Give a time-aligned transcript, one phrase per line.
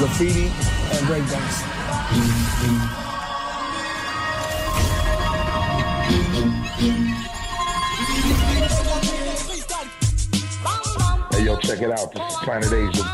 [0.00, 1.60] Graffiti, and breakdance.
[11.34, 12.14] Hey, yo, check it out.
[12.14, 13.04] This is Planet Asia.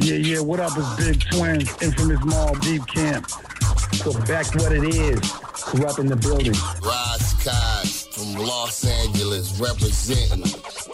[0.00, 0.72] Yeah, yeah, what up?
[0.76, 3.30] It's Big Twins, infamous mall, deep camp.
[3.94, 5.18] So back to what it is.
[5.54, 6.52] Corrupt in the building.
[6.82, 10.85] Rise Cos from Los Angeles representing.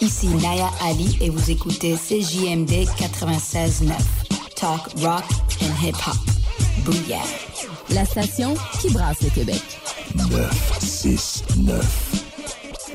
[0.00, 3.92] Ici Naya Ali et vous écoutez CJMD 96.9.
[4.56, 5.24] Talk, rock
[5.62, 6.16] and hip-hop.
[6.84, 7.18] Booyah.
[7.90, 9.62] La station qui brasse le Québec.
[10.14, 11.84] 969.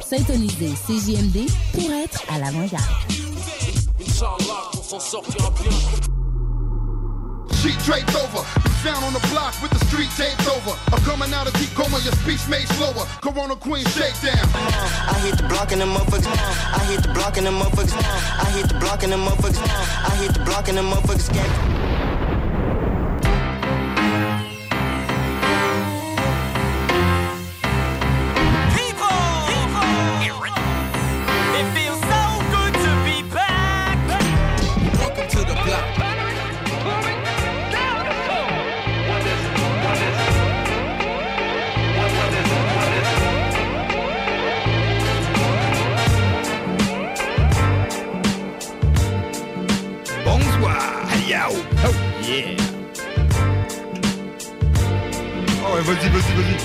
[0.08, 2.84] Syntonisez CJMD pour être à l'avant-garde.
[7.66, 8.46] Sheet draped over.
[8.84, 10.78] Down on the block with the street taped over.
[10.94, 13.08] I'm coming out of deep coma, your speech made slower.
[13.22, 14.46] Corona Queen shakedown.
[14.54, 16.30] I hit the block and the motherfuckers.
[16.30, 17.98] I hit the block and the motherfuckers.
[17.98, 19.58] I hit the block and the motherfuckers.
[19.66, 22.15] I hit the block and the motherfuckers.
[55.86, 56.58] Vas-y, vas-y, vas-y.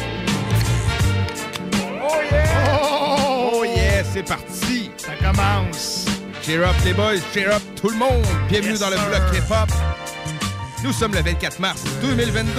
[2.02, 3.50] Oh, yeah.
[3.52, 4.90] Oh, yeah, c'est parti.
[4.96, 6.06] Ça commence.
[6.42, 7.18] Cheer up, les boys.
[7.32, 8.24] Cheer up, tout le monde.
[8.48, 9.08] Bienvenue Yes, dans le sir.
[9.08, 9.70] bloc hip-hop.
[10.82, 12.50] Nous sommes le 24 mars 2022.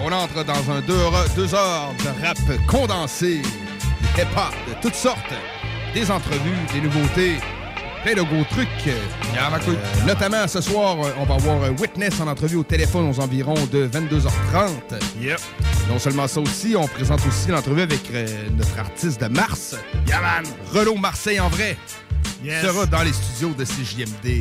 [0.00, 2.38] On entre dans un deux, heures- deux heures de rap
[2.68, 3.42] condensé,
[4.16, 5.18] hip-hop de toutes sortes,
[5.92, 7.36] des entrevues, des nouveautés,
[8.14, 8.68] plein de gros trucs.
[8.86, 13.86] Euh, notamment ce soir, on va avoir Witness en entrevue au téléphone aux environs de
[13.86, 14.70] 22h30.
[15.20, 15.38] Yep.
[15.88, 18.26] Non seulement ça aussi, on présente aussi l'entrevue avec euh,
[18.56, 19.76] notre artiste de mars,
[20.06, 20.44] Yaman.
[20.72, 21.76] Relo Marseille en vrai.
[22.44, 22.62] Yes.
[22.64, 24.40] sera dans les studios de CJMD.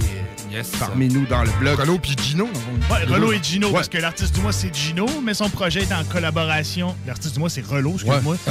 [0.54, 1.80] euh, Parmi nous dans le blog.
[1.80, 2.46] Relo puis Gino.
[2.92, 3.74] Ouais, Relo et Gino, Ouais.
[3.74, 6.96] parce que l'artiste du mois, c'est Gino, mais son projet est en collaboration.
[7.08, 8.36] L'artiste du mois, c'est Relo, excuse-moi.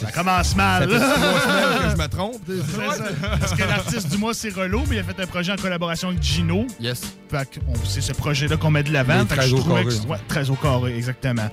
[0.00, 0.90] ça commence mal.
[0.90, 2.42] Ça fait trois semaines que je me trompe.
[2.46, 3.04] Ça.
[3.40, 6.08] Parce que l'artiste du mois, c'est Relo, mais il a fait un projet en collaboration
[6.08, 6.66] avec Gino.
[6.80, 7.02] Yes.
[7.30, 9.24] Fait que on- c'est ce projet-là qu'on met de l'avant.
[9.26, 10.08] Fait que 13 je au carré, que-.
[10.08, 11.48] Ouais, 13 au carré, exactement.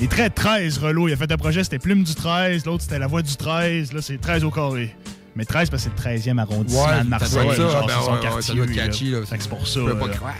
[0.00, 1.08] Les traits 13, Relo.
[1.08, 2.64] Il a fait un projet, c'était Plume du 13.
[2.64, 3.92] L'autre, c'était La Voix du 13.
[3.92, 4.94] Là, c'est 13 au carré.
[5.36, 7.38] Mais 13, parce que c'est le 13e arrondissement Ouais, de Marseille.
[7.44, 8.66] Ben c'est son ouais, ouais, quartier.
[8.76, 9.18] catchy, là.
[9.28, 9.80] C'est pour ça.
[9.80, 9.94] Là.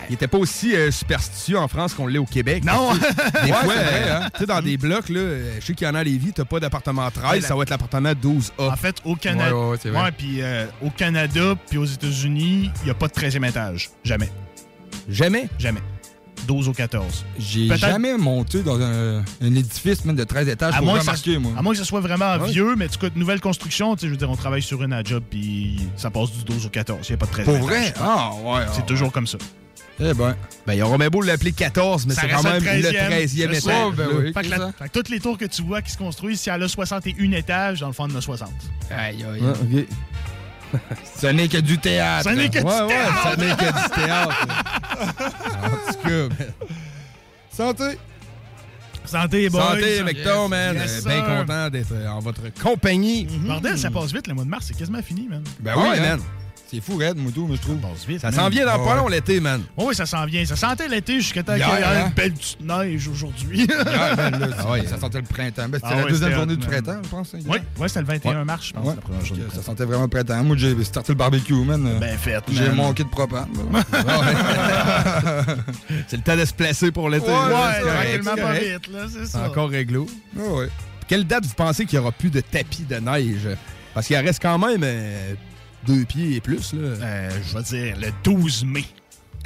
[0.09, 2.65] Il était pas aussi euh, superstitieux en France qu'on l'est au Québec.
[2.65, 2.93] Non!
[2.94, 3.00] Tu
[3.47, 4.28] Des Ouais, fois, euh, hein.
[4.34, 6.32] tu sais, dans des blocs, là, euh, je sais qu'il y en a à Lévis,
[6.32, 8.69] t'as pas d'appartement 13, Ouais, la- ça va être l'appartement 12A.
[8.71, 10.03] En fait, au Canada, Ouais, ouais, ouais, c'est vrai.
[10.05, 13.91] ouais, puis euh, au Canada puis aux États-Unis, il n'y a pas de 13e étage.
[14.05, 14.31] Jamais.
[15.09, 15.49] Jamais?
[15.59, 15.81] Jamais.
[16.47, 17.25] 12 au 14.
[17.38, 21.05] J'ai jamais monté dans un, un édifice même de 13 étages À pour moins, que
[21.05, 21.53] ça, remarquer, moi.
[21.56, 22.50] à moins que ce soit vraiment Ouais.
[22.50, 24.62] vieux, mais en tout cas, de nouvelle construction, tu sais, je veux dire, on travaille
[24.62, 27.06] sur une à job, puis ça passe du 12 au 14.
[27.08, 27.94] Il n'y a pas de 13 Pour vrai?
[28.00, 28.62] Ah, ouais.
[28.73, 29.38] C'est ah, toujours comme ça.
[30.00, 30.35] Eh ben.
[30.67, 33.11] Ben, ils auront bien beau l'appeler 14, mais c'est quand même le 13e.
[33.11, 33.75] 13e Je étage.
[33.87, 34.32] Oh, ben oui.
[34.32, 36.50] Fait que, la- fait que toutes les tours que tu vois qui se construisent, si
[36.50, 38.50] elle a 61 étages, dans le fond, en a 60.
[38.91, 39.41] Aïe, aïe.
[39.44, 39.87] Ah, ok.
[41.21, 42.29] Ce n'est que du théâtre.
[42.31, 43.23] Ce n'est que du Ouais, ouais, théâtre!
[43.23, 44.47] ça n'est que du théâtre.
[45.65, 46.53] en tout cas, ben,
[47.50, 47.99] santé!
[49.06, 49.61] Santé, boys.
[49.61, 50.76] Santé, Mecton, man.
[50.76, 53.26] Yes, Bien content d'être euh, en votre compagnie.
[53.26, 55.44] Bordel, ça passe vite, le mois de mars, c'est quasiment fini, man.
[55.61, 56.21] Ben oui, ouais, man.
[56.70, 57.78] C'est fou, Red, Moutou, mais je trouve.
[58.19, 59.62] Ça s'en vient dans pas long l'été, man.
[59.76, 60.44] Oh oui, ça s'en vient.
[60.44, 62.06] Ça sentait l'été jusqu'à temps qu'il y ait hein?
[62.08, 63.66] une belle petite neige aujourd'hui.
[63.66, 64.87] Ben, Ah ouais.
[64.87, 65.69] ça sentait le printemps.
[65.69, 67.34] Ben, c'était Ah la ouais, deuxième journée du printemps, je pense.
[67.34, 68.44] hein, Oui, ouais, c'était le 21 Ouais.
[68.44, 68.94] mars, je pense, Ouais.
[68.96, 69.43] la première journée.
[69.55, 70.43] Ça sentait vraiment le printemps.
[70.43, 71.99] Moi, j'ai starté le barbecue, man.
[72.00, 73.46] Ben fait, J'ai mon kit de propane.
[76.08, 77.26] C'est le temps de se placer pour l'été.
[77.26, 77.32] Ouais,
[78.22, 79.46] c'est pas vite, là, c'est ça.
[79.46, 80.06] encore réglo.
[80.38, 80.43] Ah.
[81.06, 83.49] Quelle date vous pensez qu'il n'y aura plus de tapis de neige?
[83.93, 85.34] Parce qu'il reste quand même euh,
[85.86, 86.72] deux pieds et plus.
[86.72, 86.81] Là.
[86.81, 88.84] Euh, je vais dire le 12 mai.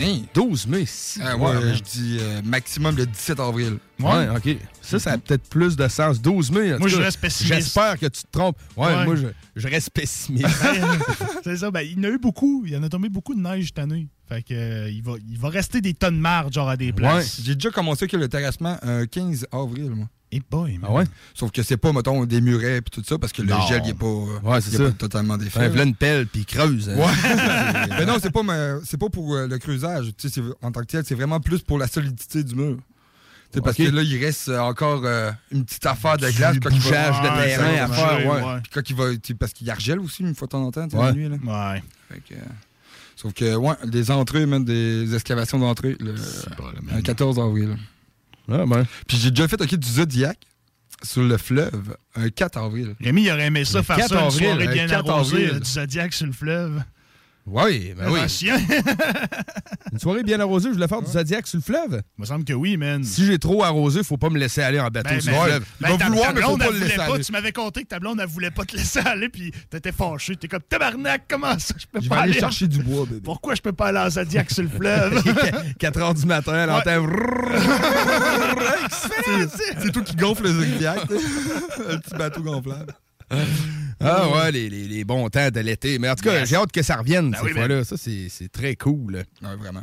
[0.01, 0.21] Hein?
[0.33, 1.19] 12 mai, si.
[1.21, 3.79] Ah ouais, je dis euh, maximum le 17 avril.
[3.99, 4.57] Ouais, OK.
[4.81, 6.23] Ça, ça a peut-être plus de sens.
[6.23, 6.79] 12 mai.
[6.79, 7.55] Moi, je cas, reste pessimiste.
[7.55, 8.57] J'espère que tu te trompes.
[8.77, 9.05] Ouais, Ouais.
[9.05, 9.27] moi, je,
[9.57, 10.47] je reste pessimiste.
[11.43, 12.63] c'est ça, ben, il y en a eu beaucoup.
[12.65, 14.07] Il y en a tombé beaucoup de neige cette année.
[14.29, 16.93] Fait que, euh, il, va, il va rester des tonnes de marge, genre à des
[16.93, 17.41] places.
[17.43, 20.07] J'ai déjà commencé avec le terrassement euh, 15 avril, moi.
[20.31, 21.05] Et boy, Ah ouais?
[21.35, 23.67] Sauf que c'est pas, mettons, des murets et tout ça, parce que le Non.
[23.67, 24.61] gel, il est pas, Ouais,
[24.99, 25.69] totalement défait.
[25.71, 26.91] Ouais, une pelle, puis creuse.
[26.91, 26.97] hein.
[26.97, 27.07] Ouais.
[27.99, 28.43] Mais non, c'est pas,
[28.85, 30.13] c'est pas pour euh, le creusage.
[30.19, 32.77] Tu sais, c'est- en tant que tel, c'est vraiment plus pour la solidité du mur.
[33.65, 36.57] Parce que là, il reste euh, encore euh, une petite affaire de Du glace.
[36.63, 38.61] quand il va- bouchage de terrain à faire, ouais.
[38.63, 39.05] Puis quand il va,
[39.41, 41.31] parce qu'il argèle aussi une fois de temps en temps, la nuit.
[41.31, 41.37] Là.
[41.73, 41.83] Ouais.
[42.11, 42.45] Fait que, euh,
[43.17, 46.13] sauf que, ouais, des entrées, même des excavations d'entrées, le,
[46.95, 47.79] le 14 avril.
[48.51, 48.85] Ah, ben.
[49.07, 50.39] Puis j'ai déjà fait ok, du Zodiac
[51.03, 52.95] sur le fleuve un 4 avril.
[53.01, 55.09] Rémi, il aurait aimé ça, Le faire 4 ça une avril, soirée le bien 4
[55.11, 55.51] arrosée, avril.
[55.57, 56.83] euh, du Zodiac sur le fleuve.
[57.51, 58.21] Oui, ben oui.
[58.21, 58.59] Un chien.
[59.93, 62.03] Une soirée bien arrosée, je voulais faire du Zodiac sur le fleuve.
[62.19, 63.03] Il me semble que oui, man.
[63.05, 65.51] Si j'ai trop arrosé, faut pas me laisser aller en bateau Ben, sur ben, le
[65.51, 65.65] fleuve.
[65.81, 67.05] ben, Il va ta, vouloir, mais faut pas le laisser pas.
[67.15, 67.25] aller.
[67.25, 70.37] Tu m'avais conté que ta blonde, elle voulait pas te laisser aller, puis t'étais fâché.
[70.37, 71.75] T'es comme tabarnak, comment ça?
[71.79, 72.41] Je peux Je vais pas aller aller.
[72.41, 73.23] chercher du bois, bébé.
[73.25, 75.23] Pourquoi je peux pas aller en Zodiac sur le fleuve?
[75.79, 77.07] 4 heures du matin, elle entend...
[79.81, 81.01] C'est toi qui gonfle le Zodiac.
[81.91, 82.93] Un petit bateau gonflable.
[84.01, 85.99] Ah ouais, les, les- les bons temps de l'été.
[85.99, 86.49] Mais en tout cas, Yes.
[86.49, 87.83] j'ai hâte que ça revienne Ben cette oui, fois-là.
[87.85, 89.25] Ça, c'est c'est très cool.
[89.43, 89.83] Ouais, vraiment.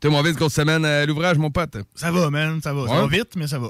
[0.00, 1.76] T'as mon vite grosse semaine à l'ouvrage, mon pote.
[1.94, 2.86] ça va, man, ça va.
[2.88, 3.00] Ça Ouais.
[3.02, 3.68] va vite, mais ça va.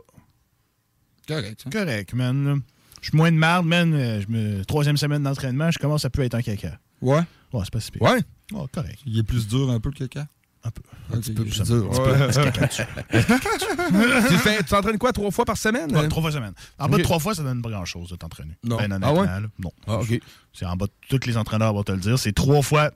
[1.27, 1.65] Correct.
[1.67, 1.71] hein.
[1.71, 2.63] Correct, man.
[3.03, 3.93] Je suis moins de marde, man.
[3.95, 4.65] Euh, Je me...
[4.65, 6.79] Troisième semaine d'entraînement, je commence à plus être un caca.
[7.03, 7.21] Ouais.
[7.53, 8.03] Ouais, c'est pas si pire.
[8.03, 8.21] Ouais.
[8.53, 8.99] Ouais, correct.
[9.07, 10.27] Il est plus dur un peu le caca?
[10.65, 10.83] Un peu.
[11.15, 11.89] Un petit peu plus dur.
[14.29, 15.95] tu fais- tu t'entraînes quoi, trois fois par semaine?
[15.95, 16.53] Ouais, trois fois semaine.
[16.79, 18.57] En bas de trois fois, ça donne pas grand-chose de t'entraîner.
[18.65, 18.77] Non.
[18.77, 19.27] Ben, Ah ouais?
[19.27, 19.73] là, Non.
[19.87, 20.21] Ah, OK.
[20.53, 22.19] C'est en bas de tous les entraîneurs vont te le dire.
[22.19, 22.91] C'est trois fois,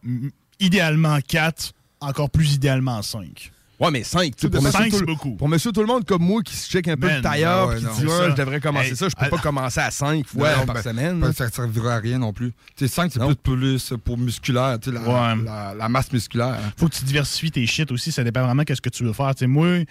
[0.61, 3.53] idéalement quatre, encore plus idéalement cinq.
[3.83, 5.31] Ouais, mais 5, tu sais, Cinq, pour, monsieur c'est tout le- beaucoup.
[5.37, 7.69] pour monsieur tout le monde comme moi qui se check un peu Man, le tailleur
[7.69, 9.81] ouais, puis non, qui dit je devrais commencer Hey, ça, je peux à- pas commencer
[9.81, 11.19] à 5 fois Non, par ben, semaine.
[11.21, 12.53] ben, ça ne servira à rien non plus.
[12.77, 15.43] Tu sais, 5, c'est plus, plus pour musculaire, tu sais, la, Ouais.
[15.45, 16.55] la, la masse musculaire.
[16.65, 16.73] hein.
[16.77, 18.13] Faut que tu diversifies tes shit aussi.
[18.13, 19.35] Ça dépend vraiment de ce que tu veux faire.
[19.35, 19.85] Tu sais, moi,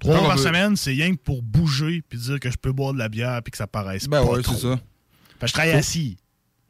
[0.00, 2.98] trois par semaine, c'est rien que pour bouger puis dire que je peux boire de
[2.98, 4.54] la bière puis que ça paraisse Ben pas ouais, trop.
[4.54, 4.76] c'est ça.
[5.38, 6.16] Fait que je travaille assis.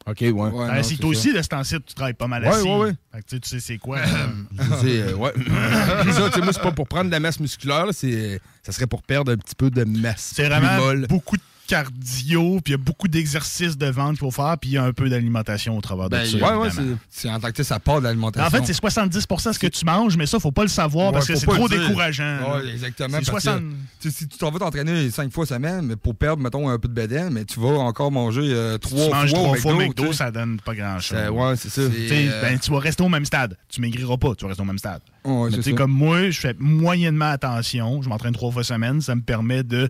[0.07, 0.31] OK, ouais.
[0.31, 0.97] Ouais, assis.
[0.97, 2.67] c'est aussi, de ce temps-ci, tu travailles pas mal Ouais, assis.
[2.67, 2.93] ouais, ouais.
[3.11, 3.97] Fait que tu sais, tu sais c'est quoi.
[4.57, 5.33] Je sais, euh, ouais.
[6.03, 8.39] C'est ça, tu sais, moi, c'est pas pour prendre de la masse musculaire, là, c'est,
[8.61, 10.33] ça serait pour perdre un petit peu de masse.
[10.35, 11.07] C'est vraiment molle.
[11.07, 14.71] beaucoup de cardio, puis il y a beaucoup d'exercices de ventre qu'il faut faire, puis
[14.71, 16.37] il y a un peu d'alimentation au travers de Ben, ça.
[16.37, 16.97] Ouais, ouais, évidemment.
[17.09, 17.29] c'est.
[17.29, 18.47] En tant que ça part de l'alimentation.
[18.47, 21.27] En fait, c'est 70% ce que tu manges, mais ça, faut pas le savoir parce
[21.27, 22.55] que c'est trop décourageant.
[22.55, 23.17] Ouais, exactement.
[23.23, 23.59] C'est parce 60.
[23.61, 23.65] que,
[24.01, 26.79] tu sais, si tu t'en vas t'entraîner 5 fois semaine, mais pour perdre, mettons, un
[26.79, 29.73] peu de bédaine, mais tu vas encore manger 3 tu fois manges trois au fois
[29.73, 31.29] au McDo, McDo, tu ça donne pas grand-chose.
[31.29, 31.81] ouais, c'est ça.
[31.89, 33.57] Tu sais, euh, ben, tu vas rester au même stade.
[33.69, 35.01] Tu maigriras pas, tu vas rester au même stade.
[35.23, 38.01] Ouais, Mais tu comme moi, je fais moyennement attention.
[38.01, 39.01] Je m'entraîne trois fois semaine.
[39.01, 39.89] Ça me permet de.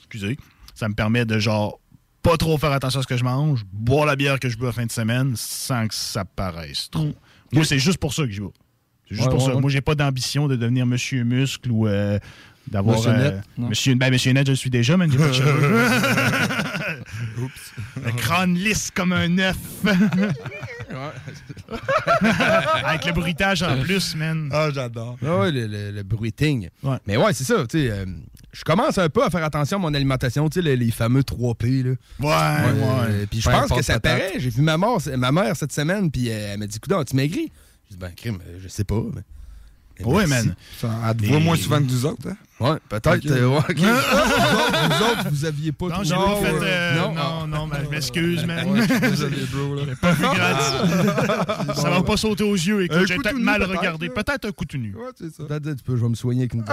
[0.00, 0.38] Excusez.
[0.74, 1.78] Ça me permet de, genre,
[2.22, 4.68] pas trop faire attention à ce que je mange, boire la bière que je bois
[4.68, 7.12] à la fin de semaine sans que ça paraisse trop.
[7.52, 8.48] Moi, c'est juste pour ça que je vais.
[9.08, 9.54] C'est juste Ouais, pour ouais, ça.
[9.54, 9.60] ouais.
[9.60, 12.18] Moi, j'ai pas d'ambition de devenir Monsieur Muscle ou euh,
[12.68, 12.96] d'avoir.
[12.96, 13.40] Monsieur euh.
[13.58, 15.88] Monsieur, ben, Monsieur Net, je le suis déjà, mais j'ai pas de cheveux.
[18.04, 19.56] Le crâne lisse comme un œuf.
[22.84, 24.48] Avec le bruitage en plus, man.
[24.52, 25.16] Ah, j'adore.
[25.24, 26.68] Ah ouais, le, le, le bruiting.
[26.82, 26.96] Ouais.
[27.06, 27.90] Mais ouais, c'est ça, tu sais.
[27.90, 28.04] euh,
[28.54, 31.20] je commence un peu à faire attention à mon alimentation, tu sais, les, les fameux
[31.22, 31.90] 3P, là.
[32.20, 32.86] Ouais, ouais.
[33.08, 34.32] Euh, Puis je pense que ça paraît.
[34.38, 37.50] J'ai vu ma, mort- ma mère cette semaine, puis elle m'a dit, écoute, tu maigris?
[37.90, 39.02] J'ai dit, ben, crime, je sais pas.
[39.14, 39.22] Mais...
[40.00, 40.48] mais Ouais, merci.
[40.82, 40.92] man.
[41.10, 42.28] Elle te voit moins souvent que nous autres.
[42.28, 42.36] Hein?
[42.60, 43.16] Ouais, peut-être.
[43.16, 43.26] Ok.
[43.26, 43.76] euh, ouais, ok.
[43.78, 46.52] vous, autres, vous autres, vous aviez pas Non, j'ai pas fait.
[46.62, 47.14] euh, non.
[47.14, 48.70] non, non, mais je m'excuse, man.
[48.70, 49.74] Ouais, je suis désolé, bro.
[49.74, 49.82] Là.
[50.00, 51.74] Pas gratuit.
[51.82, 52.82] Ça va pas sauter aux yeux.
[52.84, 54.08] Écoute, j'ai peut-être mal peut-être, regardé.
[54.08, 54.94] Peut-être un coup de nu.
[54.96, 55.44] Ouais, c'est ça.
[55.44, 56.64] Peut-être, tu peux, je vais me soigner avec une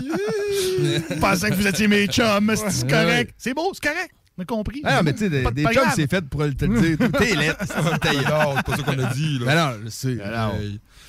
[0.00, 2.52] Je pensais que vous étiez mes chums.
[2.56, 3.34] C'est correct?
[3.38, 4.10] C'est beau, c'est correct.
[4.36, 4.80] On a compris.
[4.84, 5.92] Ah, mais tu sais, des, des chums, grave.
[5.94, 6.98] c'est fait pour te le dire.
[7.12, 7.64] T'es lettre.
[8.00, 9.38] T'es Non, c'est pas ça qu'on a dit.
[9.38, 9.46] Là.
[9.46, 10.18] Ben non, je sais.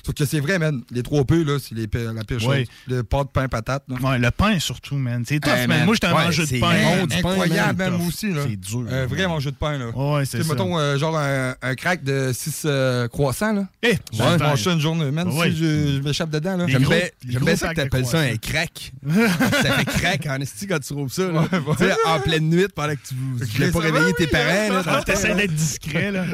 [0.06, 0.12] Hey.
[0.12, 0.82] Sauf que c'est vrai, man.
[0.92, 2.66] Les trois P, là, c'est la pire Ouais.
[2.66, 2.68] chose.
[2.88, 3.84] Le pâte, pain, patate.
[3.88, 3.96] là.
[4.10, 5.24] Ouais, le pain, surtout, man.
[5.28, 5.78] C'est tough, Hey, man.
[5.80, 5.86] man.
[5.86, 6.72] Moi, j'étais un Ouais, mangeur de pain.
[6.72, 7.90] Hey, du pain, incroyable, man.
[7.92, 8.32] même moi aussi.
[8.34, 8.42] là.
[8.48, 8.86] C'est dur.
[8.92, 9.78] Un vrai mangeur de pain.
[9.78, 9.90] Là.
[9.90, 10.50] Ouais, c'est ça.
[10.54, 12.68] mettons, euh, genre un, un crack de 6
[13.12, 13.54] croissants.
[13.54, 13.68] Là.
[13.84, 14.38] Eh, Je ouais.
[14.38, 15.12] mange ça une journée.
[15.12, 15.50] Même Ouais.
[15.52, 15.66] si je,
[15.98, 16.58] je m'échappe dedans.
[16.58, 16.66] Là.
[16.68, 18.92] J'aime bien, ça que t'appelles ça un crack.
[19.06, 21.28] ça fait crack en esti quand tu trouves ça.
[21.32, 21.48] Là.
[21.52, 24.74] Tu sais, en pleine nuit, pendant que tu voulais pas réveiller tes oui, parents.
[24.74, 26.26] Là, Ah, T'essaies d'être discret, là.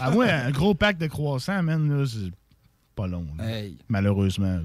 [0.00, 2.30] Ah, ouais, un gros pack de croissants, man, là, c'est
[2.96, 3.48] pas long, là.
[3.48, 3.76] Hey.
[3.88, 4.46] malheureusement.
[4.56, 4.62] là.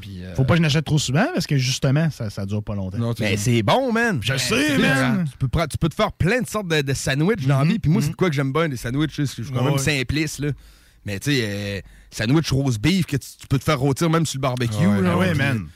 [0.00, 2.62] Puis, euh, Faut pas que je n'achète trop souvent parce que justement, ça, ça dure
[2.62, 2.96] pas longtemps.
[2.98, 4.20] non, Mais c'est bon, man.
[4.22, 5.26] Je sais, man.
[5.30, 7.64] Tu peux, prendre- tu peux te faire plein de sortes de, de sandwichs dans la
[7.64, 7.78] vie.
[7.78, 9.14] Puis moi, c'est de quoi que j'aime bien, des sandwichs.
[9.14, 9.78] Je suis quand même Ouais.
[9.78, 10.38] simpliste.
[10.38, 10.50] Là.
[11.04, 14.24] Mais tu sais, euh, sandwich rose beef que tu, tu peux te faire rôtir même
[14.24, 14.76] sur le barbecue.
[14.86, 15.66] Ouais, là, Ah ouais, man.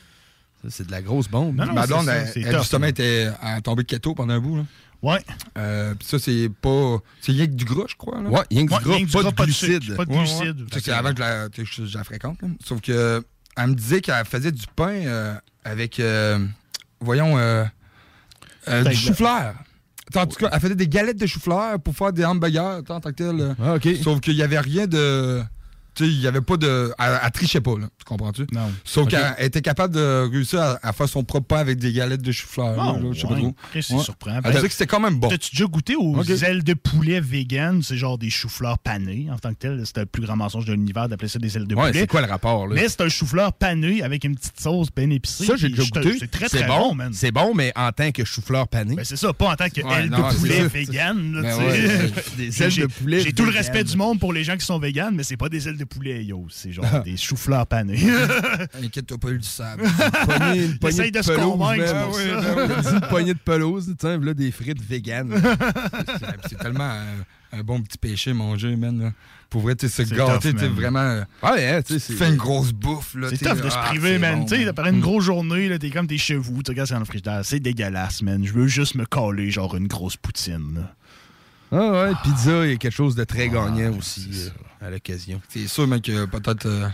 [0.62, 1.54] Ça, c'est de la grosse bombe.
[1.56, 4.14] Non, non, Ma c'est blonde, elle, c'est elle, tough, justement, était à tomber de keto
[4.14, 4.56] pendant un bout.
[4.56, 4.64] Là.
[5.06, 5.20] Ouais.
[5.56, 6.98] Euh, puis ça, c'est pas.
[7.20, 8.20] C'est rien que du gras, je crois.
[8.20, 8.28] Là.
[8.28, 9.96] Ouais, rien que Ouais, du gras, rien que du pas de pas de glucides.
[9.96, 10.80] Pas de ouais.
[10.80, 12.42] c'est avant que je la, que je, je la fréquente.
[12.42, 12.48] là.
[12.64, 13.24] Sauf que
[13.56, 15.34] elle me disait qu'elle faisait du pain euh,
[15.64, 16.38] avec, euh,
[17.00, 17.64] voyons, euh,
[18.68, 19.54] euh, du chou-fleur.
[20.14, 23.00] En tout cas, elle faisait des galettes de chou-fleur pour faire des hamburgers, en tant
[23.00, 23.56] que tel.
[23.62, 23.88] Ah, OK.
[24.02, 25.42] Sauf qu'il n'y avait rien de.
[26.00, 26.92] Il n'y avait pas de.
[26.98, 27.86] Elle, elle trichait pas, là.
[27.98, 28.46] Tu comprends-tu?
[28.52, 28.70] Non.
[28.84, 32.22] Sauf qu'elle était capable de réussir à, à faire son propre pain avec des galettes
[32.22, 32.76] de chou-fleur.
[32.76, 33.54] Là, je sais pas trop.
[33.72, 34.02] C'est Ouais.
[34.02, 34.40] surprenant.
[34.44, 35.28] Elle disait que c'était quand même bon.
[35.28, 37.82] T'as-tu déjà goûté aux ailes de poulet vegan?
[37.82, 39.82] C'est genre des choux-fleurs panés en tant que tel.
[39.86, 41.92] C'était le plus grand mensonge de l'univers d'appeler ça des ailes de poulet.
[41.92, 42.74] c'est quoi le rapport, là?
[42.74, 45.44] Mais c'est un chou-fleur pané avec une petite sauce bien épicée.
[45.44, 46.16] Ça, j'ai déjà goûté.
[46.18, 47.12] C'est très, très bon, man.
[47.12, 48.96] C'est bon, mais en tant que chou-fleur pané.
[48.96, 51.40] Ben, c'est ça, pas en tant que Ouais, aile non, de poulet vegan.
[51.42, 52.10] Ben.
[52.36, 54.78] Des ailes de poulet J'ai tout le respect du monde pour les gens qui sont
[54.78, 56.46] véganes, mais c'est pas des ailes de poulet, yo.
[56.50, 57.98] C'est genre des choux-fleurs panés.
[58.82, 59.82] Inquiète-toi pas, eu du sable.
[60.24, 62.92] poignée, une poignée Essaye de se pelouse, Ah ouais, ben ouais.
[62.92, 65.32] Une poignée de pelouse, tiens, là, des frites vegan.
[66.48, 66.84] C'est- tellement
[67.52, 69.00] un, un bon petit péché manger, man.
[69.00, 69.12] là.
[69.48, 70.98] Pour vrai, tu sais, se C'est gâter, tu vraiment.
[70.98, 72.24] euh, Ouais, hein, tu sais, Tu c'est.
[72.24, 73.28] fais une grosse bouffe, là.
[73.30, 74.44] C'est tough de se ah, priver, man.
[74.44, 77.04] tu sais, après une grosse journée, là, t'es comme tes chevaux, tu regardes sur le
[77.04, 77.42] frigidaire.
[77.44, 78.44] C'est dégueulasse, man.
[78.44, 80.74] Je veux juste me coller, genre, une grosse poutine.
[80.74, 80.94] là.
[81.72, 84.90] Ah ouais, pizza, il y a quelque chose de très gagnant Ah, aussi euh, à
[84.90, 85.40] l'occasion.
[85.48, 86.86] C'est sûr, man, que peut-être euh,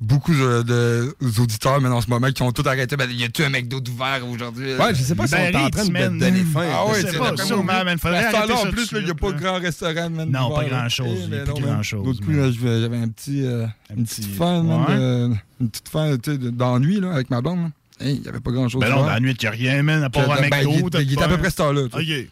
[0.00, 2.96] beaucoup de, de- auditeurs, mais en ce moment, qui ont tout arrêté.
[2.96, 4.74] Ben, y a-tu un McDo d'ouvert aujourd'hui?
[4.74, 6.66] Ouais, je sais pas si on est en train de me donner faim.
[6.72, 7.98] Ah ouais, c'est pas, sûrement, man.
[7.98, 10.30] Faudrait arrêter ça en plus, de il n'y a pas de grand restaurant, man.
[10.30, 11.74] Non, pas grand-chose, Eh, il y a mais plus non, man.
[11.74, 16.16] grand-chose, L'autre coup, j'avais un petit, euh, Un une petit- petite de- une petite faim
[16.22, 17.70] tu sais, de- d'ennui, là, avec ma blonde.
[18.00, 18.80] Il n'y avait pas grand-chose.
[18.80, 20.88] Ben non, nuit, il n'y a rien, man, à part un Ben, McDo.
[20.98, 21.82] il, était à peu près ce temps-là.
[21.96, 22.22] tu sais.
[22.22, 22.28] OK.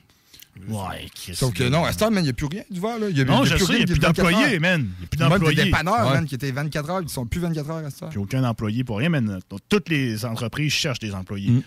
[0.68, 1.08] Ouais.
[1.32, 2.98] Sauf que non, à ce temps, il n'y a plus rien d'ouvert.
[2.98, 3.08] là.
[3.08, 4.06] Il y a, Non, il y a je sais, il n'y a qui plus est
[4.06, 4.80] 24 d'employés, man.
[4.80, 5.64] Il n'y a plus Même des d'employés.
[5.64, 6.12] dépanneurs, Ouais.
[6.14, 8.08] man, qui étaient 24 heures, ils sont plus 24 heures à ce temps.
[8.10, 9.40] Puis aucun employé pour rien, man.
[9.50, 11.50] Donc, Toutes les entreprises cherchent des employés.
[11.50, 11.62] Mm.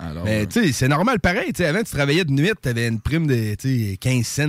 [0.00, 1.52] Alors, Mais euh, tu sais, c'est normal pareil.
[1.52, 4.24] Tu sais, avant, tu travaillais de nuit, tu avais une prime de tu sais, 15
[4.26, 4.46] cents.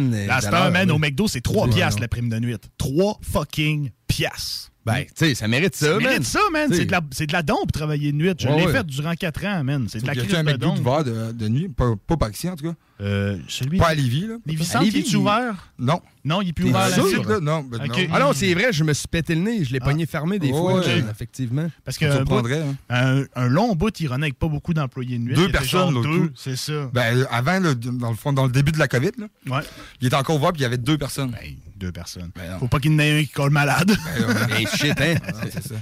[0.51, 0.93] l'heure, man, là.
[0.93, 2.55] au McDo, c'est 3 Ouais, piastres la prime de nuit.
[2.77, 4.65] 3 fucking piastres.
[4.85, 6.03] Ben, tu sais, ça mérite ça, Ça man.
[6.03, 6.69] mérite ça, man.
[6.73, 8.31] C'est de, la, c'est de la dompe travailler de nuit.
[8.39, 8.71] Je Ouais, l'ai ouais.
[8.71, 9.85] fait durant 4 ans, man.
[9.89, 10.77] C'est de la il y crise a un de McDo dompe.
[10.77, 12.75] d'ouvert de, de nuit, pas, pas par ici en tout cas.
[13.01, 14.35] Euh, celui Pas à Lévis, là.
[14.45, 15.71] Lévis Centre, il est ouvert?
[15.77, 16.01] Non.
[16.25, 17.29] Non, il est plus T'es ouvert la sûr, nuit.
[17.29, 17.39] là?
[17.39, 17.93] Non, ben non.
[18.13, 19.63] Ah non, c'est vrai, je me suis pété le nez.
[19.63, 21.03] Je l'ai pogné fermé des fois, ouais.
[21.11, 21.67] effectivement.
[21.85, 22.75] Parce que un, bout- hein.
[22.89, 25.35] un, un long bout, il renait avec pas beaucoup d'employés de nuit.
[25.35, 26.89] Deux personnes, l'autre deux, c'est ça.
[26.93, 29.61] Ben, avant, là, dans le fond, dans le début de la COVID, là,
[30.01, 31.35] il était encore ouvert, puis il y avait deux personnes.
[31.79, 32.31] Deux personnes.
[32.35, 32.59] Ben.
[32.59, 33.95] Faut pas qu'il y en ait un qui colle malade.
[34.17, 34.49] Ben.
[34.51, 35.15] Hey, shit, hein?
[35.27, 35.75] Ah, c'est ça.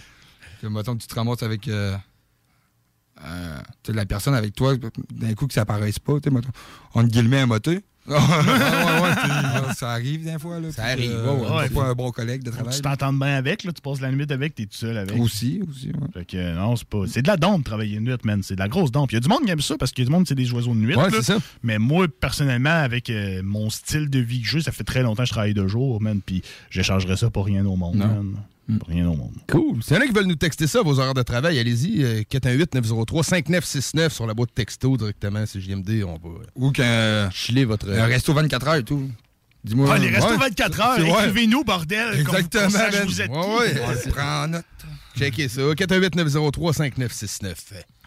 [0.61, 1.97] Que, mettons que tu te ramasses avec euh,
[3.23, 4.75] euh, la personne avec toi,
[5.11, 6.35] d'un coup que ça apparaisse pas, tu sais,
[6.93, 7.83] entre guillemets, un moté.
[8.11, 10.59] ouais, ouais, ouais, tu sais, ça arrive des fois.
[10.59, 12.73] Là, Ça puis, arrive, euh, ouais, pas un bon collègue de travail.
[12.73, 15.19] tu t'entendes bien avec, là, tu passes la nuit avec, t'es tout seul avec.
[15.19, 15.87] Aussi, aussi.
[15.87, 15.93] ouais.
[16.13, 17.03] Fait que, euh, non, c'est pas.
[17.07, 18.41] C'est de la dompe travailler de nuit, man.
[18.43, 19.11] C'est de la grosse dompe.
[19.11, 20.35] Il y a du monde qui aime ça parce qu'il y a du monde c'est
[20.35, 20.95] des oiseaux de nuit.
[20.95, 21.21] Ouais, là.
[21.21, 21.37] ça.
[21.63, 25.23] Mais moi, personnellement, avec euh, mon style de vie que j'ai, ça fait très longtemps
[25.23, 26.21] que je travaille de jour, man.
[26.25, 28.07] Puis j'échangerais ça pour rien au monde, Non.
[28.07, 28.35] man.
[28.79, 29.31] Pour rien au monde.
[29.49, 29.81] Cool.
[29.81, 32.03] S'il y en a qui veulent nous texter ça, vos horaires de travail, allez-y.
[32.03, 36.03] euh, 418-903-5969 sur la boîte texto directement, c'est JMD.
[36.05, 37.89] On va euh, Ou qu'un chiller votre.
[37.89, 39.09] un resto 24 heures et tout.
[39.63, 39.89] Dis-moi.
[39.91, 40.37] Ah, les restos Ouais.
[40.37, 42.19] 24 heures, écrivez-nous, bordel.
[42.19, 42.91] Exactement, man.
[43.05, 43.75] vous êtes Ouais, qui.
[43.75, 43.81] ouais.
[43.85, 44.65] On le prend en note.
[45.17, 45.61] Checkez ça.
[45.61, 47.55] 418-903-5969.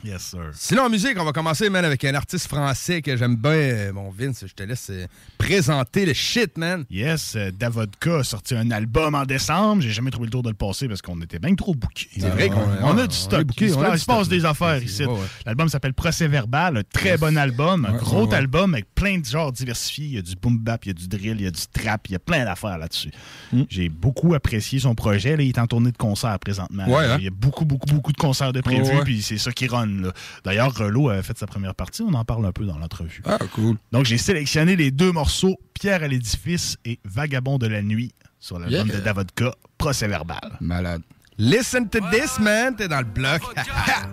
[0.02, 0.50] Yes, sir.
[0.54, 3.50] Sinon, en musique, on va commencer, man, avec un artiste français que j'aime bien.
[3.52, 6.84] Euh, Bon, Vince, je te laisse euh, présenter le shit, man.
[6.90, 9.82] Yes, euh, Davodka a sorti un album en décembre.
[9.82, 12.08] J'ai jamais trouvé le tour de le passer parce qu'on était bien trop bookés.
[12.18, 13.44] C'est vrai qu'on- on a du stock.
[13.44, 15.04] bookés, il se a passe, du des affaires ici.
[15.04, 15.18] ouais, ouais.
[15.44, 19.24] L'album s'appelle Procès Verbal, un très bon album, un Ouais, gros album avec plein de
[19.26, 20.06] genres diversifiés.
[20.06, 21.60] Il y a du boom bap, il y a du drill, il y a du
[21.72, 23.10] trap, il y a plein d'affaires là-dessus.
[23.52, 23.62] Mm.
[23.68, 25.36] J'ai beaucoup apprécié son projet.
[25.36, 26.84] Là, il est en tournée de concert présentement.
[26.88, 27.16] Hein?
[27.18, 29.89] Il y a beaucoup, beaucoup, beaucoup de concerts de prévus, puis c'est ça qui run.
[30.02, 30.10] Fun.
[30.44, 32.02] D'ailleurs, Relo a fait sa première partie.
[32.02, 33.22] On en parle un peu dans l'entrevue.
[33.26, 33.76] Ah, cool.
[33.92, 38.58] Donc, j'ai sélectionné les deux morceaux Pierre à l'édifice et Vagabond de la nuit sur
[38.58, 38.96] l'album Yeah.
[38.96, 40.38] de Davodka, Procès verbal.
[40.60, 41.02] Malade.
[41.38, 42.76] Listen to this, man.
[42.76, 43.40] T'es dans le bloc.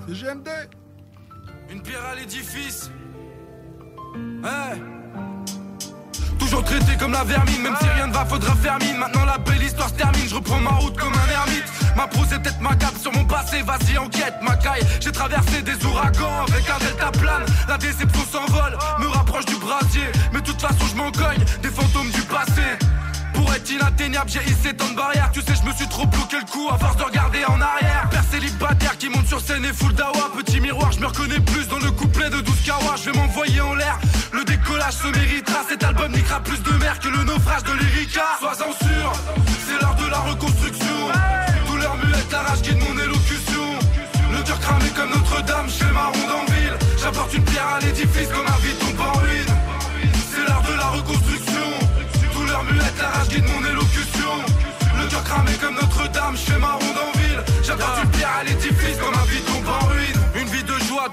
[0.09, 0.47] GMD
[1.71, 2.89] Une pierre à l'édifice
[4.43, 4.81] Hey
[6.39, 8.97] Toujours traité comme la vermine, même si rien ne va, faudra faire mine.
[8.97, 11.65] Maintenant la belle histoire se termine, je reprends ma route comme un ermite.
[11.97, 14.85] Ma prose est peut-être macabre sur mon passé, vas-y enquête, ma caille.
[15.01, 17.43] J'ai traversé des ouragans avec un delta plane.
[17.67, 20.05] La déception s'envole, me rapproche du brasier.
[20.31, 22.61] Mais de toute façon, je m'en cogne des fantômes du passé.
[23.33, 25.31] Pour être inatteignable, j'ai hissé tant de barrières.
[25.33, 28.07] Tu sais, je me suis trop bloqué le cou à force de regarder en arrière.
[28.11, 30.31] Père célibataire qui monte sur scène et full dawa.
[30.37, 32.95] Petit miroir, je me reconnais plus dans le couplet de 12 kawa.
[32.95, 33.97] Je vais m'envoyer en l'air.
[34.33, 35.61] Le décollage se méritera.
[35.67, 38.37] Cet album niquera plus de mer que le naufrage de l'Erika.
[38.39, 39.13] Sois-en sûr,
[39.65, 41.46] c'est l'heure de la reconstruction.
[41.87, 43.63] Douleur muette, la rage guide mon élocution.
[44.31, 46.77] Le cœur cramé comme Notre-Dame, chez ma ronde en ville.
[47.01, 49.53] J'apporte une pierre à l'édifice comme un vide tombe en ruine.
[50.29, 51.67] C'est l'heure de la reconstruction.
[52.33, 54.33] Douleur muette, la rage guide mon élocution.
[54.99, 57.43] Le cœur cramé comme Notre-Dame, chez ma ronde en ville.
[57.63, 60.06] J'apporte une pierre à l'édifice comme un vide tombe en ruine.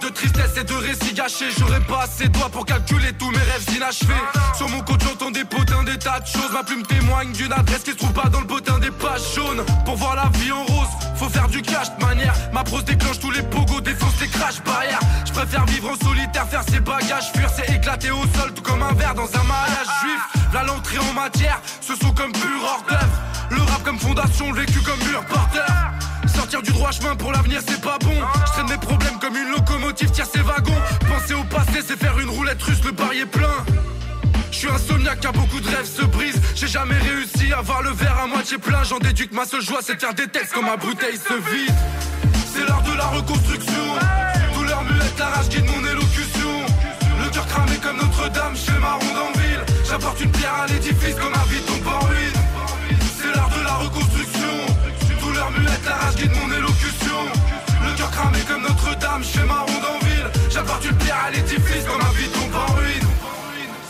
[0.01, 1.51] De tristesse et de récits gâchés.
[1.57, 4.13] J'aurais pas assez de doigts pour calculer tous mes rêves inachevés.
[4.57, 6.51] Sur mon compte, j'entends des potins, des tas de choses.
[6.53, 9.65] Ma plume témoigne d'une adresse qui se trouve pas dans le potin des pages jaunes.
[9.85, 12.35] Pour voir la vie en rose, faut faire du cash de manière.
[12.53, 15.01] Ma prose déclenche tous les pogos, défonce les crash barrières.
[15.27, 18.83] Je préfère vivre en solitaire, faire ses bagages, fuir, c'est éclater au sol, tout comme
[18.83, 20.21] un verre dans un mariage juif.
[20.53, 23.21] Là, l'entrée en matière, ce sont comme pur hors d'œuvre.
[23.51, 25.93] Le rap comme fondation, le vécu comme mur porteur.
[26.35, 28.15] Sortir du droit chemin pour l'avenir c'est pas bon.
[28.47, 30.81] Je traîne mes problèmes comme une locomotive tire ses wagons.
[31.09, 33.65] Penser au passé c'est faire une roulette russe le pari est plein.
[34.51, 36.41] Je suis insomniaque car beaucoup de rêves se brisent.
[36.55, 38.83] J'ai jamais réussi à voir le verre à moitié plein.
[38.85, 41.75] J'en déduis que ma seule joie c'est faire des textes quand ma bouteille se vide.
[42.53, 43.85] C'est l'heure de la reconstruction.
[44.55, 46.51] Douleur muette, la rage guide mon élocution.
[47.23, 49.65] Le cœur cramé comme Notre-Dame chez ma ronde en ville.
[49.89, 52.07] J'apporte une pierre à l'édifice comme un vide tombe en
[55.85, 57.19] la rage guide mon élocution
[57.85, 61.85] Le cœur cramé comme Notre-Dame chez ma ronde en ville J'apporte une pierre à l'édifice
[61.87, 63.09] comme un vide tombe en ruine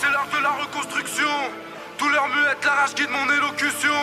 [0.01, 1.35] C'est l'heure de la reconstruction
[1.99, 3.99] Douleur muette, la rage guide mon élocution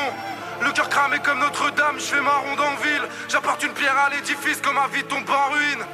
[0.62, 4.10] Le cœur cramé comme Notre-Dame, je fais ma ronde en ville J'apporte une pierre à
[4.10, 5.86] l'édifice comme un vide tombe en ruine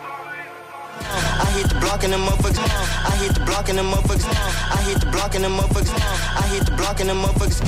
[1.00, 2.58] I hit the block and the motherfuckers.
[2.58, 4.26] I hit the block and the motherfuckers.
[4.74, 5.94] I hit the block and the motherfuckers.
[5.94, 7.62] I hit the block and the motherfuckers.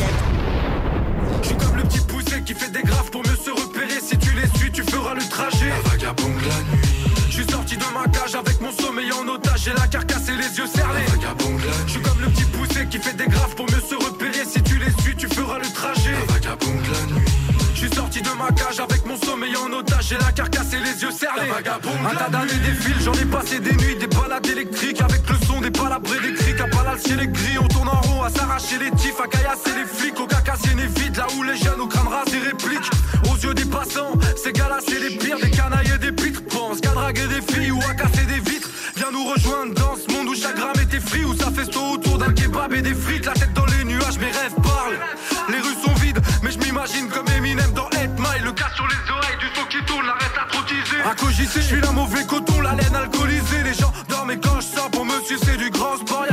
[1.42, 3.52] Je suis comme le petit poussé qui fait des graves pour mieux se
[4.80, 5.70] tu feras le trajet.
[5.70, 6.88] La vagabonde la nuit.
[7.30, 9.64] Je suis sorti de ma cage avec mon sommeil en otage.
[9.66, 11.64] J'ai la carcasse et les yeux nuit.
[11.86, 14.46] Je suis comme le petit poussé qui fait des graves pour mieux se repérer.
[14.46, 16.12] Si tu les suis, tu feras le trajet.
[16.12, 17.26] La vagabonde la nuit.
[17.74, 20.08] Je suis sorti de ma cage avec mon sommeil en otage.
[20.10, 21.50] J'ai la carcasse et les yeux serrés.
[21.50, 25.62] Un tas d'années défilent, j'en ai passé des nuits, des balades électriques avec le son
[25.62, 26.60] des palabres et des crics.
[26.60, 29.72] À Palal, chez les gris, on tourne en rond, à s'arracher les tifs, à caillasser
[29.78, 32.92] les flics, au cacassier les vides, là où les jeunes au crâne rasé répliquent.
[33.26, 36.42] Aux yeux des passants, ces gars-là, c'est les pires, des canailles et des pitres.
[36.50, 38.70] Pense qu'à draguer des filles ou à casser des vitres.
[38.96, 42.18] Viens nous rejoindre dans ce monde où chaque gramme était free, où ça festo autour
[42.18, 43.26] d'un kebab et des frites.
[43.26, 45.00] La tête dans les nuages, mes rêves parlent.
[45.50, 48.44] Les rues sont vides, mais je m'imagine comme Eminem dans 8 Mile.
[48.44, 51.02] Le cas sur les oreilles, du son qui tourne, la reste à trottiser.
[51.10, 53.64] À cogiser, je suis la mauvais coton, la laine alcoolisée.
[53.64, 56.26] Les gens dorment et quand je sors pour me sucer du grand sport,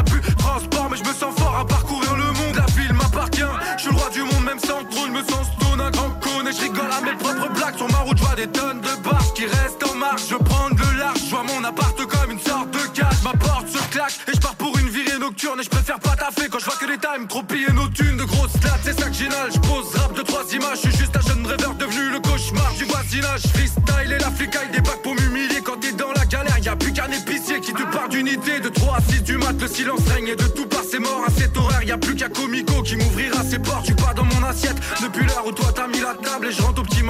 [8.36, 10.28] des tonnes de barres qui restent en marche.
[10.28, 13.22] Je prends le large, je vois mon appart comme une sorte de cage.
[13.24, 15.58] Ma porte se claque et je pars pour une virée nocturne.
[15.60, 18.18] Et je préfère pas taffer quand je vois que les times trop piller nos thunes.
[18.18, 19.50] De grosses stats, c'est ça que j'inhale.
[19.54, 20.80] Je pose rap de trois images.
[20.84, 23.42] Je suis juste un jeune rêveur devenu le cauchemar du voisinage.
[23.54, 25.62] Freestyle et la flicaille débarque pour m'humilier.
[25.64, 28.60] Quand t'es dans la galère, y a plus qu'un épicier qui te part d'unité.
[28.60, 30.28] De 3 à 6 du mat, le silence règne.
[30.28, 31.82] Et de tout part, c'est mort à cet horaire.
[31.82, 33.86] Y a plus qu'un comico qui m'ouvrira ses portes.
[33.86, 36.35] Tu pas dans mon assiette depuis l'heure où toi t'as mis la table.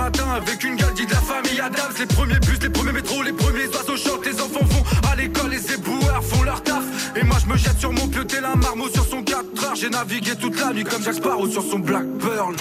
[0.07, 1.95] Matin avec une galdie de la famille Adams.
[1.99, 4.25] Les premiers bus, les premiers métros, les premiers oiseaux chantent.
[4.25, 6.85] Les enfants vont à l'école, les éboueurs font leur taf.
[7.17, 9.75] Et moi je me jette sur mon pied, la marmot sur son 4 heures.
[9.75, 12.55] J'ai navigué toute la nuit comme Jack Sparrow sur son Black Pearl.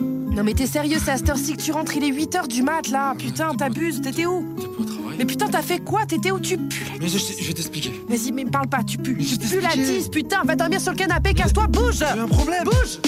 [0.00, 2.62] Non mais t'es sérieux, c'est à cette heure-ci que tu rentres, il est 8h du
[2.62, 3.14] mat là.
[3.18, 4.56] Putain, t'abuses, t'étais où?
[5.18, 6.04] Mais putain, t'as fait quoi?
[6.06, 6.38] T'étais où?
[6.40, 7.92] Tu pues la Mais je, je vais t'expliquer.
[8.08, 9.14] Vas-y, mais me parle pas, tu pues.
[9.16, 9.74] Mais je Tu la.
[9.74, 12.64] 10, putain, va dormir sur le canapé, casse-toi, bouge J'ai un problème.
[12.64, 12.98] Bouge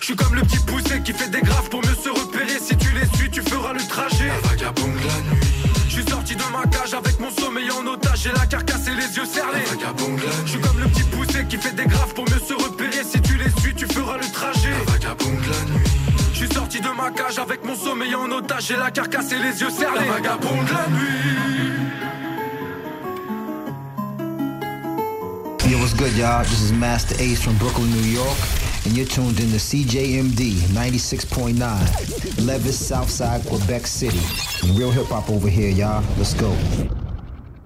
[0.00, 2.58] Je suis comme le petit poussé qui fait des graves pour mieux se repérer.
[2.60, 4.28] Si tu les suis, tu feras le trajet.
[4.28, 5.46] La vagabonde la nuit.
[5.88, 8.22] Je suis sorti de ma cage avec mon sommeil en otage.
[8.24, 9.64] J'ai la carcasse et les yeux serrés.
[9.64, 10.32] La vagabonde la nuit.
[10.44, 12.75] Je suis comme le petit poussé qui fait des graves pour mieux se repérer.
[16.80, 17.16] La nuit.
[17.28, 20.06] Je suis avec mon sommeil en otage, j'ai la carcasse et les yeux serrés.
[20.06, 21.46] La vagabonde la nuit.
[25.70, 26.44] Yo, what's good, y'all?
[26.44, 28.36] This is Master Ace from Brooklyn, New York,
[28.84, 34.20] and you're tuned in to CJMD 96.9, Levis, Southside, Quebec City.
[34.74, 36.04] Real hip hop over here, y'all.
[36.18, 36.54] Let's go.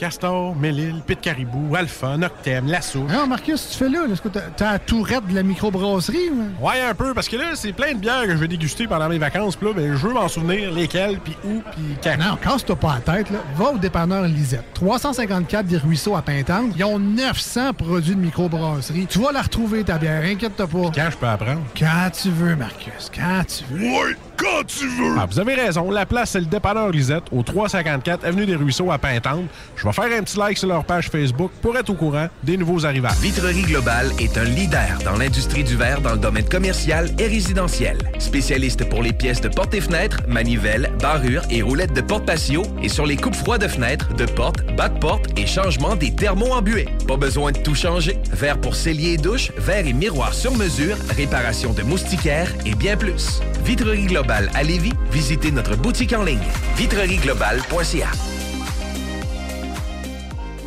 [0.00, 3.00] Castor, Mélile, Pit Caribou, Alpha, Noctem, Lasso.
[3.00, 4.06] Non, Marcus, tu fais là?
[4.10, 6.30] Est-ce que t'as t'as la tourette de la microbrasserie?
[6.30, 6.66] ou?
[6.66, 9.10] Ouais, un peu, parce que là, c'est plein de bières que je vais déguster pendant
[9.10, 9.56] mes vacances.
[9.56, 12.16] Puis là, ben, je veux m'en souvenir lesquelles, puis où, puis quand.
[12.16, 13.40] Non, casse-toi pas la tête, là.
[13.56, 14.64] Va au dépanneur Lisette.
[14.72, 16.72] 354 des Ruisseaux à Pintante.
[16.76, 19.06] Ils ont 900 produits de microbrasserie.
[19.06, 20.22] Tu vas la retrouver, ta bière.
[20.24, 20.90] Inquiète-toi pas.
[20.94, 21.60] Quand je peux apprendre?
[21.78, 23.10] Quand tu veux, Marcus.
[23.14, 23.84] Quand tu veux.
[23.84, 25.16] Ouais, quand tu veux!
[25.18, 25.90] Ah, vous avez raison.
[25.90, 29.44] La place, c'est le dépanneur Lisette, au 354 Avenue des Ruisseaux à Pintante.
[29.76, 32.56] Je vais faire un petit like sur leur page Facebook pour être au courant des
[32.56, 33.18] nouveaux arrivages.
[33.20, 37.98] Vitrerie Globale est un leader dans l'industrie du verre dans le domaine commercial et résidentiel.
[38.18, 42.62] Spécialiste pour les pièces de portes et fenêtres, manivelles, barrures et roulettes de porte patio
[42.82, 46.14] et sur les coupes froides de fenêtres, de portes, bas de porte et changement des
[46.14, 46.88] thermos embués.
[47.06, 48.18] Pas besoin de tout changer.
[48.32, 52.96] Verre pour cellier et douche, verre et miroir sur mesure, réparation de moustiquaires et bien
[52.96, 53.40] plus.
[53.64, 56.38] Vitrerie Globale à Lévis, visitez notre boutique en ligne
[56.76, 58.29] vitrerieglobale.ca.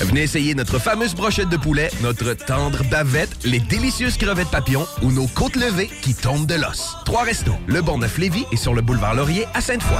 [0.00, 5.10] Venez essayer notre fameuse brochette de poulet, notre tendre bavette, les délicieuses crevettes papillons ou
[5.10, 6.96] nos côtes levées qui tombent de l'os.
[7.04, 9.96] Trois restos, le Bon Neuf Lévis et sur le boulevard Laurier à Sainte-Foy.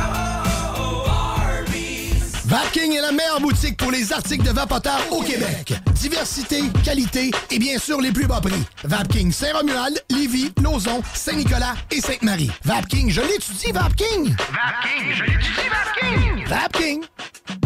[2.47, 5.75] Vapking est la meilleure boutique pour les articles de vapoteurs au Québec.
[5.95, 8.63] Diversité, qualité et bien sûr les plus bas prix.
[8.85, 12.53] Vapking Saint-Romuald, Lévis, Lauson, Saint-Nicolas et Sainte-Marie.
[12.65, 14.37] Vapking, je l'étudie, Vapking!
[14.53, 16.47] Vapking, je l'étudie, Vapking?
[16.47, 17.66] Vapking!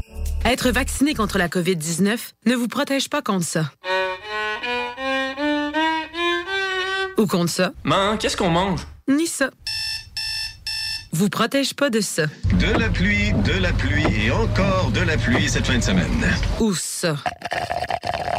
[0.45, 3.71] Être vacciné contre la COVID-19 ne vous protège pas contre ça.
[7.17, 7.71] Ou contre ça.
[7.83, 8.81] Man, qu'est-ce qu'on mange?
[9.07, 9.51] Ni ça.
[11.13, 12.23] Vous protège pas de ça.
[12.53, 16.25] De la pluie, de la pluie et encore de la pluie cette fin de semaine.
[16.59, 17.17] Ou ça.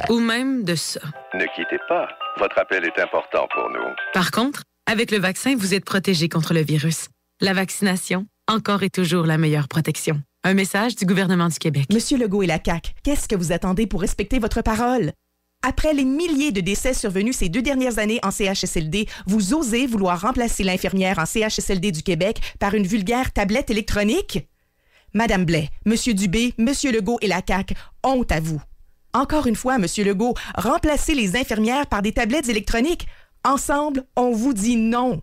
[0.08, 1.00] Ou même de ça.
[1.34, 2.08] Ne quittez pas.
[2.38, 3.94] Votre appel est important pour nous.
[4.12, 7.08] Par contre, avec le vaccin, vous êtes protégé contre le virus.
[7.40, 10.20] La vaccination, encore et toujours la meilleure protection.
[10.44, 11.86] Un message du gouvernement du Québec.
[11.92, 15.12] Monsieur Legault et la CAQ, qu'est-ce que vous attendez pour respecter votre parole?
[15.62, 20.20] Après les milliers de décès survenus ces deux dernières années en CHSLD, vous osez vouloir
[20.20, 24.48] remplacer l'infirmière en CHSLD du Québec par une vulgaire tablette électronique?
[25.14, 28.60] Madame Blais, Monsieur Dubé, Monsieur Legault et la CAQ, honte à vous.
[29.14, 33.06] Encore une fois, Monsieur Legault, remplacez les infirmières par des tablettes électroniques.
[33.44, 35.22] Ensemble, on vous dit non.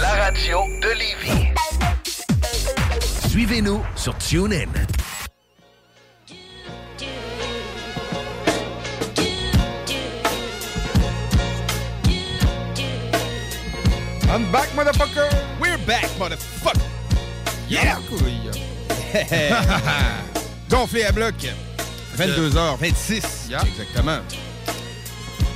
[0.00, 1.52] La radio de Lévis.
[3.28, 4.68] Suivez-nous sur TuneIn.
[14.28, 15.28] I'm back, motherfucker!
[15.60, 16.82] We're back, motherfucker!
[17.68, 17.98] Yeah!
[20.70, 21.34] Gonflé à bloc.
[22.18, 23.22] 22h26.
[23.52, 24.18] Exactement.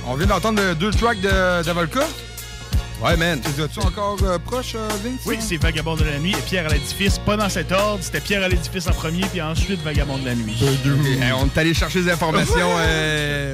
[0.07, 2.01] On vient d'entendre deux tracks de, de Volca.
[3.03, 3.41] Ouais, man.
[3.41, 5.21] Tu es encore euh, proche, euh, Vince?
[5.25, 7.17] Oui, c'est Vagabond de la nuit et Pierre à l'édifice.
[7.17, 7.99] Pas dans cet ordre.
[8.03, 10.55] C'était Pierre à l'édifice en premier, puis ensuite Vagabond de la nuit.
[10.61, 13.53] Hey, on est allé chercher des informations euh,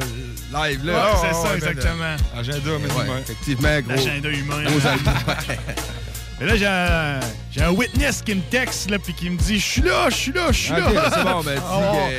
[0.53, 0.93] live, là.
[0.93, 2.15] Ouais, c'est Oh, ça, ouais, exactement.
[2.35, 3.17] Agenda, mais Ouais, humain.
[3.21, 3.95] effectivement, gros.
[3.95, 4.63] L'agenda humain.
[4.65, 4.79] Gros.
[6.39, 7.19] Mais là, j'ai un,
[7.51, 10.15] j'ai un witness qui me texte, là, puis qui me dit Je suis là, je
[10.15, 10.81] suis là, je suis là.
[10.81, 11.59] ben, c'est bon, ben, dis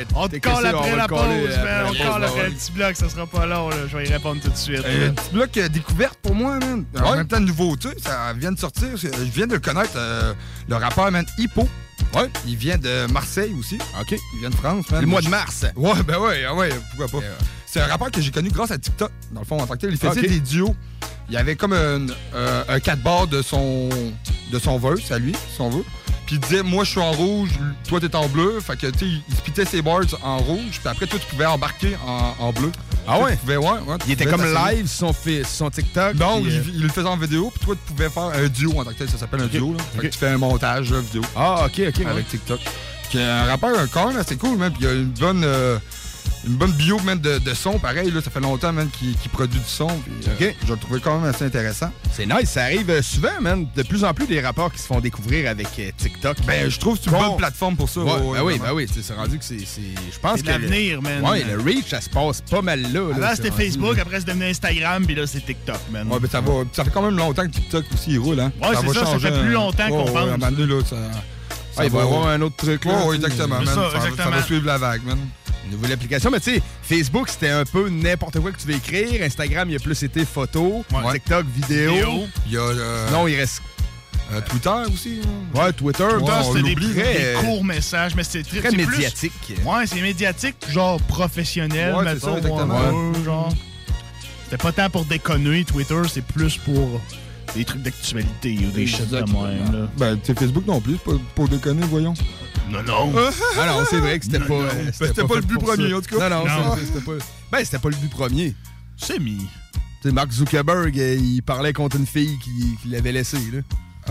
[0.03, 1.85] que on te colle après la le pause, man.
[1.85, 3.75] On pause, colle après le petit bloc, ça sera pas long, là.
[3.89, 4.81] Je vais y répondre tout de suite.
[4.85, 5.09] Euh.
[5.09, 6.83] Un petit bloc euh, découverte pour moi, man.
[6.99, 7.17] En Ouais.
[7.17, 8.89] même temps, nouveauté, ça vient de sortir.
[8.97, 10.33] Je viens de connaître euh,
[10.67, 11.69] le rappeur, man, Hippo.
[12.13, 12.29] Ouais.
[12.45, 13.77] Il vient de Marseille aussi.
[14.01, 14.11] OK.
[14.33, 14.99] Il vient de France, man.
[14.99, 15.65] Le mois de mars.
[15.77, 17.25] Ouais, ben ouais, ah ouais, pourquoi pas.
[17.65, 19.79] C'est un rappeur que j'ai connu grâce à TikTok, dans le fond, en tant que
[19.81, 19.91] tel.
[19.91, 20.27] Il faisait Ok.
[20.27, 20.75] des duos.
[21.29, 23.89] Il y avait comme un, euh, un 4 bars de son,
[24.51, 25.83] de son verse à lui, si on veut.
[26.25, 27.49] Puis il disait, moi je suis en rouge,
[27.87, 28.59] toi t'es en bleu.
[28.59, 30.79] Fait que, tu sais, il splitait ses bars en rouge.
[30.79, 32.71] Puis après, toi tu pouvais embarquer en, en bleu.
[33.07, 33.35] Ah Tu ouais?
[33.37, 36.13] pouvais, ouais, ouais, tu Il était comme live sur son, son TikTok.
[36.15, 38.83] Il, euh, il le faisait en vidéo, puis toi, tu pouvais faire un duo en
[38.83, 39.73] tant que tel, ça s'appelle un duo.
[39.73, 39.79] Là.
[39.95, 41.23] Fait que tu fais un montage là, vidéo.
[41.35, 42.05] Ah, OK, OK.
[42.05, 42.59] Avec TikTok.
[43.09, 44.71] Puis un rappeur, un corps, là, c'est cool, man.
[44.71, 45.79] Puis il y a une bonne, euh,
[46.47, 47.79] une bonne bio, man, de, de son.
[47.79, 49.87] Pareil, là, ça fait longtemps, man, qu'il produit du son.
[49.87, 50.55] Puis, euh, Ok.
[50.65, 51.91] Je le trouvais quand même assez intéressant.
[52.13, 53.67] C'est nice, ça arrive euh, souvent, man.
[53.75, 56.37] De plus en plus des rapports qui se font découvrir avec euh, TikTok.
[56.47, 57.27] Ben, je trouve que c'est une Bon.
[57.29, 57.99] bonne plateforme pour ça.
[58.01, 59.59] Ouais, ouais, ben oui, ben oui, c'est rendu que c'est.
[59.59, 59.81] c'est-
[60.13, 60.47] Je pense que.
[60.47, 61.23] l'avenir, man.
[61.25, 63.09] Ouais, le reach, ça se passe pas mal là.
[63.09, 66.07] là, Avant, c'était Facebook, après, c'est devenu Instagram, puis là, c'est TikTok, man.
[66.07, 68.51] Ouais, ben ça, va, ça fait quand même longtemps que TikTok aussi il roule, hein.
[68.61, 70.93] Ouais, c'est va ça, ça fait plus longtemps qu'on Ouais, ouais, pense.
[71.79, 73.05] Ah, il va y avoir un autre truc là.
[73.05, 73.65] Ouais, exactement, man.
[73.65, 75.17] ça, va suivre la vague, man.
[75.71, 79.21] Nouvelle application, mais tu sais, Facebook, c'était un peu n'importe quoi que tu veux écrire.
[79.23, 80.83] Instagram, il a plus été photo.
[80.91, 81.13] Ouais.
[81.13, 81.91] TikTok, vidéo.
[81.93, 82.27] Vidéo.
[82.47, 83.61] Il y a euh, Non, il reste.
[84.31, 85.21] euh, Twitter aussi.
[85.23, 85.59] hein.
[85.59, 86.03] Ouais, Twitter.
[86.03, 89.53] Ouais, Twitter, on c'était des, des courts messages, mais c'est très, Très c'est plus- médiatique.
[89.65, 92.41] Ouais, c'est médiatique, genre professionnel, Ouais, mettons.
[92.41, 93.49] ça, ouais, genre.
[94.45, 96.99] C'était pas tant pour déconner, Twitter, c'est plus pour
[97.55, 99.87] des trucs d'actualité ou des shit de même, là.
[99.97, 102.13] Ben, tu sais, Facebook non plus, c'est pas pour déconner, voyons.
[102.69, 103.11] Non, non.
[103.57, 104.53] Ah non, c'est vrai que c'était pas.
[104.53, 105.97] euh, c'était pas fait le but pour premier, ça.
[105.97, 106.29] en tout cas.
[106.29, 106.75] Non, non, Non.
[106.77, 107.11] c'était pas.
[107.51, 108.53] Ben, c'était pas le but premier.
[108.97, 109.37] C'est mis.
[110.01, 113.59] Tu sais, Mark Zuckerberg, euh, il parlait contre une fille qui, qui l'avait laissé, là.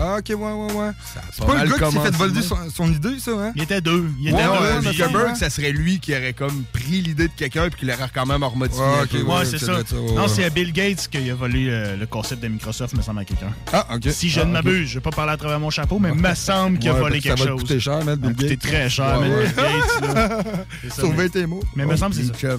[0.01, 0.91] Ah, ok, ouais, ouais, ouais.
[1.33, 3.51] C'est pas le gars qui s'est fait voler de son, son idée, ça, hein?
[3.55, 4.09] Il était deux.
[4.19, 4.51] Il était ouais, deux.
[4.51, 4.87] ouais, lui.
[4.97, 8.25] Zuckerberg, ça serait lui qui aurait comme pris l'idée de quelqu'un puis qui l'aurait quand
[8.25, 8.83] même remodifié.
[9.11, 9.21] Peu.
[9.23, 9.73] Ouais, c'est ça.
[10.15, 13.25] Non, c'est Bill Gates qui a volé euh, le concept de Microsoft, me semble, à
[13.25, 13.51] quelqu'un.
[13.73, 14.09] Ah, ok.
[14.11, 16.35] Si je Ah, ne m'abuse, je vais pas parler à travers mon chapeau, mais me
[16.35, 17.61] semble qu'il a volé quelque ça va chose.
[17.61, 18.59] te coûter cher, man, Ça va Bill Gates.
[18.59, 19.29] très cher, man.
[19.29, 20.39] Bill Gates, là.
[20.81, 21.63] C'est ça, Sauver tes mots.
[21.75, 22.55] Mais me semble que c'est ça.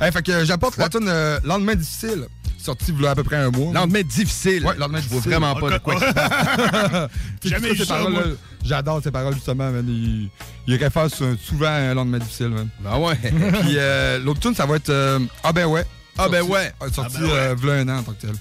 [0.00, 2.26] Hey, fait que j'apporte la tune euh, Lendemain difficile,
[2.58, 3.72] sortie il y a à peu près un mois.
[3.72, 4.64] Lendemain difficile.
[4.66, 5.30] Ouais, lendemain Je vois difficile.
[5.40, 5.98] vraiment pas de quoi.
[7.44, 9.84] Jamais ces paroles, J'adore ces paroles, justement, man.
[9.88, 10.28] Il,
[10.66, 12.68] il réfère sou- souvent à un lendemain difficile, man.
[12.80, 13.16] Ben ouais.
[13.22, 15.84] Puis euh, l'autre tune, ça va être euh, Ah ben ouais.
[16.18, 16.72] Ah ben Sorti- ouais.
[16.82, 17.38] euh, Sorti Ah ben ouais.
[17.38, 18.32] euh, v'là un an en tant que tel.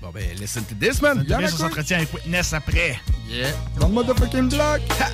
[0.00, 1.22] Bon ben, listen to this, man.
[1.24, 2.98] Bien, ça s'entretient avec Witness après.
[3.28, 3.48] Yeah.
[3.78, 4.80] Dans le motherfucking block.
[5.00, 5.08] Ha!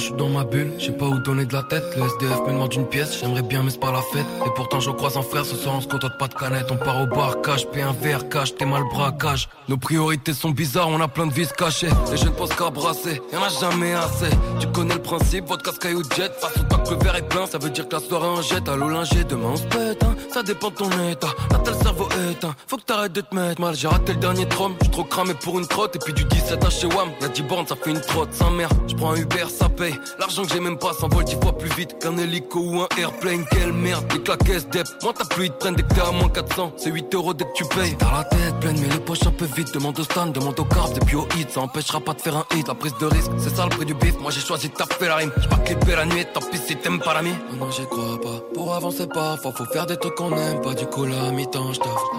[0.00, 1.84] Je suis dans ma bulle, je sais pas où donner de la tête.
[1.96, 4.26] Le SDF me demande une pièce, j'aimerais bien mais c'est pas la fête.
[4.46, 6.70] Et pourtant je croise en frère, ce soir on se contente pas de canettes.
[6.70, 9.48] On part au bar, cache, paie un verre, cache, t'es mal braquage.
[9.68, 11.90] Nos priorités sont bizarres, on a plein de vices cachés.
[12.10, 14.30] Les jeunes pensent qu'à brasser, y'en a jamais assez.
[14.58, 16.32] Tu connais le principe, votre cascaille ou jet.
[16.40, 18.68] Façon pas que le verre est plein, ça veut dire que la soirée en jette.
[18.68, 20.14] À l'Ollinger, demain on se pète, hein.
[20.32, 21.34] ça dépend de ton état.
[21.50, 23.74] Là t'as le cerveau éteint, faut que t'arrêtes de te mettre mal.
[23.74, 25.96] J'ai raté le dernier trom, je trop cramé pour une trotte.
[25.96, 28.32] Et puis du 17 à chez WAM, y'a 10 bornes, ça fait une trotte.
[28.32, 29.89] Sans mère, je prends un Uber, ça paye.
[30.18, 33.44] L'argent que j'ai même pas s'envole 10 fois plus vite qu'un hélico ou un airplane.
[33.50, 34.86] Quelle merde, les claques SDEP.
[35.02, 36.72] Moi ta pluie, ils te dès que t'es à moins 400.
[36.76, 37.96] C'est 8 euros dès que tu payes.
[37.98, 39.72] T'as la tête pleine, mais les poches un peu vite.
[39.74, 41.50] Demande au stand, demande au carbs, et puis au hit.
[41.50, 42.68] Ça empêchera pas de faire un hit.
[42.68, 44.18] La prise de risque, c'est ça le prix du bif.
[44.20, 45.32] Moi j'ai choisi de taper la rime.
[45.38, 47.32] J'pars clipper la nuit, tant pis si t'aimes pas l'ami.
[47.52, 48.40] Oh non, j'y crois pas.
[48.54, 50.60] Pour avancer parfois, faut faire des trucs qu'on aime.
[50.60, 52.10] Pas du coup à mi-temps, j't'offre.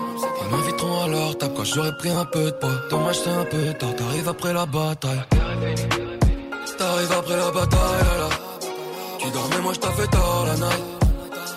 [0.44, 2.72] Ils m'inviteront leur table quand j'aurais pris un peu de poids.
[2.90, 3.96] Dommage, c'est un peu tard.
[3.96, 5.22] T'arrives après la bataille.
[6.82, 8.30] T'arrives après la bataille, là.
[9.20, 10.84] Tu dormais, moi je t'ai fait tard la night.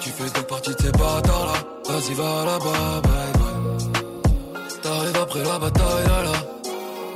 [0.03, 1.53] Tu fais deux parties de ces bâtards là.
[1.89, 4.03] Vas-y, va là-bas, bye bye.
[4.83, 6.33] T'arrives après la bataille, là.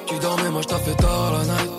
[0.06, 1.70] Tu dormais, moi je t'ai fait tard la night.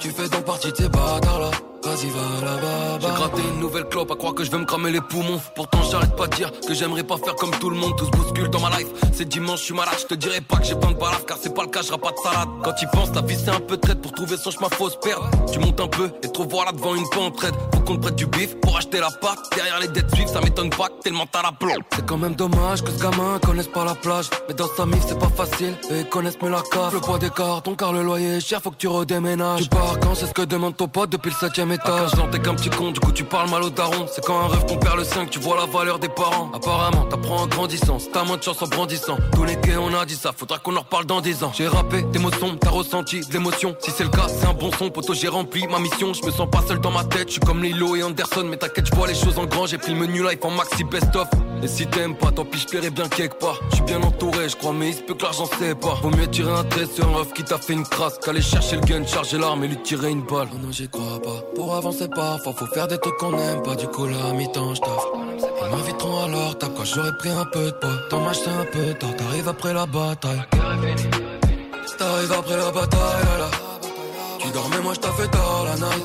[0.00, 1.50] Tu fais donc partie de ces bâtards là.
[1.84, 2.98] Vas-y, va là-bas.
[3.00, 5.40] J'ai gratté une nouvelle clope à croire que je vais me cramer les poumons.
[5.56, 7.96] Pourtant, j'arrête pas de dire que j'aimerais pas faire comme tout le monde.
[7.96, 8.86] Tout se bouscule dans ma life.
[9.12, 9.94] C'est dimanche, je suis malade.
[9.98, 11.98] Je te dirais pas que j'ai plein de balafres car c'est pas le cas, j'aurai
[11.98, 12.48] pas de salade.
[12.62, 14.96] Quand tu penses, la vie c'est un peu traite pour trouver son chemin, faut se
[14.98, 15.28] perdre.
[15.52, 17.54] Tu montes un peu et trop voir là devant une pente raide.
[17.74, 19.36] Faut qu'on te prête du bif pour acheter la part.
[19.56, 21.74] Derrière les dettes suivent, ça m'étonne pas que tellement t'as la plomb.
[21.96, 24.30] C'est quand même dommage que ce gamin connaisse pas la plage.
[24.48, 25.76] Mais dans sa mif, c'est pas facile.
[25.90, 26.94] Et ils connaissent mieux la cave.
[26.94, 29.62] Le poids des cartons car le loyer est cher, faut que tu redéménages.
[29.62, 32.12] Tu pars quand c'est ce que demande ton pote depuis le septième étage.
[32.12, 34.06] À 15 ans, t'es qu'un petit con, du coup tu parles mal au daron.
[34.12, 36.50] C'est quand un rêve qu'on perd le 5, tu vois la valeur des parents.
[36.54, 37.98] Apparemment, t'apprends en grandissant.
[37.98, 39.16] C'est ta moins de chance en brandissant.
[39.34, 41.52] Tous les quais, on a dit ça, faudra qu'on en reparle dans 10 ans.
[41.54, 43.74] J'ai rappé des mots sombres, t'as ressenti de l'émotion.
[43.80, 46.12] Si c'est le cas, c'est un bon son, poto, j'ai rempli ma mission.
[46.14, 48.46] Je me sens pas seul dans ma tête, je suis comme Lilo et Anderson.
[48.48, 50.84] Mais t'inquiète, je vois les choses en grand, j'ai pris le menu life en maxi
[50.84, 51.28] best-of.
[51.62, 53.60] Et si t'aimes pas, tant pis, je plairai bien quelque part.
[53.70, 56.00] Je suis bien entouré, je crois, mais il se peut que l'argent sépare.
[56.02, 58.76] Vaut mieux tirer un trait sur un ref qui t'a fait une crasse qu'aller chercher
[58.76, 60.48] le gun, charger l'arme et lui tirer une balle.
[60.52, 61.44] Oh non, j'y crois pas.
[61.62, 65.12] Pour avancer parfois, faut faire des trucs qu'on aime, pas du cola à mi-temps, j't'offre.
[65.38, 67.98] Ils m'inviteront leur table quand j'aurais pris un peu de poids.
[68.10, 70.42] Dommage, c'est un peu tard, t'arrives après la bataille.
[71.98, 73.50] T'arrives après la bataille, là, là.
[74.40, 76.04] Tu dormais, moi j't'ai fait tard la night.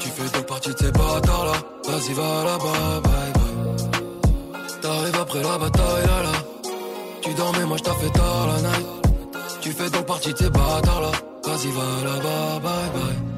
[0.00, 1.52] Tu fais deux parties de ces bâtards là.
[1.88, 4.80] Vas-y, va là-bas, bye bye.
[4.82, 6.32] T'arrives après la bataille, là, là.
[7.22, 8.86] Tu dormais, moi j't'ai fait tard la night.
[9.62, 11.12] Tu fais donc partie de ces bâtards là.
[11.46, 13.33] Vas-y, va là-bas, bye bye.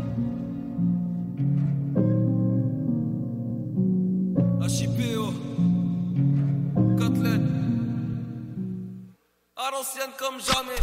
[10.41, 10.75] Jamais.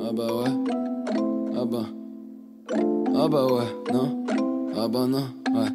[0.00, 0.50] Ah bah ouais.
[1.56, 1.86] Ah bah.
[3.16, 4.26] Ah bah ouais, non.
[4.76, 5.68] Ah bah non, ouais.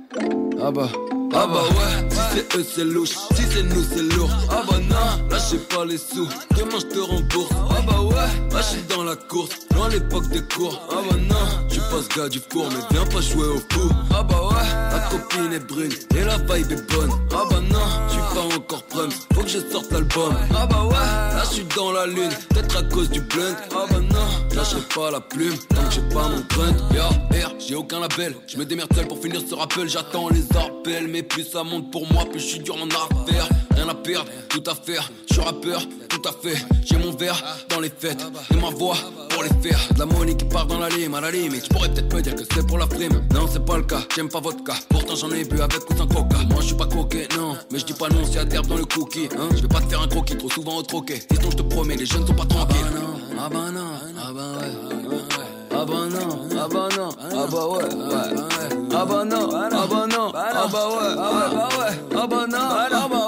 [0.62, 0.90] Ah bah.
[1.36, 4.30] Ah bah ouais, si c'est eux c'est louche, si c'est nous c'est lourd.
[4.52, 7.50] Ah bah non, lâchez pas les sous, demain je te rembourse.
[7.72, 10.80] Ah bah ouais, là j'suis dans la course, loin l'époque des cours.
[10.92, 11.63] Ah bah non,
[12.10, 13.90] gars du four, mais viens pas jouer au fou.
[14.14, 17.12] Ah bah ouais, ta copine est brune et la vibe est bonne.
[17.32, 17.80] Ah bah non,
[18.10, 20.36] j'suis pas encore prêt, faut que je sorte l'album.
[20.56, 23.56] Ah bah ouais, là j'suis dans la lune, peut-être à cause du blunt.
[23.72, 24.23] Ah bah non,
[24.64, 26.76] lâcherai pas la plume tant que j'ai pas mon grunt.
[26.94, 28.36] Yeah, yeah, j'ai aucun label.
[28.48, 29.90] Je me démerde seul pour finir ce rappel.
[29.90, 33.50] J'attends les appels, mais plus ça monte pour moi, plus je suis dur en affaire.
[33.76, 35.12] Rien à perdre, tout à faire.
[35.28, 36.64] Je suis rappeur, tout à fait.
[36.86, 38.96] J'ai mon verre dans les fêtes et ma voix
[39.30, 39.80] pour les faire.
[39.94, 41.66] De la money qui part dans la lime, à la limite.
[41.66, 43.22] Je pourrais peut-être me dire que c'est pour la prime.
[43.34, 44.02] Non, c'est pas le cas.
[44.16, 44.76] J'aime pas vodka.
[44.90, 46.38] Pourtant j'en ai bu avec ou sans coca.
[46.50, 47.58] Moi je suis pas coquet, non.
[47.72, 49.28] Mais je dis pas non, y a d'herbe dans le cookie.
[49.38, 49.50] Hein.
[49.56, 51.22] Je vais pas te faire un croquis trop souvent au troquet.
[51.32, 52.86] Sinon je te promets, les jeunes sont pas tranquilles.
[53.38, 54.72] Ah bah ouais.
[55.76, 58.30] Ah bah non, ah bah non, ah bah ouais, ouais.
[58.96, 61.12] Ah bah non, ah bah non, ah bah ouais,
[61.80, 63.23] ouais, ah bah non, ah bah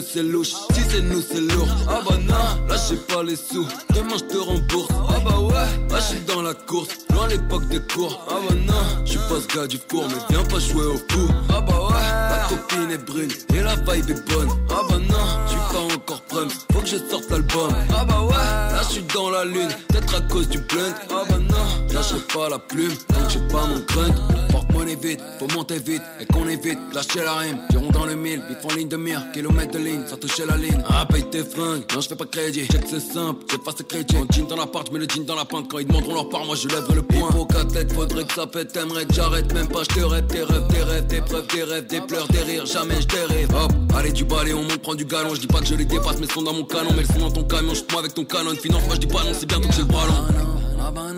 [0.00, 1.68] c'est louche, si c'est nous c'est lourd.
[1.88, 4.88] Ah bah non, lâchez pas les sous, demain je te rembourse.
[5.08, 5.54] Ah bah ouais,
[5.90, 8.20] là je suis dans la course, loin l'époque des cours.
[8.28, 10.96] Ah bah non, je suis pas ce gars du four, mais viens pas jouer au
[10.96, 11.28] fou.
[11.50, 11.94] Ah bah ouais,
[12.30, 14.48] la copine est brune et la vibe est bonne.
[14.70, 17.74] Ah bah non, je suis pas encore prêt, faut que je sorte l'album.
[17.94, 20.94] Ah bah ouais, là je suis dans la lune, peut-être à cause du blunt.
[21.10, 24.14] Ah bah non, lâcherai pas la plume, tant que j'ai pas mon grunt.
[24.62, 27.58] Porte-monnaie vite, faut monter vite, et qu'on évite, lâcher la rime.
[27.70, 30.56] Tirons dans le mille, vite en ligne de mire, kilomètres de ligne, sans toucher la
[30.56, 30.82] ligne.
[30.88, 32.66] Ah, paye tes fringues, non, je fais pas crédit.
[32.66, 34.16] Check c'est simple, j'ai pas ce crédit.
[34.16, 35.68] Mon jean dans la part, je mets le jean dans la pente.
[35.70, 37.30] Quand ils demanderont leur part, moi je lèverai le poing.
[37.32, 40.42] Faut qu'à faudrait que ça pète, t'aimerais que j'arrête même pas, je te rêve, tes
[40.42, 43.48] rêves, tes rêves, des preuves, des rêves, des pleurs, des rires, jamais je dérive.
[43.54, 45.34] Hop, allez du balai, on monte, prend du galon.
[45.34, 47.20] Je dis pas que je les dépasse, mais sont dans mon canon, mais ils sont
[47.20, 47.74] dans ton camion.
[47.74, 49.88] Chute-moi avec ton canon, finance, moi je dis pas non, c'est bientôt que j'ai le
[49.88, 51.10] bah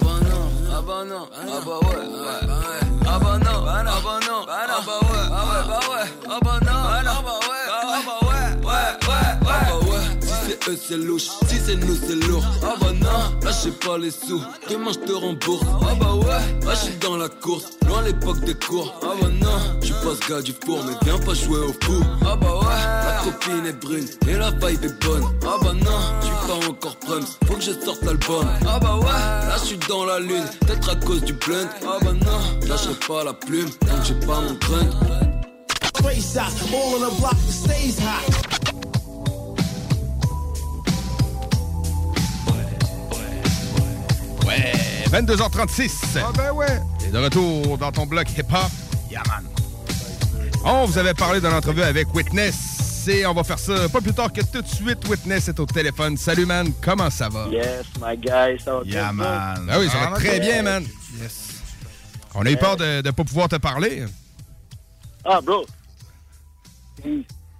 [0.00, 0.23] non,
[0.74, 1.78] ah bah non, ah bah
[5.90, 6.83] ouais, ah bah non,
[10.68, 12.44] eux c'est louche, si c'est nous c'est lourd.
[12.62, 15.64] Ah bah non, lâchez pas les sous, demain je te rembourse.
[15.82, 18.94] Ah bah ouais, là je suis dans la course, loin l'époque des cours.
[19.02, 21.72] Ah bah non, je suis pas ce gars du four, mais viens pas jouer au
[21.84, 22.02] fou.
[22.26, 25.24] Ah bah ouais, la copine est brune et la vibe est bonne.
[25.46, 28.46] Ah bah non, suis pas encore prêt, faut que je sorte l'album.
[28.66, 31.68] Ah bah ouais, là je suis dans la lune, peut-être à cause du blunt.
[31.86, 34.90] Ah bah non, lâcherai pas la plume, tant j'ai pas mon grunt.
[36.36, 38.43] All on the block stays hot.
[44.46, 44.72] Ouais,
[45.10, 46.18] 22h36.
[46.18, 46.80] Ah ben ouais.
[47.06, 48.70] Et de retour dans ton bloc hip-hop.
[49.10, 49.44] Yaman.
[50.64, 53.06] On vous avait parlé dans l'entrevue avec Witness.
[53.08, 55.06] Et on va faire ça pas plus tard que tout de suite.
[55.08, 56.16] Witness est au téléphone.
[56.16, 56.72] Salut, man.
[56.82, 57.48] Comment ça va?
[57.50, 59.64] Yes, my guy, ça va Yeah, très man.
[59.64, 59.74] bien.
[59.74, 60.40] Ah oui, ça va Ah, très ok.
[60.40, 60.84] bien, man.
[61.20, 61.48] Yes.
[62.34, 64.04] On a eu peur de ne pas pouvoir te parler.
[65.24, 65.64] Ah, bro.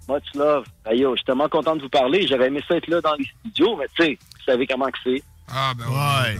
[0.09, 0.64] Much love.
[0.87, 2.26] Hey, yo, je suis tellement content de vous parler.
[2.26, 4.99] J'aurais aimé ça être là dans les studios, mais tu sais, vous savez comment que
[5.05, 5.22] c'est.
[5.49, 6.39] Ah, ben ouais.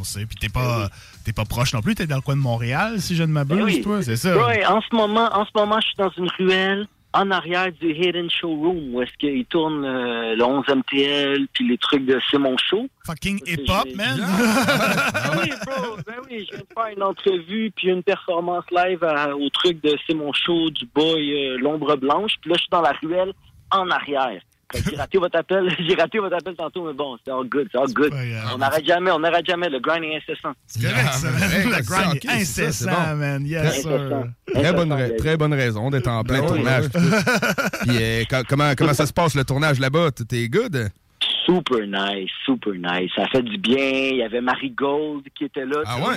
[0.00, 0.24] On sait.
[0.26, 0.88] Puis t'es pas,
[1.24, 1.94] t'es pas proche non plus.
[1.94, 3.82] T'es dans le coin de Montréal, si je ne m'abuse, Ben oui.
[3.82, 4.02] toi.
[4.02, 4.36] C'est ça.
[4.46, 7.90] Ouais, en ce moment, en ce moment, je suis dans une ruelle en arrière du
[7.92, 12.38] Hidden Showroom où est-ce qu'ils tournent euh, le 11 MTL puis les trucs de C'est
[12.38, 12.86] mon show.
[13.04, 14.16] Fucking hip-hop, man.
[15.12, 15.96] Ben oui, bro.
[16.06, 19.82] Ben oui, je viens de faire une entrevue puis une performance live à- au truc
[19.82, 22.32] de C'est mon show du boy euh, L'ombre blanche.
[22.40, 23.32] Puis là, je suis dans la ruelle
[23.72, 24.40] en arrière.
[24.72, 27.68] Que J'ai raté votre appel, j'ai raté votre appel tantôt, mais bon, c'est all good,
[27.72, 28.12] c'est all good.
[28.54, 30.52] On n'arrête jamais, on n'arrête jamais, le grind est incessant.
[30.66, 31.28] C'est correct, ça.
[31.30, 33.44] Le grind est incessant, man.
[33.46, 34.24] Yes, sir.
[34.54, 36.88] Très bonne, ra- très bonne raison d'être en plein Ben tournage.
[36.90, 37.00] ben.
[37.82, 40.10] Puis, euh, co- comment, comment ça se passe le tournage là-bas?
[40.28, 40.88] T'es good?
[41.46, 43.10] Super nice, super nice.
[43.16, 43.76] Ça fait du bien.
[44.12, 45.82] Il y avait Marie Gold qui était là.
[45.84, 46.16] Ah ouais?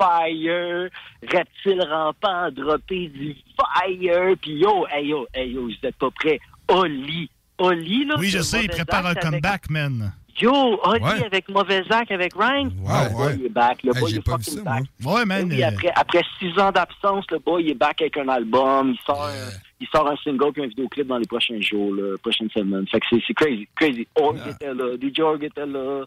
[0.00, 0.88] Fire.
[1.22, 4.34] Reptile rampant droppé du fire.
[4.40, 6.38] Puis yo, hey yo, hey yo, vous êtes pas prêts.
[6.68, 7.30] Oli.
[7.58, 8.14] Oli, là.
[8.18, 8.64] Oui, je sais.
[8.64, 10.12] Il prépare un acte avec- comeback, man.
[10.38, 10.52] Yo,
[10.84, 11.24] Oli Ouais.
[11.24, 12.64] avec Mauvais Acte avec Ryan.
[12.64, 13.82] le boy est back.
[13.82, 14.84] Le Hey, boy est fucking ça, back.
[15.00, 15.14] moi.
[15.14, 18.28] Ouais, man, Oui, euh, après, après six ans d'absence, le boy est back avec un
[18.28, 18.90] album.
[18.92, 19.48] Il sort, euh,
[19.80, 22.86] il sort un single puis un vidéoclip dans les prochains jours, là, prochaines semaines.
[22.88, 24.06] Fait que c'est crazy, crazy.
[24.14, 26.04] Org était là, DJ Org était là.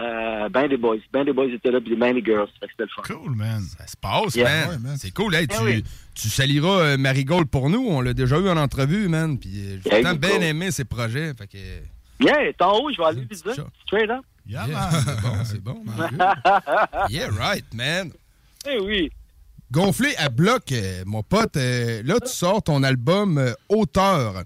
[0.00, 2.48] Euh, ben des boys, ben des boys étaient là, puis ben des girls.
[2.60, 3.02] C'était le fun.
[3.14, 3.60] Cool, man.
[3.78, 4.78] Ça se passe, Yeah.
[4.78, 4.96] man.
[4.98, 5.34] C'est cool.
[5.34, 5.84] Hey, Eh tu, oui.
[6.14, 7.86] tu salieras euh, Marigold pour nous.
[7.86, 9.38] On l'a déjà eu en entrevue, man.
[9.38, 10.42] Puis euh, j'ai Yeah, bien cool.
[10.44, 11.34] aimé ses projets.
[11.34, 11.58] Fait que...
[12.24, 13.66] Yeah, t'es en haut, je vais aller lui dire.
[13.86, 14.24] Straight up.
[14.46, 15.82] Yeah, Yeah, c'est bon, c'est bon.
[15.84, 16.18] man.
[17.10, 18.10] Yeah, right, man.
[18.68, 19.10] Eh oui.
[19.70, 21.56] Gonflé à bloc, euh, mon pote.
[21.56, 24.42] euh, là, tu sors ton album Auteur.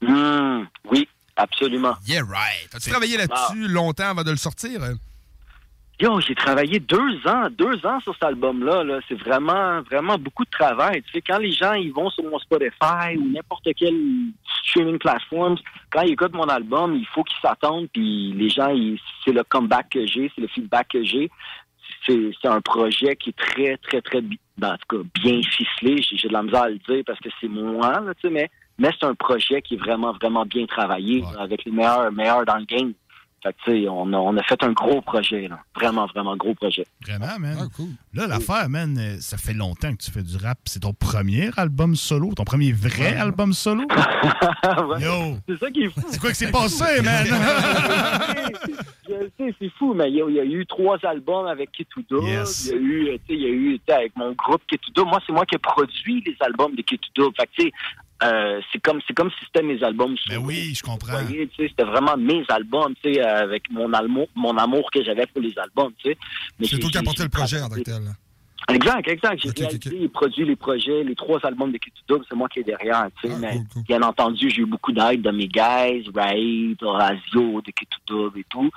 [0.00, 1.08] Hmm, oui,
[1.38, 1.94] absolument.
[2.06, 2.68] Yeah, right.
[2.74, 3.68] As-tu travaillé là-dessus Ah.
[3.68, 4.80] longtemps avant de le sortir?
[6.00, 8.84] Yo, j'ai travaillé deux ans, deux ans sur cet album-là.
[8.84, 11.02] -là, c'est vraiment, vraiment beaucoup de travail.
[11.02, 14.30] Tu sais, quand les gens ils vont sur mon Spotify ou n'importe quelle
[14.68, 15.56] streaming platform,
[15.90, 17.88] quand ils écoutent mon album, il faut qu'ils s'attendent.
[17.92, 18.72] Puis les gens,
[19.24, 21.30] c'est le comeback que j'ai, c'est le feedback que j'ai.
[22.06, 24.20] C'est un projet qui est très, très, très,
[24.56, 26.00] ben, en tout cas, bien ficelé.
[26.00, 28.30] J'ai j'ai de la misère à le dire parce que c'est moi, là, tu sais,
[28.30, 28.48] mais
[28.78, 32.56] mais c'est un projet qui est vraiment, vraiment bien travaillé, avec les meilleurs, meilleurs dans
[32.56, 32.92] le game.
[33.40, 35.60] Fait que, tu sais, on a, on a fait un gros projet, là.
[35.76, 36.84] Vraiment, vraiment gros projet.
[37.06, 37.68] Vraiment, man.
[38.12, 40.58] Là, l'affaire, man, euh, ça fait longtemps que tu fais du rap.
[40.64, 43.84] C'est ton premier album solo, ton premier vrai album solo?
[45.00, 45.36] Yo!
[45.48, 46.00] C'est ça qui est fou.
[46.08, 47.26] C'est quoi que c'est passé, man?
[49.08, 51.46] Je le sais, c'est fou, mais il y, a, il y a eu trois albums
[51.46, 52.16] avec Kituda.
[52.20, 52.66] Yes.
[52.66, 54.32] Il y a eu, euh, tu sais, il y a eu, tu sais, avec mon
[54.32, 55.04] groupe Kituda.
[55.04, 57.26] Moi, c'est moi qui ai produit les albums de Kituda.
[57.36, 57.72] Fait que, tu sais,
[58.22, 60.16] euh, c'est comme, c'est comme si c'était mes albums.
[60.28, 61.18] Ben oui, je comprends.
[61.56, 65.56] C'était vraiment mes albums, tu sais, avec mon amour, mon amour que j'avais pour les
[65.58, 66.18] albums, tu sais.
[66.58, 68.02] Mais C'est toi qui as j'ai- porté le projet en tant que tel.
[68.70, 69.40] Exact, exact.
[69.42, 72.58] J'ai réalisé et produit les projets, les trois albums de Kitty Dub, c'est moi qui
[72.60, 73.06] est derrière.
[73.22, 77.62] Tu sais, Ah, mais bien entendu, j'ai eu beaucoup d'aide de mes guys, Raid, Horazio,
[77.62, 78.68] de Kitty Dub et tout.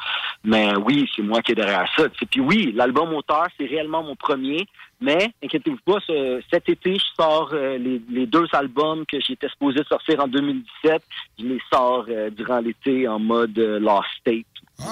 [0.46, 2.08] Mais oui, c'est moi qui est derrière ça.
[2.08, 2.26] tu sais.
[2.26, 4.66] Puis oui, l'album auteur, c'est réellement mon premier.
[5.02, 9.50] Mais inquiétez-vous pas, ce- cet été, je sors euh, les, les deux albums que j'étais
[9.50, 11.02] supposé sortir en 2017.
[11.40, 14.46] Je les sors euh, durant l'été en mode euh, Lost State.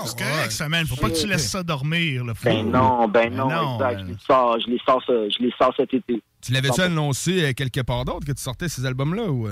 [0.05, 0.85] C'est correct, ça, man.
[0.85, 2.23] Faut pas que tu laisses ça dormir.
[2.25, 2.33] Là.
[2.35, 3.95] Faut- Ben non, ben Ben non, non, exact.
[3.97, 6.21] ben- Je les sors, je les sors, ce- je les sors cet été.
[6.41, 9.47] Tu l'avais-tu annoncé euh, quelque part d'autre que tu sortais ces albums-là ou.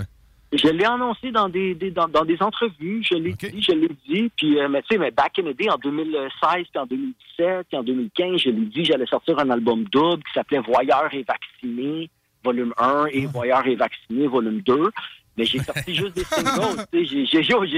[0.54, 3.89] Je l'ai annoncé dans des, des- dans, dans des entrevues, je l'ai dit, je l'ai
[4.08, 4.32] dit.
[4.38, 6.30] Puis, euh, mais tu sais, mais back in the day, en 2016,
[6.72, 10.32] puis en 2017, puis en 2015, je l'ai dit, j'allais sortir un album double qui
[10.34, 12.10] s'appelait Voyeur et vacciné,
[12.43, 14.89] volume 1, et Voyeur et vacciné, volume 2.
[15.38, 16.85] Mais j'ai sorti juste des singles.
[16.93, 17.25] J'ai-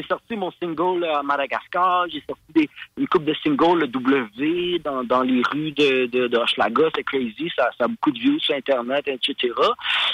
[0.03, 4.79] sorti mon single euh, à Madagascar, j'ai sorti des, une coupe de singles le W
[4.79, 6.39] dans, dans les rues de, de, de
[6.95, 9.53] c'est crazy, ça, ça a beaucoup de views sur Internet, etc.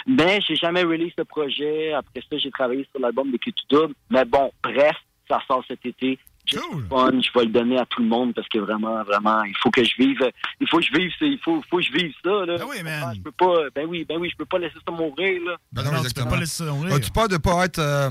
[0.08, 1.94] Mais j'ai jamais release le projet.
[1.94, 3.92] Après ça, j'ai travaillé sur l'album de Kitudub.
[4.10, 4.96] Mais bon, bref,
[5.30, 6.18] ça sort cet été.
[6.90, 9.72] Fun, je vais le donner à tout le monde parce que vraiment, vraiment, il faut
[9.72, 10.20] que je vive,
[10.60, 12.58] il faut que je vive, ça, il faut, faut que je vive ça, là.
[12.58, 12.78] Ben oui,
[13.16, 15.56] Je peux pas, ben oui, ben oui, je peux pas laisser ça mourir, là.
[15.74, 16.32] Ben non, exactement.
[16.96, 18.10] As-tu peur de pas être euh,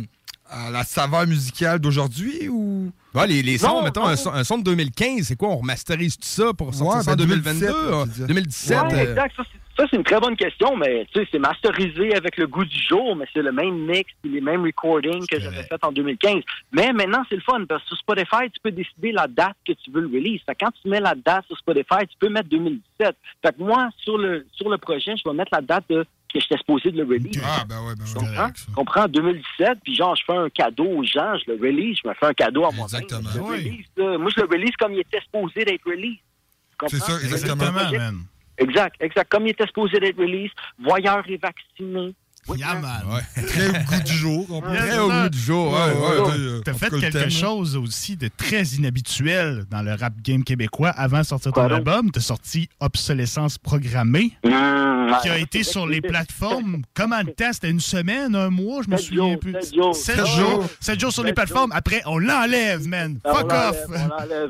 [0.51, 2.93] à la saveur musicale d'aujourd'hui ou?
[3.15, 4.09] Ouais, les, les sons, Non, mettons, non.
[4.09, 5.49] Un, son, un son de 2015, c'est quoi?
[5.51, 7.67] On remasterise tout ça pour sortir Ouais, ça en ben 2022?
[7.67, 8.27] 2017, euh, tu disais.
[8.27, 8.79] 2017?
[8.83, 9.33] Ouais, euh, exact.
[9.37, 12.47] Ça, c'est- ça, c'est une très bonne question, mais tu sais, c'est masterisé avec le
[12.47, 15.91] goût du jour, mais c'est le même mix, les mêmes recordings que j'avais fait en
[15.91, 16.43] 2015.
[16.73, 19.73] Mais maintenant, c'est le fun, parce que sur Spotify, tu peux décider la date que
[19.73, 20.41] tu veux le release.
[20.47, 23.17] Fait que quand tu mets la date sur Spotify, tu peux mettre 2017.
[23.43, 26.41] Fait que moi, sur le, sur le projet, je vais mettre la date de, que
[26.41, 27.41] j'étais supposé de le release.
[27.45, 28.15] Ah, ben ouais, ben ouais.
[28.15, 28.51] Comprends?
[28.75, 29.09] Comprends?
[29.09, 32.27] 2017, puis genre, je fais un cadeau aux gens, je le release, je me fais
[32.27, 32.85] un cadeau à moi-même.
[32.85, 33.31] Exactement.
[33.33, 34.19] Je le release, là.
[34.19, 36.19] Moi, je le release comme il était supposé d'être release.
[36.89, 37.73] C'est ça, exactement.
[37.73, 37.99] projet.
[38.59, 39.31] Exact, exact.
[39.31, 42.15] Comme il était supposé d'être release, voyeur et vacciné.
[42.59, 43.23] Yeah, man.
[43.47, 44.47] Très au goût du jour.
[44.51, 44.83] on peut Yeah,
[45.31, 45.31] dire.
[45.33, 45.55] c'est ça.
[45.55, 50.91] ouais, T'as fait le quelque chose aussi de très inhabituel dans le rap game québécois
[50.91, 52.11] avant de sortir ton album.
[52.11, 54.51] T'as sorti Obsolescence programmée, Mmh,
[55.23, 56.83] qui a ouais, été sur les plateformes.
[56.95, 57.51] Comment de temps?
[57.55, 58.83] C'était une semaine, un mois?
[58.85, 59.55] Je me souviens plus.
[59.63, 59.97] sept jours.
[59.97, 60.27] Sept jours.
[60.27, 60.67] jours.
[60.81, 61.73] Sept jours sur les plateformes.
[61.73, 63.19] Après, on l'enlève, man.
[63.25, 63.79] Fuck off.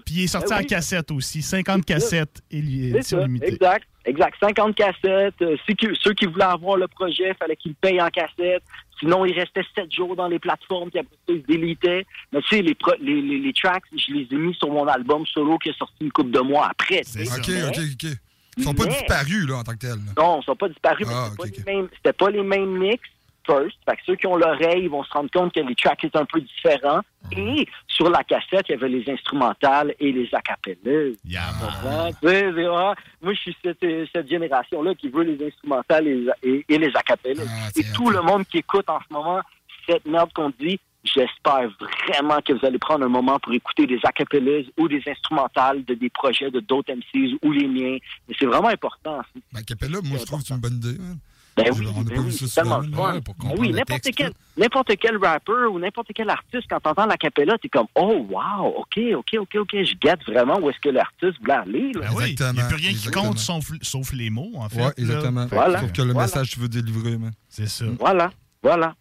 [0.05, 0.67] Puis il est sorti Ben en oui.
[0.67, 1.43] cassette aussi.
[1.43, 3.53] 50 cassettes et ça, limitée.
[3.55, 3.87] exact.
[4.07, 4.37] Exact.
[4.41, 5.35] 50 cassettes.
[5.43, 8.63] Euh, ceux, qui, ceux qui voulaient avoir le projet, il fallait qu'ils payent en cassette.
[9.01, 12.07] Sinon, il restait 7 jours dans les plateformes, puis après ça, ils se délitaient.
[12.33, 14.87] Mais tu sais, les, pro- les, les, les tracks, je les ai mis sur mon
[14.87, 17.01] album solo qui est sorti une couple de mois après.
[17.01, 18.11] Ok, Mais- ok, ok.
[18.57, 19.91] Ils sont pas Mais- disparus, là, en tant que tels.
[19.91, 20.13] là.
[20.17, 22.43] Non, ils sont pas disparus, mais Ah, c'était ok, pas les mêmes- c'était pas les
[22.43, 23.03] mêmes mix
[23.47, 23.77] first.
[23.89, 26.25] Fait que ceux qui ont l'oreille vont se rendre compte que les tracks étaient un
[26.25, 27.01] peu différents.
[27.37, 31.15] Et sur la cassette, il y avait les instrumentales et les acapellas.
[32.23, 36.79] C'est- ah, moi, je suis cette, cette génération-là qui veut les instrumentales et, et- et
[36.79, 37.43] les acapellas.
[37.77, 39.41] et tout le monde qui écoute en ce moment
[39.89, 41.69] cette merde qu'on dit, j'espère
[42.09, 45.95] vraiment que vous allez prendre un moment pour écouter des acapellas ou des instrumentales de
[45.95, 47.99] des projets de d'autres MCs ou les miens.
[48.29, 49.21] Mais c'est vraiment important.
[49.53, 50.97] Ben, Capella, moi, je trouve que c'est une bonne idée.
[51.01, 51.17] hein.
[51.57, 52.89] Ben oui, ben oui, tellement fun.
[52.89, 57.07] pour Ben comprendre oui, n'importe quel, n'importe quel rapper ou n'importe quel artiste, quand t'entends
[57.07, 60.81] la capella, t'es comme, oh, wow, OK, OK, OK, OK, je guette vraiment où est-ce
[60.81, 61.93] que l'artiste voulait aller.
[61.93, 62.01] Là.
[62.01, 64.83] Ben oui, il n'y a plus rien qui compte sauf, sauf les mots, en fait.
[64.85, 65.47] Ouais, exactement.
[65.47, 65.81] Voilà.
[65.81, 66.27] Sauf que le Voilà.
[66.27, 67.33] message que tu veux délivrer, man.
[67.49, 67.85] C'est ça.
[68.01, 68.33] Voilà,
[68.63, 68.95] voilà.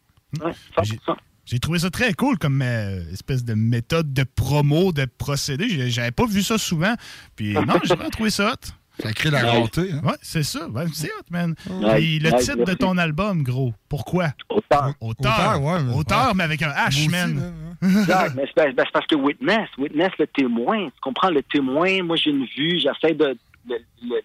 [0.44, 0.52] Ouais,
[0.84, 1.00] J'ai-
[1.46, 5.90] J'ai trouvé ça très cool comme euh, espèce de méthode de promo, de procédé.
[5.90, 6.94] J'avais pas vu ça souvent.
[7.36, 8.70] Puis non, j'ai vraiment trouvé ça hot.
[9.00, 9.92] Ça crée la rareté.
[9.92, 10.02] Hein?
[10.04, 10.68] Ouais, c'est ça.
[10.94, 11.56] C'est hot, man.
[11.70, 11.96] Ouais.
[11.96, 14.34] Puis le Ouais, titre de ton album, gros, pourquoi?
[14.50, 14.94] Auteur.
[15.02, 15.34] Auteur.
[15.34, 16.34] Auteur, ouais, mais- Auteur, ouais.
[16.36, 17.54] mais avec un H, man.
[17.82, 21.42] Exact, mais c'est parce- ben, c'est parce que Witness, Witness, le témoin, tu comprends, le
[21.44, 23.36] témoin, moi j'ai une vue, j'essaie de,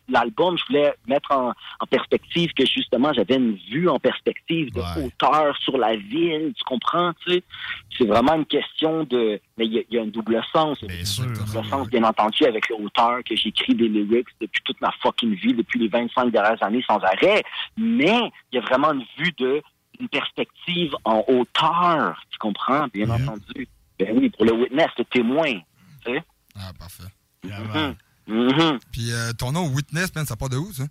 [0.09, 4.81] l'album, je voulais mettre en, en perspective que justement j'avais une vue en perspective de
[5.05, 7.43] hauteur sur la ville, tu comprends, tu sais?
[7.97, 10.79] C'est vraiment une question de, mais il y, a- il y a un double sens,
[10.83, 10.89] y a
[11.25, 14.91] un double sens bien entendu avec le hauteur que j'écris des lyrics depuis toute ma
[15.03, 17.43] fucking vie, depuis les 25 dernières années sans arrêt,
[17.77, 19.63] mais il y a vraiment une vue de
[20.01, 23.69] une perspective en hauteur, tu comprends, bien entendu.
[23.99, 25.55] Ben oui, pour le witness, le témoin,
[26.05, 26.23] tu sais?
[26.55, 27.05] Ah, parfait.
[28.29, 28.79] Mhm.
[28.93, 30.85] Puis euh, ton nom, Witness, man, ça part de où, ça?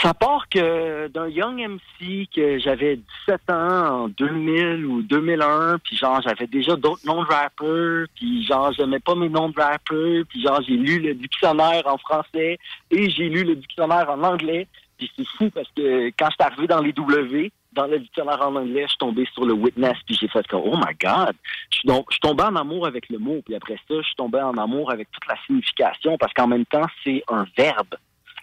[0.00, 2.96] Ça part que d'un young MC que j'avais
[3.26, 8.44] 17 ans en 2000 ou 2001, puis genre j'avais déjà d'autres noms de rappeurs, puis
[8.44, 12.58] genre j'aimais pas mes noms de rappeurs, puis genre j'ai lu le dictionnaire en français
[12.90, 14.66] et j'ai lu le dictionnaire en anglais,
[14.98, 18.40] puis c'est fou parce que quand je suis arrivé dans les W, dans le dictionnaire
[18.42, 21.34] en anglais, je suis tombé sur le witness, puis j'ai fait comme oh my god,
[21.70, 24.14] je donc je suis tombé en amour avec le mot, puis après ça je suis
[24.16, 27.94] tombé en amour avec toute la signification parce qu'en même temps c'est un verbe.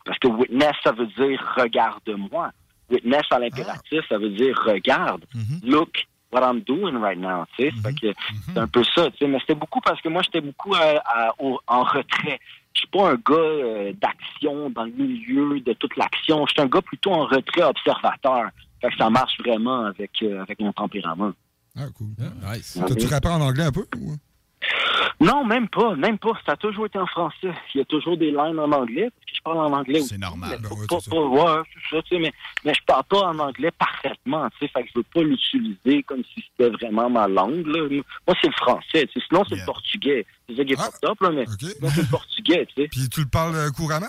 [0.05, 2.51] Parce que witness, ça veut dire regarde-moi.
[2.89, 5.23] Witness à l'impératif, ça veut dire regarde.
[5.63, 7.45] Look what I'm doing right now.
[7.57, 8.13] Tu sais, Fait que
[8.53, 9.11] c'est un peu ça.
[9.11, 9.27] tu sais.
[9.27, 12.39] Mais c'était beaucoup parce que moi, j'étais beaucoup euh, à- au- en retrait.
[12.73, 16.45] Je suis pas un gars euh, d'action dans le milieu de toute l'action.
[16.47, 18.49] Je suis un gars plutôt en retrait observateur.
[18.81, 21.31] Fait que ça marche vraiment avec, euh, avec mon tempérament.
[21.77, 22.07] Ah, cool.
[22.53, 22.79] nice.
[22.87, 23.85] T'as-tu rappé en anglais un peu?
[23.97, 24.15] ou?
[25.21, 26.31] Non, même pas, même pas.
[26.45, 27.51] Ça a toujours été en français.
[27.73, 30.09] Il y a toujours des lignes en anglais, parce que je parle en anglais aussi.
[30.09, 30.59] C'est normal.
[30.61, 33.71] Ben pas, pas- ouais, c'est ça, tu sais, mais, mais je parle pas en anglais
[33.71, 37.65] parfaitement, tu sais, fait que je veux pas l'utiliser comme si c'était vraiment ma langue,
[37.67, 37.87] là.
[37.89, 40.25] Moi, c'est le français, tu sais, sinon c'est le portugais.
[40.47, 42.83] C'est ça qui est pas top, là, mais c'est le portugais, tu sais.
[42.85, 44.07] Ah, Puis tu le parles euh, couramment?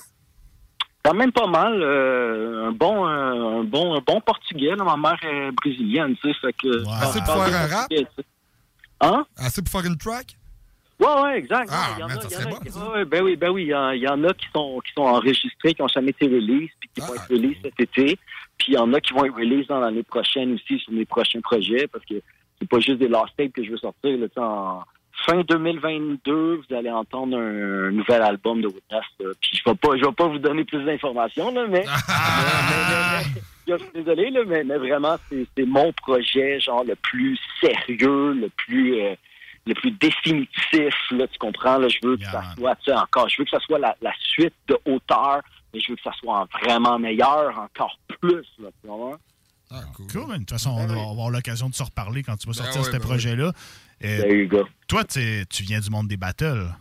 [1.02, 4.84] Quand même pas mal, euh, un bon, un, un bon, un bon portugais, là.
[4.84, 6.86] Ma mère est brésilienne, tu sais, fait que...
[7.02, 7.88] Assez pour faire un rap?
[9.00, 9.24] Hein?
[9.38, 10.36] Assez pour faire une track?
[10.98, 11.70] Ouais, ouais, exact.
[11.72, 12.90] Ah, il y en man, a, ça il y serait en a bon, qui- ça.
[12.92, 14.92] ouais, ben oui, ben oui, il y, en- il y en a qui sont qui
[14.92, 18.18] sont enregistrés, qui ont jamais été release, puis qui vont être release cet été.
[18.58, 21.06] Puis il y en a qui vont être release dans l'année prochaine aussi sur mes
[21.06, 22.16] prochains projets, parce que
[22.58, 24.18] c'est pas juste des last tapes que je veux sortir.
[24.18, 24.82] Là, en
[25.26, 29.00] fin 2022, vous allez entendre un, nouvel album de là.
[29.40, 33.24] Puis je vais pas, je vais pas vous donner plus d'informations, là, mais, mais- mais-
[33.34, 38.48] mais- je suis désolé, là, mais, vraiment, c'est mon projet, genre le plus sérieux, le
[38.56, 39.14] plus euh,
[39.66, 41.76] le plus définitif, là, tu comprends?
[41.78, 43.94] Là, je veux que ça soit, tu sais, encore, je veux que ça soit la,
[44.00, 45.42] la suite de hauteur,
[45.72, 48.88] mais je veux que ça soit vraiment meilleur, encore plus, là, tu
[49.74, 50.06] comprends?
[50.12, 50.30] Cool, man.
[50.32, 52.80] De toute façon, on va avoir l'occasion de se reparler quand tu vas sortir Ben
[52.80, 53.52] ouais, ce ben projet-là.
[54.04, 54.48] Euh,
[54.88, 56.74] toi, tu viens du monde des battles.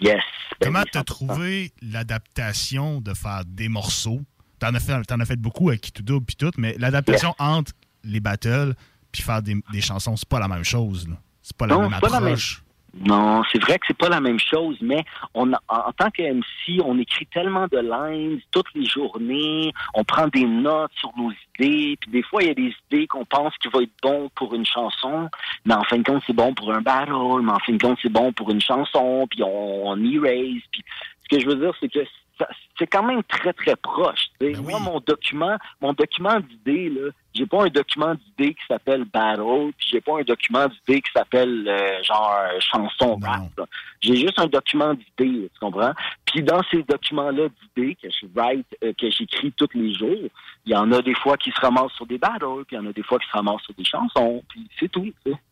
[0.00, 0.20] Yes.
[0.60, 1.04] Ben Comment t'as 100%.
[1.04, 4.20] trouvé l'adaptation de faire des morceaux?
[4.58, 7.72] T'en as fait, t'en as fait beaucoup avec Kitudo puis tout, mais l'adaptation entre
[8.04, 8.74] les battles
[9.12, 11.08] puis faire des, des chansons, c'est pas la même chose.
[11.08, 11.14] là.
[11.42, 12.62] C'est pas la Non, même c'est pas la même- approche.
[12.94, 16.80] Non, c'est vrai que c'est pas la même chose, mais on en, tant que MC,
[16.82, 21.96] on écrit tellement de lines toutes les journées, on prend des notes sur nos idées,
[22.00, 24.54] puis des fois il y a des idées qu'on pense qui vont être bon pour
[24.54, 25.28] une chanson,
[25.66, 27.12] mais en fin de compte c'est bon pour un battle,
[27.42, 30.82] mais en fin de compte c'est bon pour une chanson, puis on, on erase, puis
[31.24, 32.00] ce que je veux dire c'est que
[32.78, 34.28] c'est quand même très très proche.
[34.40, 34.52] sais.
[34.52, 39.72] Moi mon document, mon document d'idées là, j'ai pas un document d'idées qui s'appelle battle,
[39.76, 43.68] puis j'ai pas un document d'idées qui s'appelle euh, genre chanson rap.
[44.00, 45.92] J'ai juste un document d'idées, là, tu comprends?
[46.24, 50.28] Puis dans ces documents-là d'idées que je write, euh, que j'écris tous les jours,
[50.66, 52.78] il y en a des fois qui se ramassent sur des battles, puis il y
[52.78, 55.06] en a des fois qui se ramassent sur des chansons, puis c'est tout.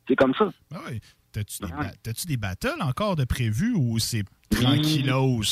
[0.08, 0.48] C'est comme ça.
[0.74, 1.00] Ah oui.
[1.36, 1.92] T'as-tu des, ba-
[2.26, 5.42] des battles encore de prévus ou c'est tranquillos?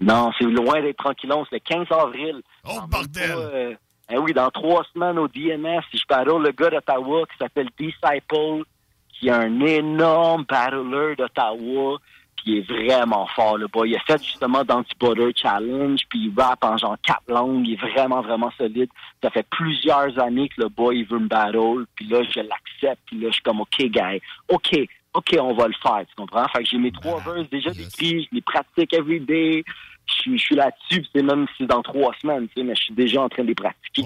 [0.00, 1.44] Non, c'est loin d'être tranquillon.
[1.48, 2.42] C'est le 15 avril.
[2.68, 3.78] Oh, bordel!
[4.10, 8.64] eh oui, dans trois semaines au DMS, je battle le gars d'Ottawa qui s'appelle Disciple,
[9.10, 11.98] qui est un énorme battler d'Ottawa,
[12.36, 13.90] puis il est vraiment fort, le boy.
[13.90, 17.66] Il a fait justement Butter Challenge, puis il rappe en genre quatre langues.
[17.66, 18.88] Il est vraiment, vraiment solide.
[19.22, 23.02] Ça fait plusieurs années que le boy, il veut me battle, puis là, je l'accepte,
[23.06, 24.78] puis là, je suis comme, OK, guy, OK,
[25.14, 26.46] OK, on va le faire, tu comprends?
[26.48, 29.64] Fait que j'ai mes trois verses déjà écrits, je les pratique every day.
[30.06, 32.82] Je suis- je suis là-dessus, c'est même si dans trois semaines, tu sais, mais je
[32.82, 34.02] suis déjà en train de les pratiquer.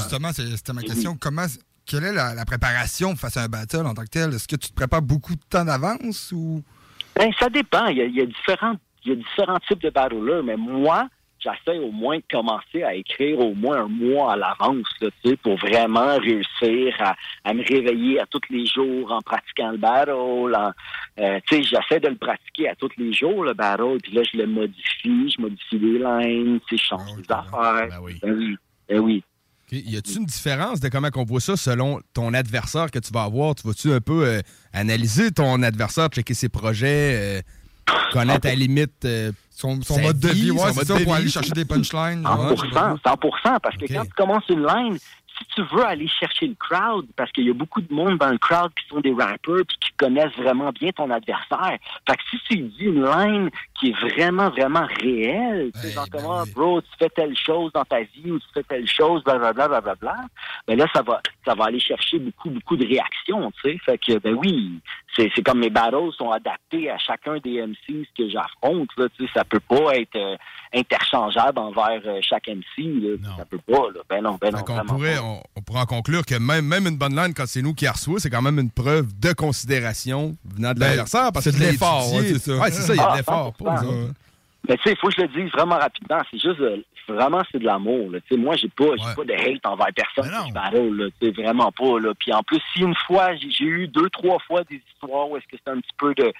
[0.00, 1.16] Justement, c'est- c'était ma question.
[1.16, 1.46] Comment,
[1.86, 4.32] quelle est la, la préparation face à un battle en tant que tel?
[4.34, 6.62] Est-ce que tu te prépares beaucoup de temps d'avance ou?
[7.16, 7.86] Ben, ça dépend.
[7.86, 8.74] Il y a, il y a différents,
[9.04, 11.08] il y a différents types de battlers, mais moi,
[11.40, 15.36] j'essaie au moins de commencer à écrire au moins un mois à l'avance, tu sais,
[15.36, 17.14] pour vraiment réussir à,
[17.44, 20.10] à me réveiller à tous les jours en pratiquant le battle.
[20.12, 20.72] en-
[21.20, 24.22] euh, tu sais, j'essaie de le pratiquer à tous les jours, le battle, puis là,
[24.32, 27.88] je le modifie, je modifie les lines, tu sais, je change les affaires.
[27.88, 28.18] Ben oui.
[28.88, 29.22] Ben oui.
[29.72, 29.78] OK.
[29.84, 33.22] Y a-tu une différence de comment on voit ça selon ton adversaire que tu vas
[33.22, 33.54] avoir?
[33.54, 34.40] Tu vas-tu un peu euh,
[34.72, 37.40] analyser ton adversaire, checker ses projets, euh,
[38.12, 40.98] connaître à la limite euh, son, sa mode de vie, ouais, son c'est mode ça,
[40.98, 41.20] de pour vie?
[41.20, 42.22] aller chercher des punchlines.
[42.22, 46.54] 100%, 100%, parce que quand tu commences une line, si tu veux aller chercher le
[46.54, 49.64] crowd, parce qu'il y a beaucoup de monde dans le crowd qui sont des rappers
[49.66, 51.78] puis qui connaissent vraiment bien ton adversaire.
[52.08, 53.50] Fait que si tu dis une line
[53.80, 58.30] qui est vraiment, vraiment sais, genre comment, bro, tu fais telle chose dans ta vie
[58.30, 60.16] ou tu fais telle chose, blablabla, blablabla,
[60.68, 63.78] ben là, ça va, ça va aller chercher beaucoup, beaucoup de réactions, tu sais.
[63.84, 64.80] Fait que, ben oui,
[65.16, 69.24] c'est, c'est comme mes battles sont adaptés à chacun des MCs que j'affronte, là, tu
[69.26, 69.30] sais.
[69.34, 70.36] Ça peut pas être euh,
[70.74, 73.16] interchangeable envers euh, chaque MC, là.
[73.38, 74.00] Ça peut pas, là.
[74.08, 76.96] Ben non, ben non, on pourrait, on, on pourrait en conclure que même, même une
[76.98, 80.36] bonne line, quand c'est nous qui la reçoit, c'est quand même une preuve de considération
[80.44, 81.32] venant de Ben, l'adversaire.
[81.32, 82.56] parce c'est que de tu l'as l'effort, ouais, c'est ça.
[82.58, 83.52] Ouais, c'est ça, il y a de Ah, l'effort.
[83.74, 83.84] Pas 100%.
[83.84, 84.14] nous autres.
[84.68, 86.20] Mais tu sais, il faut que je le dise vraiment rapidement.
[86.30, 88.10] C'est juste, euh, vraiment, c'est de l'amour.
[88.10, 88.20] là.
[88.20, 90.30] Tu sais, moi, j'ai pas, j'ai pas de hate envers personne
[91.20, 91.98] sais, vraiment pas.
[91.98, 92.12] Là.
[92.18, 95.46] Puis en plus, si une fois, j'ai eu deux, trois fois des histoires où est-ce
[95.46, 96.32] que c'est un petit peu de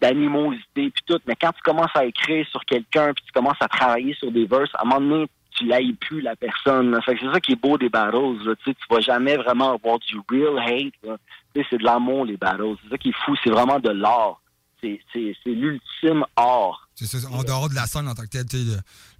[0.00, 1.18] d'animosité puis tout.
[1.26, 4.46] Mais quand tu commences à écrire sur quelqu'un puis tu commences à travailler sur des
[4.46, 6.98] verses, à un moment donné, tu l'ailles plus la personne.
[7.06, 8.44] c'est ça qui est beau des battles.
[8.44, 8.54] Là.
[8.56, 10.94] Tu sais, tu vas jamais vraiment avoir du real hate.
[11.04, 11.16] là.
[11.54, 12.76] Tu sais, c'est de l'amour les battles.
[12.82, 13.34] C'est ça qui est fou.
[13.44, 14.41] C'est vraiment de l'art.
[14.82, 16.88] C'est l'ultime art.
[16.94, 18.64] C'est ça, en dehors de la scène en tant que tel, tu sais,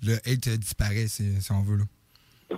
[0.02, 1.76] le, le hate disparaît, si, si on veut.
[1.78, 1.84] Là.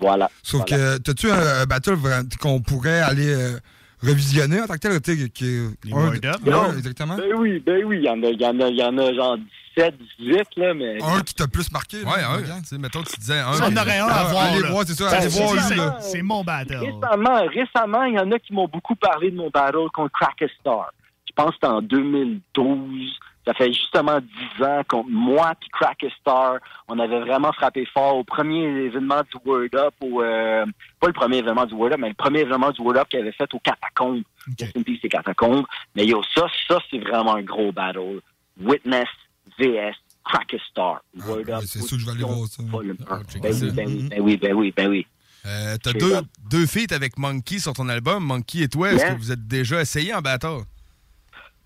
[0.00, 0.30] Voilà.
[0.42, 0.96] Sauf Voilà.
[0.96, 1.96] que, t'as-tu un, un battle
[2.40, 3.59] qu'on pourrait aller euh,
[4.02, 5.00] revisionner en tant que tel?
[5.00, 5.44] tu sais, qui
[5.84, 6.72] Les un- Ouais, Non.
[6.76, 7.16] exactement.
[7.16, 8.98] Ben oui, ben oui, il y en a, il y en a, il y en
[8.98, 9.36] a genre
[9.76, 11.02] 17, 18, là, mais.
[11.02, 12.02] Un qui t'a plus marqué.
[12.02, 12.42] Ouais, un.
[12.42, 13.52] Tu sais, mettons, tu disais un.
[13.55, 14.44] Ça, on aurait un à Ah, voir.
[14.46, 14.70] allez là.
[14.70, 15.98] voir, c'est ça, allez c'est- voir, c'est- lui, là.
[16.00, 16.76] C'est mon battle.
[16.78, 20.48] Récemment, récemment, il y en a qui m'ont beaucoup parlé de mon battle contre Cracker
[20.61, 20.92] Star.
[21.37, 23.18] Je pense que c'était en 2012.
[23.47, 24.20] Ça fait justement
[24.59, 26.59] 10 ans contre moi et Cracker Star.
[26.89, 30.64] On avait vraiment frappé fort au premier événement du Word Up, au, euh,
[30.99, 33.20] pas le premier événement du Word Up, mais le premier événement du Word Up qu'il
[33.20, 34.22] avait fait au Catacombes.
[34.57, 35.66] Peace, c'est Catacombes.
[35.95, 38.20] Mais yo, ça, ça, c'est vraiment un gros battle.
[38.62, 39.09] Witness,
[39.59, 41.03] VS, Cracker Star.
[41.26, 41.64] Word Up.
[41.66, 42.62] C'est sûr que je vais aller voir ça.
[42.62, 43.22] volume un.
[43.24, 43.66] checker Ben ça.
[43.66, 45.07] oui, ben oui, ben oui, ben oui, ben oui.
[45.45, 46.14] Euh, T'as C'est deux,
[46.51, 48.24] deux feats avec Monkey sur ton album.
[48.24, 50.61] Monkey et toi, est-ce que vous êtes déjà essayé en battle?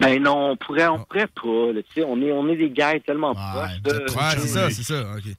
[0.01, 1.73] Ben non, on pourrait, on pourrait pas.
[1.73, 3.81] là, tu sais, on est, on est des gars tellement proches.
[3.83, 5.01] de- Ouais, c'est ça, c'est ça.
[5.17, 5.33] OK.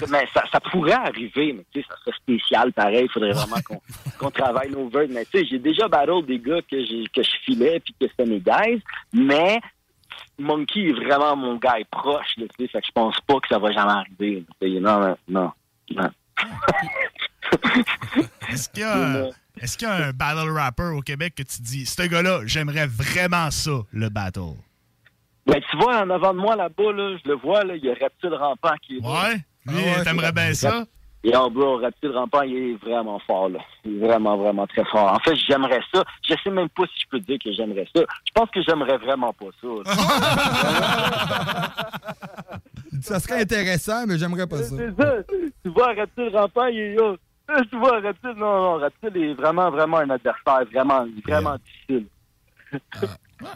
[0.00, 0.26] ça mais
[0.70, 3.04] pourrait arriver, mais tu sais, ça serait spécial pareil.
[3.04, 3.80] Il faudrait vraiment qu'on
[4.18, 5.08] qu'on travaille nos words.
[5.10, 8.06] Mais tu sais, j'ai déjà battle des gars que, j'ai- que je filais puis que
[8.08, 8.82] c'était mes guys,
[9.12, 9.60] mais
[10.38, 12.36] Monkey est vraiment mon gars proche.
[12.38, 14.44] Là, tu sais, fait que je pense pas que ça va jamais arriver.
[14.80, 15.52] Non, non,
[15.90, 16.10] non.
[18.50, 18.86] Est-ce qu'il y,
[19.76, 23.50] qu'il y a un battle rapper au Québec que tu dis, ce gars-là, j'aimerais vraiment
[23.50, 24.54] ça, le battle?
[25.46, 27.90] Ben, tu vois, en avant de moi, là-bas, là, je le vois, là, il y
[27.90, 29.08] a Reptile Rampant qui est là.
[29.08, 29.34] Ouais?
[29.66, 30.84] Lui, Ah ouais, t'aimerais c'est- bien ça?
[31.22, 33.58] Et en bro, Reptile Rampant, il est vraiment fort, là.
[33.84, 35.12] Il est vraiment, vraiment très fort.
[35.12, 36.02] En fait, j'aimerais ça.
[36.26, 38.00] Je sais même pas si je peux dire que j'aimerais ça.
[38.26, 39.68] Je pense que j'aimerais vraiment pas ça.
[43.02, 44.76] Ça serait intéressant, mais j'aimerais pas ça.
[44.76, 45.14] C'est ça.
[45.64, 47.14] Tu vois, Reptile Rampant, il est là.
[47.70, 52.06] Tu vois, Reptile, non, non, Reptile est vraiment, vraiment un adversaire, vraiment, vraiment difficile.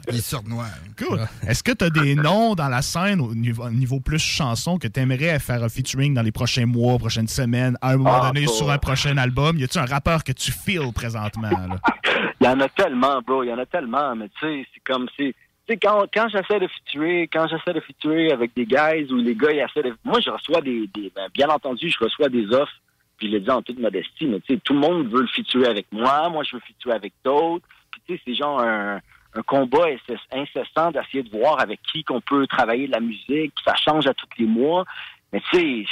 [0.08, 0.64] Il est surnois.
[0.98, 1.20] Cool.
[1.46, 4.78] Est-ce que tu as des noms dans la scène au niveau, au niveau plus chanson
[4.78, 8.20] que tu aimerais faire un featuring dans les prochains mois, prochaines semaines, à un moment
[8.22, 9.58] Ah, donné sur un prochain album?
[9.58, 11.50] Y a-tu un rappeur que tu feels présentement?
[11.50, 11.76] Là?
[12.40, 13.42] Il y en a tellement, bro.
[13.42, 14.16] Il y en a tellement.
[14.16, 15.34] Mais tu sais, c'est comme si.
[15.66, 19.16] Tu sais, quand, quand j'essaie de featurer, quand j'essaie de featurer avec des guys ou
[19.16, 19.94] les gars, ils essaient de.
[20.04, 20.88] Moi, je reçois des.
[20.94, 22.72] des- ben, bien entendu, je reçois des offres.
[23.18, 25.26] Puis je le dis en toute modestie, mais tu sais, tout le monde veut le
[25.28, 26.28] featurer avec moi.
[26.30, 27.66] Moi, je veux featurer avec d'autres.
[27.90, 28.96] Puis tu sais, c'est genre un,
[29.34, 33.52] un combat incess- incessant d'essayer de voir avec qui qu'on peut travailler de la musique.
[33.64, 34.84] Ça change à tous les mois.
[35.32, 35.84] Mais tu sais,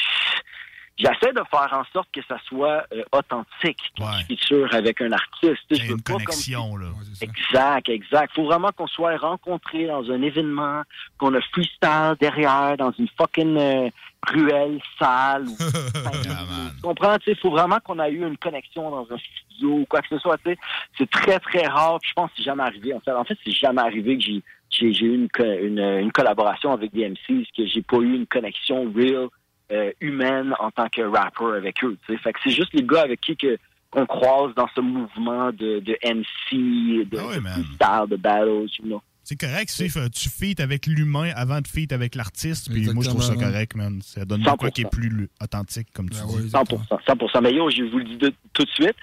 [0.98, 5.62] j'essaie de faire en sorte que ça soit euh, authentique je feature avec un artiste.
[5.68, 6.86] Tu sais, je veux Une pas comme- connexion, là.
[7.20, 8.34] Exact, exact.
[8.34, 10.82] Faut vraiment qu'on soit rencontrés dans un événement,
[11.18, 13.90] qu'on a freestyle derrière, dans une fucking euh,
[14.26, 15.48] ruelle sale.
[15.48, 15.56] ou-
[16.76, 17.16] tu comprends?
[17.18, 20.08] Tu sais, faut vraiment qu'on ait eu une connexion dans un studio ou quoi que
[20.08, 20.38] ce soit.
[20.38, 20.58] Tu sais,
[20.98, 21.98] c'est très très rare.
[22.02, 22.94] je pense que c'est jamais arrivé.
[22.94, 25.28] En fait, en fait, c'est jamais arrivé que j'ai j'ai j'ai eu une,
[25.62, 29.28] une, une collaboration avec des MCs que j'ai pas eu une connexion real
[29.70, 31.96] euh, humaine en tant que rapper avec eux.
[32.06, 32.18] tu sais.
[32.20, 33.58] Fait que c'est juste les gars avec qui que
[33.90, 39.02] qu'on croise dans ce mouvement de, de MC, de, Ah de de battles, you know.
[39.24, 43.04] C'est correct, tu sais, tu feat avec l'humain avant de feat avec l'artiste, puis moi
[43.04, 44.00] je trouve ça correct, man.
[44.02, 44.70] Ça donne quoi 100%.
[44.72, 46.48] qui est plus lu- authentique, comme tu dis.
[46.50, 47.40] 100%, 100%.
[47.40, 48.96] Mais yo, je vous le dis de- tout de suite,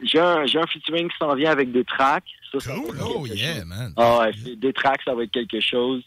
[0.00, 2.24] j'ai un, j'ai un featuring qui s'en vient avec des tracks.
[2.52, 3.64] Ça, ça va être Oh, yeah, chose.
[3.64, 3.92] man.
[3.96, 6.02] Ah des tracks, ça va être quelque chose.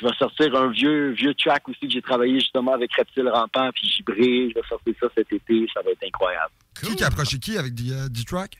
[0.00, 3.68] Je vais sortir un vieux vieux track aussi que j'ai travaillé justement avec Reptile Rampant
[3.74, 4.48] puis Gibré.
[4.50, 6.52] Je vais sortir ça cet été, ça va être incroyable.
[6.80, 8.56] Qui qui a approché qui avec des, euh, des tracks?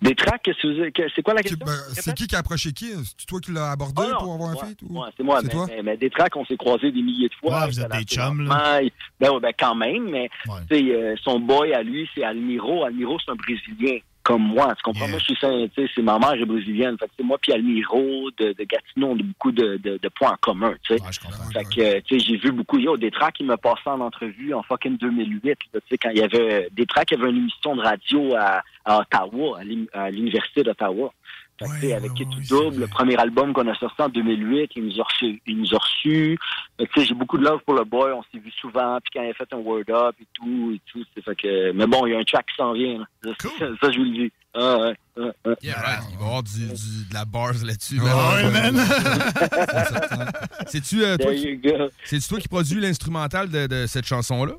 [0.00, 1.64] Des tracks, c'est quoi la question?
[1.64, 2.92] Ben, c'est qui qui a approché qui?
[3.16, 4.78] C'est toi qui l'as abordé Ah pour avoir un feat?
[4.82, 5.40] ou- ouais, c'est moi.
[5.42, 5.66] Mais, toi?
[5.68, 7.60] mais- mais des tracks, on s'est croisés des milliers de fois.
[7.60, 8.80] Ouais, vous êtes des chums, là.
[9.20, 10.30] Ben, ben quand même, mais
[10.72, 12.84] euh, son boy à lui, c'est Almiro.
[12.84, 14.74] Almiro, c'est un Brésilien comme moi.
[14.76, 15.08] Tu comprends?
[15.08, 16.96] Moi, je suis saint- tu sais, c'est ma mère est brésilienne.
[16.98, 20.08] Fait que c'est moi puis Almiro de, de Gatineau, on a beaucoup de, de, de
[20.08, 21.02] points en commun, tu sais.
[21.52, 22.78] fait que, tu sais, j'ai vu beaucoup.
[22.78, 26.10] Yo, des tracks, il m'a passé en entrevue en fucking 2008, là, tu sais, quand
[26.10, 29.60] il y avait des tracks, il y avait une émission de radio à, à Ottawa,
[29.92, 31.12] à l'Université d'Ottawa.
[31.58, 35.00] Fait que, avec Kit Double, le premier album qu'on a sorti en 2008, il nous
[35.00, 35.04] a.
[35.46, 35.74] Il nous
[36.94, 38.10] sais, j'ai beaucoup de love pour le boy.
[38.12, 38.98] On s'est vu souvent.
[39.02, 41.04] Puis quand il a fait un word up et tout, et tout.
[41.14, 42.98] c'est Fait que, mais bon, il y a un track qui s'en vient.
[42.98, 43.32] là.
[43.40, 44.32] Ça, ça, ça, je vous le dis.
[44.54, 45.54] Ah, ouais, ouais, ouais.
[45.62, 46.00] Yeah, right.
[46.10, 48.00] Il va y avoir du, du- de la bars là-dessus.
[48.00, 48.76] Ouais, man.
[50.66, 51.60] C'est-tu euh, toi, qui-
[52.04, 54.54] c'est-tu toi qui produis l'instrumental de, de cette chanson-là?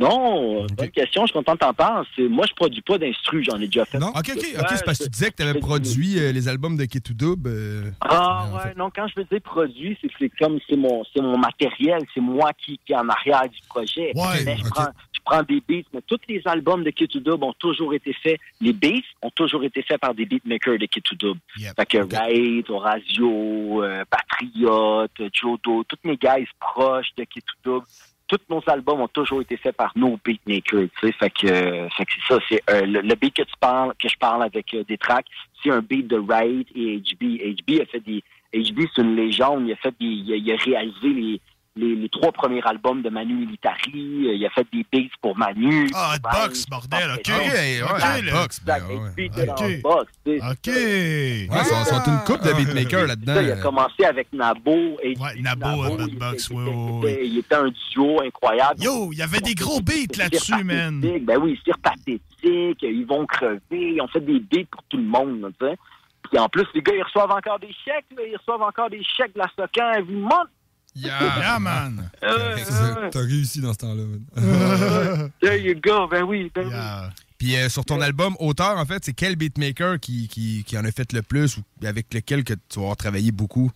[0.00, 1.22] Non, bonne question.
[1.22, 2.06] Je suis content de t'en parler.
[2.16, 3.42] C'est- Moi, je produis pas d'instru.
[3.44, 3.98] J'en ai déjà fait.
[3.98, 4.08] Non?
[4.08, 4.46] Ok, ok.
[4.58, 7.14] ok, c'est parce que tu disais que tu avais produit euh, les albums de Ketu
[7.14, 7.46] Dub.
[7.46, 11.02] euh, Ah ouais, non, quand je veux dire produit, c'est que c'est comme c'est mon
[11.16, 14.12] mon matériel, c'est moi qui, qui est en arrière du projet.
[14.14, 17.42] Ouais, Mais je, prends, je prends des beats, mais tous les albums de Kid Dub
[17.42, 21.04] ont toujours été faits, les beats ont toujours été faits par des beatmakers de Kid
[21.18, 21.38] Dub.
[21.56, 27.82] Fait que Raid, Horatio, euh, Patriote, Jodo, tous mes guys proches de Kid Dub,
[28.26, 31.12] tous nos albums ont toujours été faits par nos beatmakers, tu sais.
[31.12, 34.08] Fait que, euh, fait que c'est ça, c'est euh, le, beat que tu parles, que
[34.08, 35.26] je parle avec euh, des tracks,
[35.62, 37.22] c'est un beat de Raid et HB.
[37.22, 38.22] HB a fait des,
[38.54, 41.40] HB c'est une légende, il a fait des, il a réalisé les,
[41.76, 45.36] les, les trois premiers albums de Manu Militari, euh, il a fait des beats pour
[45.36, 45.88] Manu.
[45.94, 47.32] Ah, pour Box, Vine, bordel, ok.
[48.64, 48.82] ben
[49.48, 49.82] Ok.
[49.82, 50.46] Box, tu sais.
[50.50, 50.66] OK.
[50.66, 53.40] Ils sont, une couple de beatmakers là-dedans.
[53.40, 54.98] Il a commencé avec Nabo.
[55.02, 56.62] Et Ouais, Nabo, euh, Bad Box, ouais,
[57.02, 58.80] ouais, il, était, un duo incroyable.
[58.80, 61.00] Yo, il y avait des gros beats là-dessus, man.
[61.00, 65.04] Ben oui, c'est pathétique, ils vont crever, ils ont fait des beats pour tout le
[65.04, 65.76] monde, tu sais.
[66.30, 69.02] Puis en plus, les gars, ils reçoivent encore des chèques, là, ils reçoivent encore des
[69.02, 70.48] chèques de la Socan every month.
[70.96, 72.10] Yeah, man.
[72.22, 74.02] Euh, euh, T'as réussi dans ce temps-là.
[74.04, 75.30] man.
[75.40, 76.74] There you go, ben oui, ben oui.
[77.38, 80.84] Puis euh, sur ton album auteur, en fait, c'est quel beatmaker qui, qui, qui en
[80.84, 83.70] a fait le plus ou avec lequel que tu vas avoir travaillé beaucoup?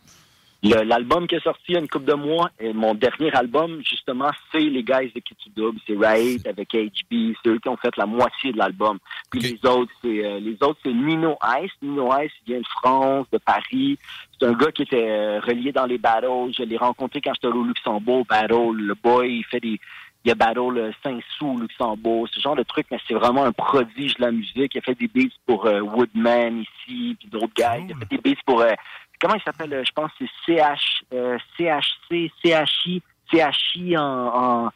[0.63, 3.81] L'album qui est sorti il y a une couple de mois, et mon dernier album,
[3.89, 7.77] justement, c'est les guys de Kitty Dub, c'est Raid avec HB, c'est eux qui ont
[7.77, 8.99] fait la moitié de l'album.
[9.31, 11.71] Puis les autres, c'est euh, les autres, c'est Nino Ice.
[11.81, 13.99] Nino Ice, il vient de France, de Paris.
[14.39, 16.53] C'est un gars qui était euh, relié dans les battles.
[16.57, 18.73] Je l'ai rencontré quand j'étais au Luxembourg, battle.
[18.75, 19.79] Le boy, il fait des
[20.25, 23.53] il a battle le Saint-Sou au Luxembourg, ce genre de truc, mais c'est vraiment un
[23.53, 24.75] prodige de la musique.
[24.75, 27.79] Il a fait des beats pour euh, Woodman ici, puis d'autres gars.
[27.79, 28.73] Il a fait des beats pour euh,
[29.21, 33.03] comment il s'appelle, euh, je pense que c'est CH, euh, CHC, CHI,
[33.33, 34.71] CHI en, en,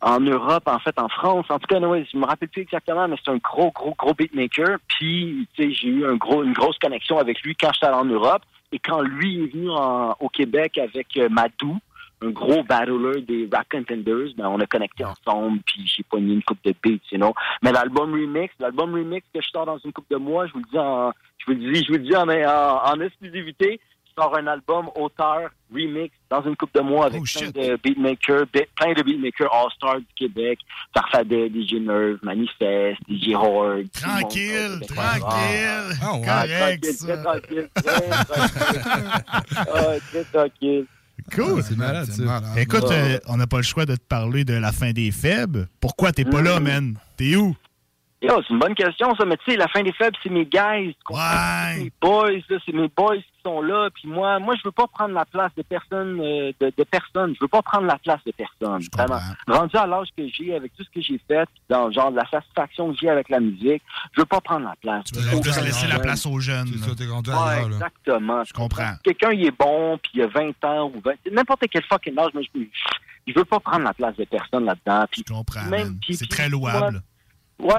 [0.00, 1.46] en Europe, en fait, en France.
[1.48, 4.14] En tout cas, anyway, je me rappelle plus exactement, mais c'est un gros, gros, gros
[4.14, 4.78] beatmaker.
[4.88, 7.96] Puis, tu sais, j'ai eu un gros, une grosse connexion avec lui quand j'étais allé
[7.96, 8.42] en Europe.
[8.72, 11.78] Et quand lui est venu en- au Québec avec euh, Madou,
[12.24, 16.42] un gros battler des Rap Contenders, ben, on a connecté ensemble, puis j'ai pogné une
[16.42, 17.34] coupe de beats, you know.
[17.62, 20.60] Mais l'album remix, l'album remix que je sors dans une coupe de mois, je vous
[20.60, 23.80] le dis en, je vous le dis, je vous le dis en, en, en exclusivité,
[24.06, 28.44] je sors un album auteur remix dans une coupe de mois avec plein de beatmakers,
[28.52, 30.58] be- plein de beatmakers all-stars du Québec,
[30.94, 33.78] Farfadet, DJ Nerve, Manifest, DJ Horde.
[33.78, 35.96] monde, Tranquille, tranquille.
[36.02, 36.26] Ah, ouais.
[36.26, 37.06] Correct, Tranquille, ça.
[37.06, 38.82] très tranquille, très tranquille.
[39.56, 40.86] Ah, très tranquille.
[41.34, 41.62] Cool.
[41.62, 42.42] C'est malade, ça.
[42.56, 45.68] Écoute, euh, on n'a pas le choix de te parler de la fin des faibles.
[45.80, 46.98] Pourquoi t'es pas là, man?
[47.16, 47.56] T'es où?
[48.22, 49.24] Yo, c'est une bonne question, ça.
[49.24, 50.94] Mais tu sais, la fin des faibles, c'est mes guys.
[50.94, 51.72] tu comprends?
[51.74, 52.58] C'est mes boys, là.
[52.64, 53.88] C'est mes boys qui sont là.
[53.92, 57.34] Puis moi, moi, je veux pas prendre la place de personne, euh, de, de personne.
[57.34, 58.80] Je veux pas prendre la place de personne.
[58.92, 59.18] Vraiment.
[59.48, 62.28] Rendu à l'âge que j'ai, avec tout ce que j'ai fait, dans genre de la
[62.30, 63.82] satisfaction que j'ai avec la musique,
[64.14, 65.04] je veux pas prendre la place.
[65.06, 66.68] Tu veux laisser la place aux jeunes.
[66.68, 66.94] C'est ça,
[67.44, 68.44] Ouais, exactement.
[68.44, 68.92] Je comprends.
[69.02, 71.12] Quelqu'un, il est bon, puis il a 20 ans ou 20...
[71.32, 72.60] N'importe quel fucking âge, mais je,
[73.26, 75.06] je veux pas prendre la place de personne là-dedans.
[75.16, 75.60] Je comprends,
[76.10, 76.96] C'est très louable.
[76.96, 77.02] Ouais,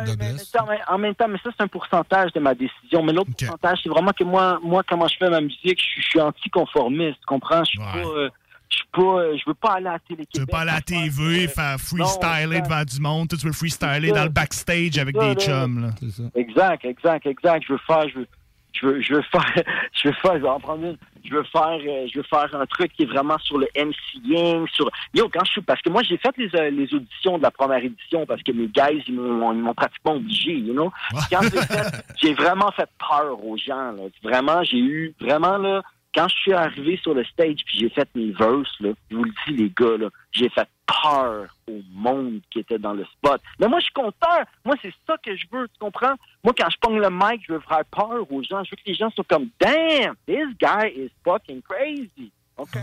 [0.05, 3.03] mais, mais ça, mais en même temps, mais ça, c'est un pourcentage de ma décision.
[3.03, 6.01] Mais l'autre pourcentage, c'est vraiment que moi, moi, comment je fais ma musique, je, suis-
[6.01, 7.63] je suis anticonformiste, tu comprends?
[7.63, 8.29] Je suis pas, euh,
[8.69, 10.71] je suis pas, euh, je veux pas aller à la télé Tu veux pas aller
[10.71, 13.27] à la TV, faire freestyler devant du monde.
[13.29, 15.36] Tu veux freestyler dans le backstage avec ça, des là.
[15.36, 15.81] chums.
[15.81, 15.89] Là.
[16.36, 17.63] Exact, exact, exact.
[17.67, 18.27] Je veux faire, je veux,
[18.74, 19.53] je veux, je veux faire,
[19.93, 20.97] je veux faire, je vais en prendre une.
[21.24, 24.67] Je veux faire, euh, je veux faire un truc qui est vraiment sur le MCing,
[24.67, 24.89] sur.
[25.13, 27.51] Yo, quand je suis, parce que moi j'ai fait les, euh, les auditions de la
[27.51, 30.91] première édition parce que mes guys ils m'ont, ils m'ont pratiquement obligé, you know.
[31.32, 33.91] Quand j'ai fait, j'ai vraiment fait peur aux gens.
[33.93, 34.03] Là.
[34.21, 35.82] Vraiment, j'ai eu vraiment là.
[36.14, 39.24] Quand je suis arrivé sur le stage puis j'ai fait mes verses, là, je vous
[39.24, 43.41] le dis, les gars, là, j'ai fait peur au monde qui était dans le spot.
[43.59, 44.43] Mais moi, je suis content.
[44.66, 46.14] Moi, c'est ça que je veux, tu comprends?
[46.43, 48.64] Moi, quand je pogne le mic, je veux faire peur aux gens.
[48.64, 52.32] Je veux que les gens soient comme, damn, this guy is fucking crazy.
[52.57, 52.78] OK?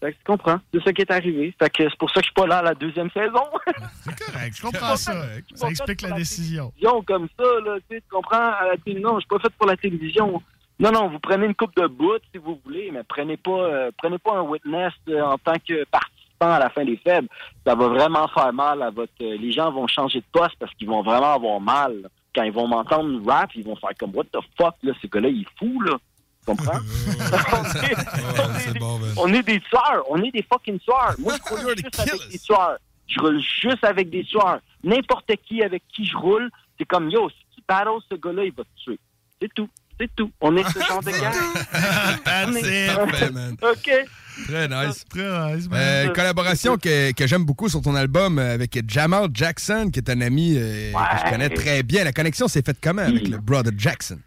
[0.00, 0.60] Fait que tu comprends?
[0.72, 1.54] C'est ça qui est arrivé.
[1.58, 3.44] Fait que c'est pour ça que je suis pas là à la deuxième saison.
[4.06, 5.26] Correct, je comprends ça.
[5.54, 6.72] Ça explique la décision.
[7.06, 8.52] comme ça, là, tu sais, tu comprends?
[8.52, 10.40] À la télé, non, je suis pas fait pour la télévision.
[10.78, 13.90] Non, non, vous prenez une coupe de bout si vous voulez, mais prenez pas, euh,
[13.96, 17.28] prenez pas un witness euh, en tant que participant à la fin des faibles.
[17.66, 19.12] Ça va vraiment faire mal à votre.
[19.22, 22.08] euh, les gens vont changer de poste parce qu'ils vont vraiment avoir mal.
[22.34, 25.28] Quand ils vont m'entendre rap, ils vont faire comme What the fuck, là, ce gars-là,
[25.28, 25.96] il est fou, là.
[26.46, 26.78] Tu comprends?
[29.16, 30.04] On est des tueurs.
[30.10, 31.14] On est des fucking tueurs.
[31.18, 32.76] Moi, je roule juste avec des tueurs.
[33.06, 34.58] Je roule juste avec des tueurs.
[34.84, 38.52] N'importe qui avec qui je roule, c'est comme, yo, si tu battles ce gars-là, il
[38.52, 38.98] va te tuer.
[39.40, 39.68] C'est tout.
[39.98, 40.30] C'est tout.
[40.40, 41.32] On est ce genre de gars.
[42.24, 43.56] Parfait, man.
[43.62, 43.90] OK.
[44.46, 45.04] Très nice.
[45.08, 49.88] Très nice, Euh, collaboration que, que j'aime beaucoup sur ton album euh, avec Jamal Jackson,
[49.90, 52.04] qui est un ami euh, que je connais très bien.
[52.04, 54.18] La connexion s'est faite comment avec le brother Jackson?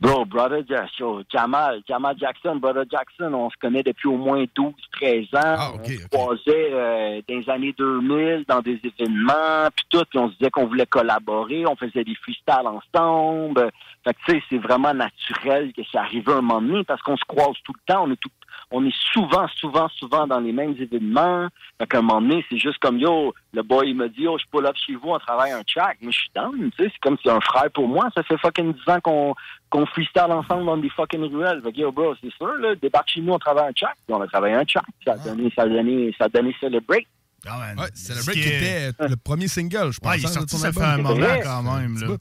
[0.00, 4.72] Bro, Brother Jackson, Jamal, Jamal Jackson, Brother Jackson, on se connaît depuis au moins 12,
[4.92, 5.74] 13 ans.
[5.74, 10.28] on se croisait euh, dans les années 2000 dans des événements, puis tout, puis on
[10.30, 13.70] se disait qu'on voulait collaborer, on faisait des freestyles ensemble.
[14.04, 17.16] Fait que tu sais, c'est vraiment naturel que ça arrive un moment donné parce qu'on
[17.16, 18.30] se croise tout le temps, on est tout
[18.70, 21.48] on est souvent, souvent, souvent dans les mêmes événements.
[21.78, 24.36] Fait qu'à un moment donné, c'est juste comme, yo, le boy, il me dit, yo,
[24.38, 25.98] je pull up chez vous, on travaille un track.
[26.02, 28.08] Mais je suis down, tu sais, c'est comme si c'est un frère pour moi.
[28.14, 29.34] Ça fait fucking 10 ans qu'on
[29.70, 31.60] qu'on freestyle ensemble dans des fucking ruelles.
[31.62, 33.96] Fait que, yo, bro, c'est sûr, là, débarque chez nous, on travaille un track.
[34.06, 34.84] Puis on a travaillé un track.
[35.04, 37.04] Ça a donné, ça a donné, ça a donné Celebrate.
[37.46, 40.10] Ouais, Celebrate qui était le premier single, je pense.
[40.10, 41.98] Ouais, il est hein, sorti, ça fait un moment quand même.
[41.98, 42.16] Là.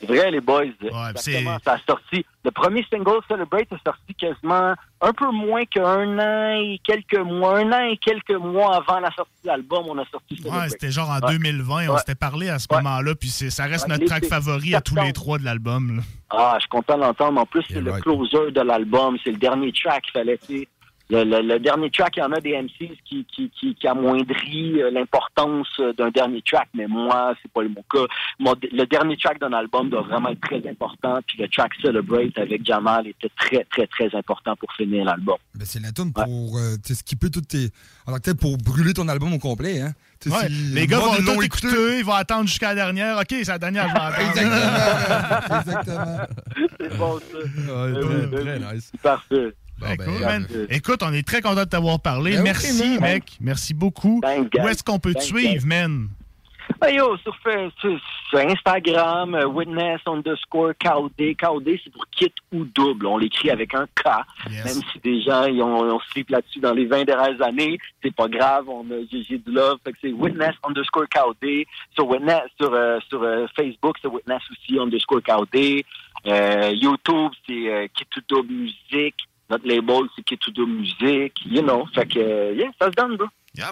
[0.00, 0.62] C'est vrai, les boys.
[0.80, 0.86] c'est-
[1.32, 1.58] Exactement.
[1.64, 2.24] Ça a sorti.
[2.44, 4.72] Le premier single, Celebrate, est sorti quasiment
[5.02, 7.58] un peu moins qu'un an et quelques mois.
[7.58, 10.90] Un an et quelques mois avant la sortie de l'album, on a sorti Ouais, c'était
[10.90, 11.32] genre en Ouais.
[11.34, 11.88] 2020.
[11.88, 11.98] On Ouais.
[11.98, 13.14] s'était parlé à ce moment-là.
[13.14, 15.96] Puis c'est- ça reste Ouais, notre track favori à tous les trois de l'album.
[15.98, 16.02] là.
[16.30, 17.38] Ah, je suis content de l'entendre.
[17.40, 19.18] En plus, c'est le closer de l'album.
[19.22, 20.04] C'est le dernier track.
[20.08, 20.68] Il fallait, tu sais,
[21.12, 23.86] le, le- le dernier track, il y en a des MCs qui, qui, qui, qui
[23.86, 28.06] amoindrit euh, l'importance euh, d'un dernier track, mais moi, c'est pas mon cas.
[28.38, 31.18] Mon- le dernier track d'un album doit vraiment être très important.
[31.26, 35.36] Puis le track Celebrate avec Jamal était très, très, très important pour finir l'album.
[35.54, 37.68] Ben, c'est la tune pour euh, tu sais, skipper toutes tes.
[38.06, 39.80] Alors, peut-être pour brûler ton album au complet.
[39.80, 39.92] Hein?
[40.20, 43.18] Tu sais, Ouais, si les le gars vont écouter, ils vont attendre jusqu'à la dernière.
[43.18, 45.60] OK, c'est la dernière, je vais attendre.
[45.60, 46.18] Exactement.
[46.80, 47.38] c'est bon, ça.
[47.38, 48.74] Ouais, Euh, très, oui, très oui.
[48.74, 48.92] nice.
[49.02, 49.54] Parfait.
[49.82, 50.46] Ben, ben, cool, ben, man.
[50.54, 52.32] euh, Écoute, on est très content de t'avoir parlé.
[52.36, 53.24] Ben Merci, mec.
[53.40, 54.20] Merci beaucoup.
[54.24, 56.08] Où est-ce qu'on peut te suivre, man?
[56.80, 61.34] Ben yo, sur, Fa- sur, sur Instagram, euh, witness underscore KOD.
[61.38, 63.06] KOD, c'est pour kit ou double.
[63.06, 64.04] On l'écrit avec un K.
[64.48, 67.78] Même si des gens ils ont, ils ont slip là-dessus dans les 20 dernières années,
[68.02, 68.68] c'est pas grave.
[68.68, 69.78] On a, j'ai, du love.
[69.84, 71.64] Fait que c'est witness underscore KOD.
[71.94, 75.82] Sur, witness, sur, euh, sur euh, Facebook, c'est witness aussi underscore KOD.
[76.74, 79.16] YouTube, c'est kit ou double musique.
[79.52, 81.34] Notre label, c'est kit ou double musique.
[81.44, 81.84] You know.
[81.94, 83.26] Fait que, euh, yeah, ça se donne, bro.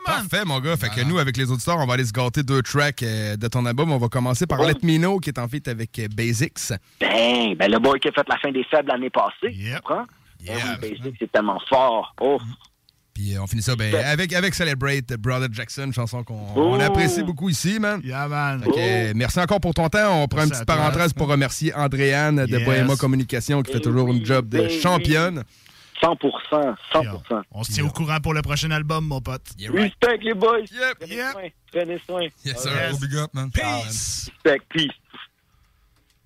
[0.04, 0.76] Parfait, mon gars.
[0.76, 3.48] Fait que nous, avec les auditeurs, on va aller se gâter deux tracks euh, de
[3.48, 3.90] ton album.
[3.90, 6.74] On va commencer par Let Me Know, qui est en fait avec euh, Basics.
[7.00, 10.04] Ben, ben le boy qui a fait la fin des faibles l'année passée, tu comprends?
[10.46, 12.14] Ben oui, Basic, c'est tellement fort.
[12.20, 12.38] Oh.
[13.14, 16.72] Puis euh, on finit ça ben, avec, avec Celebrate, de Brother Jackson, chanson qu'on Oh.
[16.74, 18.00] on apprécie beaucoup ici, man.
[18.04, 18.60] Yeah, man.
[18.62, 20.22] Que, euh, merci encore pour ton temps.
[20.22, 22.64] On prend une petite parenthèse pour remercier Andréane de Yes.
[22.66, 25.42] Bohema Communication, qui fait toujours une job de championne.
[26.00, 26.16] 100
[26.50, 29.42] 100 On se tient au courant pour le prochain album, mon pote.
[29.72, 30.60] Respect, les boys.
[30.60, 30.98] Yep.
[31.00, 31.42] Prenez soin.
[31.72, 32.22] Prenez soin.
[32.44, 32.72] Yes, sir.
[33.00, 33.50] Big up, man.
[33.50, 34.30] Peace.
[34.44, 34.90] Respect, peace.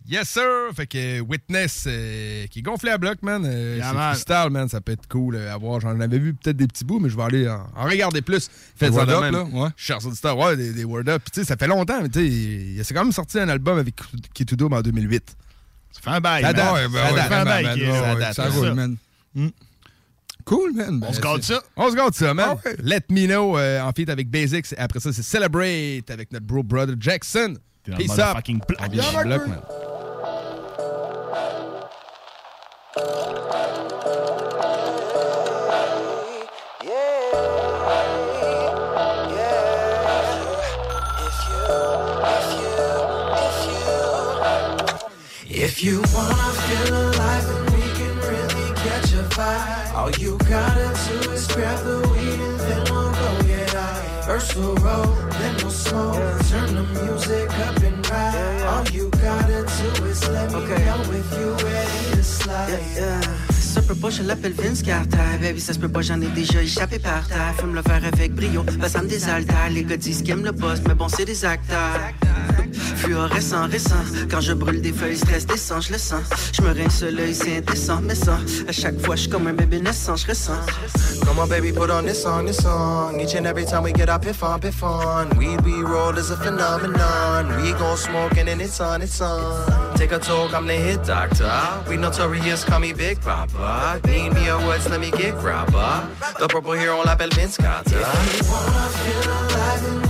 [0.06, 0.70] Yes, sir.
[0.76, 3.42] Fait que Witness, euh, qui est gonflé à bloc, man.
[3.46, 4.12] Euh, Yeah, c'est man.
[4.14, 4.68] freestyle, man.
[4.68, 5.80] Ça peut être cool euh, à voir.
[5.80, 8.50] J'en avais vu peut-être des petits bouts, mais je vais aller en, en regarder plus.
[8.76, 9.68] Faites Word ça Up, là, ouais.
[9.78, 11.22] Chers auditeurs, ouais, des, des Word Up.
[11.24, 13.48] Puis, tu sais, ça fait longtemps, mais tu sais, il s'est quand même sorti un
[13.48, 13.94] album avec
[14.34, 15.36] Kid en 2008.
[15.92, 16.56] Ça fait un bail, Ça man.
[16.56, 16.74] date.
[16.74, 18.34] Ouais, ben ça ouais, date.
[18.34, 18.42] ça Ça.
[18.44, 18.96] Ça c'est roule, man.
[19.34, 19.48] Mm.
[20.44, 21.00] Cool, man.
[21.00, 21.62] Ben, On se garde ça.
[21.76, 22.46] On se garde ça, man.
[22.50, 22.76] Ah ouais.
[22.82, 24.72] Let Me Know, euh, en feat avec Basics.
[24.72, 27.54] Et après ça, c'est Celebrate avec notre bro brother Jackson.
[27.84, 28.36] Peace up.
[28.46, 28.80] bloc.
[28.92, 29.60] Yeah, du bloc, man.
[45.46, 47.13] If you wanna feel
[50.04, 54.22] all you gotta do is grab the weed and then we'll go get high.
[54.26, 55.06] First we'll roll,
[55.40, 56.16] then we'll smoke,
[56.50, 58.62] turn the music up and ride.
[58.70, 63.44] All you gotta do is let me know if you ready to slide.
[63.50, 65.18] ça se peut pas, je l'appelle Vince Carter.
[65.40, 67.54] Baby, ça se peut pas, j'en ai déjà échappé par terre.
[67.58, 69.70] Fume le verre avec brio, ça me désaltère.
[69.70, 71.98] Les gars disent qu'ils aiment le boss, mais bon, c'est des acteurs.
[73.04, 74.02] Fluorescent, récent.
[74.30, 76.22] Quand je brûle des feuilles, stress descend, je le sens.
[76.52, 78.38] Je me rince l'œil, c'est indécent, mais ça.
[78.66, 80.54] À chaque fois, je suis comme un bébé naissant, je ressens.
[81.26, 83.20] Come on, baby, put on this song, this song.
[83.20, 85.28] Each and every time we get our piff on, piff on.
[85.36, 87.62] Weed we roll is a phenomenon.
[87.62, 89.96] We gon' smoke and then it's on, it's on.
[89.96, 91.52] Take a talk, I'm the hit doctor.
[91.88, 94.00] We notorious, call me Big Papa.
[94.06, 96.08] Need me a woods, let me get grabber.
[96.38, 98.00] The purple hero, on l'appelle Vince Carter.
[98.00, 100.03] wanna feel alive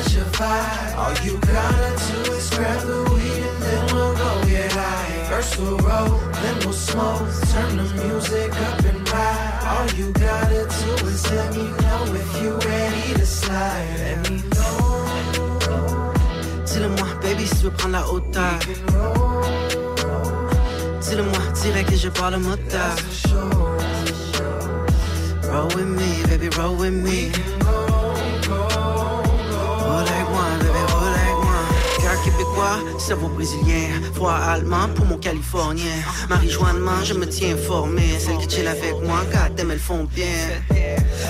[0.00, 0.96] really catch a vibe.
[0.96, 5.28] All you gotta do is grab the weed and then we'll go get high.
[5.28, 7.28] First we'll roll, then we'll smoke.
[7.52, 9.60] Turn the music up and ride.
[9.66, 13.88] All you gotta do is let me know if you ready to slide.
[13.98, 16.12] Let me know.
[16.64, 18.58] Dis-le-moi, baby, si tu veux prendre la hauteur.
[21.00, 22.96] Dis-le-moi, direct et je parle le moteur.
[25.50, 27.32] Roll with me, baby, roll with me.
[32.70, 33.88] Québécois, cerveau brésilien.
[34.14, 35.84] Froid allemand pour mon californien.
[36.28, 38.02] Marijuana, je me tiens informé.
[38.18, 40.26] Celles qui chill avec moi, goddamn, elles font bien.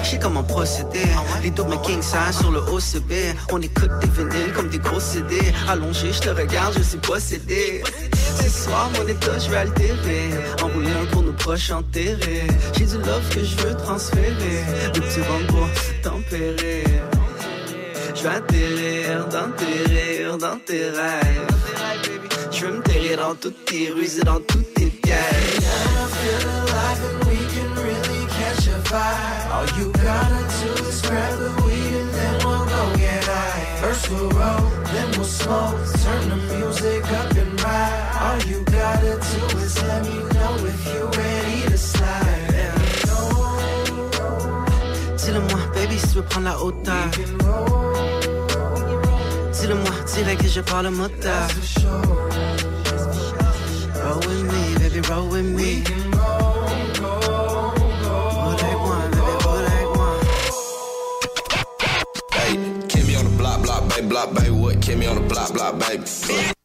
[0.02, 1.06] Je sais comment procéder.
[1.42, 3.12] Les doubles king size sur le OCB.
[3.52, 5.38] On écoute des vinyles comme des gros CD.
[5.68, 7.82] Allongé, je te regarde, je suis possédé.
[8.42, 10.30] Ce soir, mon état, je vais altérer.
[10.62, 12.46] Enrouler un pour nos proches enterrés.
[12.76, 14.64] J'ai du love que je veux transférer.
[14.94, 15.68] Le petit vent pour
[16.02, 16.84] tempérer.
[18.14, 18.79] Je vais atterrir
[19.30, 21.46] dans tes rires, dans tes rêves.
[22.50, 24.80] Je veux me terrer dans toutes tes ruses et dans toutes tes
[28.90, 29.50] vibe.
[29.52, 33.80] All you gotta do is grab the weed and then we'll go get high?
[33.80, 35.78] First we'll roll, then we'll smoke.
[36.02, 38.02] Turn the music up and ride.
[38.22, 42.38] All you gotta do is let me know if you ready to slide.
[45.16, 48.19] Dis-le-moi, baby, si tu veux prendre la hauteur.
[49.60, 51.48] Dis-le-moi, direct que je parle le moteur.
[54.02, 55.84] Roll with me, baby, roll with me.
[63.36, 64.76] Block, block, baby, block, baby, what?
[64.80, 66.59] Kimmy on the block, block, baby.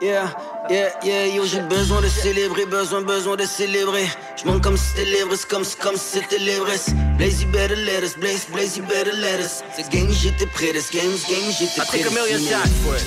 [0.00, 0.28] Yeah,
[0.70, 4.06] yeah, yeah, yo, j'ai besoin de célébrer, besoin, besoin de célébrer.
[4.36, 6.90] Je monte comme si c'était l'ivresse, comme, si- comme si c'était l'ivresse.
[7.18, 9.62] Blaze, you better let us, blaze, blaze, you better let us.
[9.76, 11.12] Ce game, j'étais prêt, this ce game,
[11.58, 11.98] j'étais I prêt.
[11.98, 13.04] take a million de shots for it.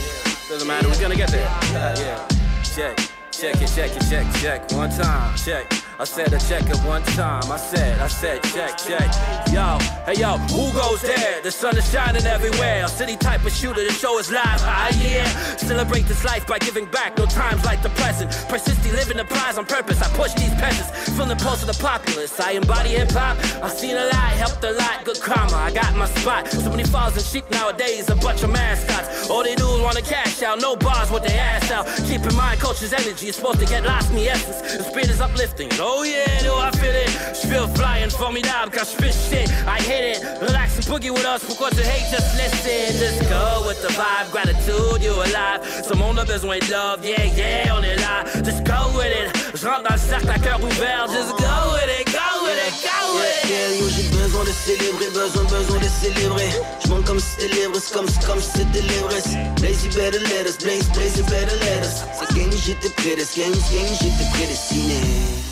[0.50, 1.48] Doesn't matter, we're gonna get there?
[1.74, 2.28] Uh, yeah.
[2.76, 2.98] Check,
[3.32, 4.72] check it, check it, check, check.
[4.78, 5.66] One time, check.
[5.98, 7.50] I said a check it one time.
[7.50, 9.10] I said, I said, check, check.
[9.54, 11.42] Yo, hey yo, who goes there?
[11.42, 12.84] The sun is shining everywhere.
[12.84, 14.60] A city type of shooter, the show is live.
[14.64, 15.26] Ah yeah.
[15.56, 17.18] Celebrate this life by giving back.
[17.18, 18.30] No times like the present.
[18.50, 20.02] Persisting, living the prize on purpose.
[20.02, 22.38] I push these peasants from the pulse of the populace.
[22.42, 23.38] I embody hip hop.
[23.64, 25.06] I've seen a lot, helped a lot.
[25.06, 26.50] Good karma, I got my spot.
[26.50, 29.30] So many falls and sheep nowadays, a bunch of mascots.
[29.30, 31.88] All they do is wanna cash out, no bars with their ass out.
[32.06, 34.60] Keep in mind, culture's energy is supposed to get lost in the essence.
[34.76, 35.70] The spirit is uplifting.
[35.88, 37.14] Oh yeah, do I feel it?
[37.38, 39.48] Je feel flying formidable quand je fais shit.
[39.70, 40.42] I hit it.
[40.42, 41.44] Relax and boogie with us.
[41.46, 42.10] Pourquoi tu hate?
[42.10, 42.98] Just listen.
[42.98, 44.32] Just go with the vibe.
[44.32, 45.62] Gratitude, you alive.
[45.88, 47.06] Ce monde a besoin de love.
[47.06, 48.26] Yeah, yeah, on est là.
[48.44, 49.30] Just go with it.
[49.54, 51.06] Je rentre dans le cercle à cœur ouvert.
[51.14, 53.50] Just go with it, go with it, go with it.
[53.52, 56.50] Yeah, yo, j'ai besoin de célébrer, besoin, besoin de célébrer.
[56.84, 59.38] Je monte comme si c'était l'ivresse, comme, comme si c'était l'ivresse.
[59.62, 62.10] Blaze, better let us, blaze, blaze, better let us.
[62.18, 63.54] Ce game, j'étais prêt, ce game,
[64.02, 65.45] j'étais prédestiné.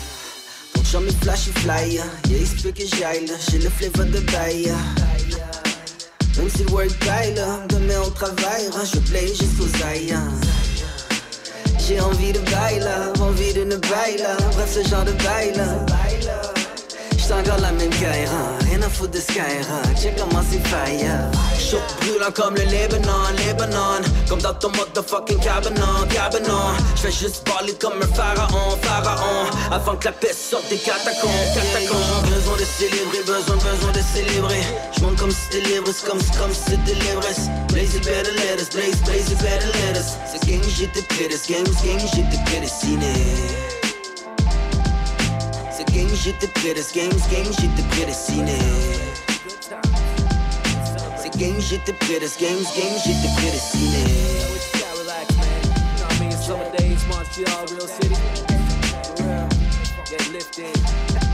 [0.94, 4.72] Chum est flashy fly, yeah, se peut que j'aille j'ai le flavor de bail.
[6.36, 10.16] Même si le work là, demain on travaillera, je blaze jusqu'aux ailes.
[11.80, 15.56] J'ai envie de bail là, envie de ne bail là, bref ce genre de bail
[15.56, 15.84] là.
[17.18, 21.08] J'suis encore la même Kaira, rien à foutre de Skyra, check comment c'est faille.
[21.58, 26.74] Chaud brûlant comme le Lebanon, Lebanon, comme dans ton motherfucking cabanon, cabanon.
[26.96, 32.30] J'fais juste parler comme un pharaon, pharaon, avant que la paix sorte des catacombes, catacombes.
[32.34, 34.62] Besoin de célébrer, besoin, besoin de célébrer.
[34.98, 37.48] J'monte comme si c'était l'ivresse, comme, comme si c'était l'ivresse.
[37.68, 40.16] Blaze, you better let us, blaze, blaze, better let us.
[40.26, 42.44] Ce game, j'étais game, ce game, j'étais
[51.64, 54.04] j'étais prêt, this game, ce game, j'étais prédestiné.
[56.44, 58.14] Summer days, Montreal, real city.
[59.02, 59.48] For real.
[60.04, 61.33] Get lifted.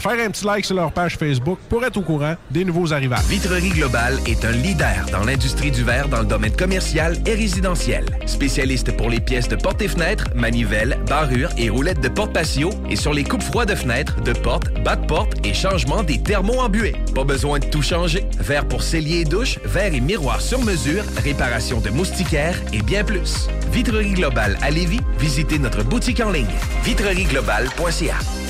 [0.00, 3.24] faire un petit like sur leur page Facebook pour être au courant des nouveaux arrivages.
[3.26, 8.06] Vitrerie Globale est un leader dans l'industrie du verre dans le domaine commercial et résidentiel.
[8.26, 12.70] Spécialiste pour les pièces de portes et fenêtres, manivelles, barrures et roulettes de porte patio
[12.88, 15.10] et sur les coupes froides de fenêtres, de portes, bas de
[15.44, 16.94] et changement des thermos embués.
[17.14, 18.24] Pas besoin de tout changer.
[18.38, 23.04] Verre pour cellier et douche, verre et miroir sur mesure, réparation de moustiquaires et bien
[23.04, 23.48] plus.
[23.72, 26.46] Vitrerie Globale à Lévis, visitez notre boutique en ligne
[26.84, 28.49] vitrerieglobale.ca.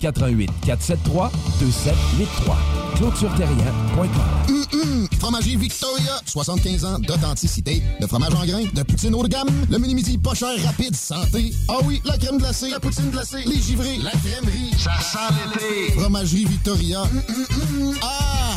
[0.00, 2.56] 88 473 2783.
[2.96, 4.08] clôtureterrien.com.
[4.48, 9.28] Hum, hum, Fromagerie Victoria, 75 ans d'authenticité, de fromage en grains, de poutine haut de
[9.28, 11.52] gamme, le mini midi pas cher, rapide, santé.
[11.68, 14.70] Ah oui, la crème glacée, la poutine glacée, les givrés, la crèmerie.
[14.78, 15.92] Ça sent l'été.
[15.98, 17.02] Fromagerie Victoria.
[17.02, 17.94] Hum, hum, hum.
[18.02, 18.56] Ah!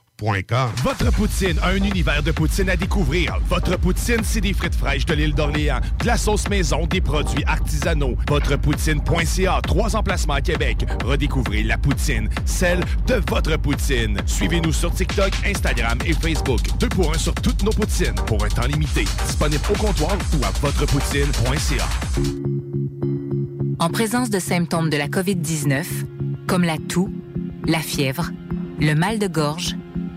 [0.83, 3.39] Votre poutine, un univers de poutine à découvrir.
[3.49, 7.43] Votre poutine, c'est des frites fraîches de l'île d'Orléans, de la sauce maison, des produits
[7.47, 8.15] artisanaux.
[8.29, 10.85] Votrepoutine.ca, trois emplacements à Québec.
[11.03, 14.19] Redécouvrez la poutine, celle de votre poutine.
[14.27, 16.61] Suivez-nous sur TikTok, Instagram et Facebook.
[16.79, 19.05] Deux pour un sur toutes nos poutines, pour un temps limité.
[19.25, 21.87] Disponible au comptoir ou à votrepoutine.ca.
[23.79, 25.83] En présence de symptômes de la COVID-19,
[26.45, 27.09] comme la toux,
[27.65, 28.29] la fièvre,
[28.79, 29.75] le mal de gorge,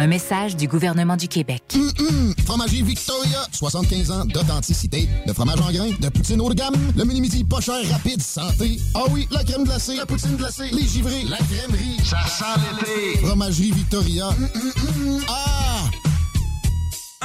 [0.00, 1.62] Un message du gouvernement du Québec.
[1.74, 6.74] Hum, Fromagerie Victoria, 75 ans d'authenticité, de fromage en grains, de poutine haut de gamme,
[6.96, 8.78] le mini-midi pas cher, rapide, santé.
[8.94, 11.96] Ah oui, la crème glacée, la poutine glacée, les givrés, la crèmerie.
[12.04, 13.26] Ça sent l'été.
[13.26, 14.28] Fromagerie Victoria.
[14.28, 15.20] Hum, hum, hum.
[15.28, 16.07] Ah!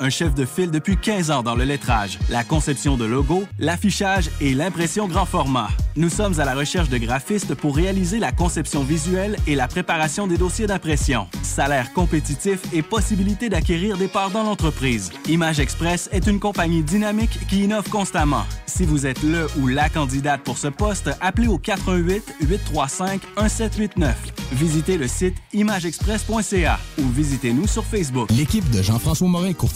[0.00, 4.30] un chef de file depuis 15 ans dans le lettrage, la conception de logos, l'affichage
[4.40, 5.68] et l'impression grand format.
[5.96, 10.26] Nous sommes à la recherche de graphistes pour réaliser la conception visuelle et la préparation
[10.26, 11.26] des dossiers d'impression.
[11.42, 15.10] Salaire compétitif et possibilité d'acquérir des parts dans l'entreprise.
[15.28, 18.44] Image Express est une compagnie dynamique qui innove constamment.
[18.66, 24.14] Si vous êtes le ou la candidate pour ce poste, appelez au 88 835 1789.
[24.52, 28.28] Visitez le site imageexpress.ca ou visitez-nous sur Facebook.
[28.30, 29.75] L'équipe de Jean-François Morin, courtier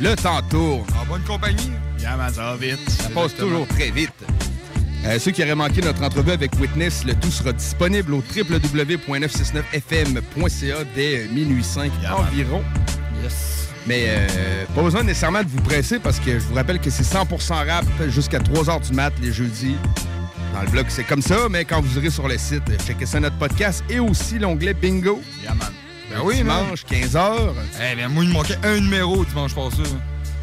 [0.00, 0.84] Le temps tourne.
[1.00, 1.70] En bonne compagnie.
[2.00, 2.90] Yeah, man, ça va vite.
[2.90, 4.12] Ça passe toujours très vite.
[5.06, 10.76] Euh, ceux qui auraient manqué notre entrevue avec Witness, le tout sera disponible au www.969fm.ca
[10.94, 12.62] dès minuit 5 environ.
[13.22, 13.68] Yes.
[13.86, 17.04] Mais euh, pas besoin nécessairement de vous presser parce que je vous rappelle que c'est
[17.04, 19.76] 100% rap jusqu'à 3h du mat les jeudis.
[20.54, 23.20] Dans le blog, c'est comme ça, mais quand vous irez sur le site, checkez ça
[23.20, 25.20] notre podcast et aussi l'onglet Bingo.
[25.42, 25.68] Yeah, man.
[26.10, 27.52] Ben oui, dimanche, 15h.
[27.92, 29.82] Eh bien, moi, il me manquait un numéro dimanche passé.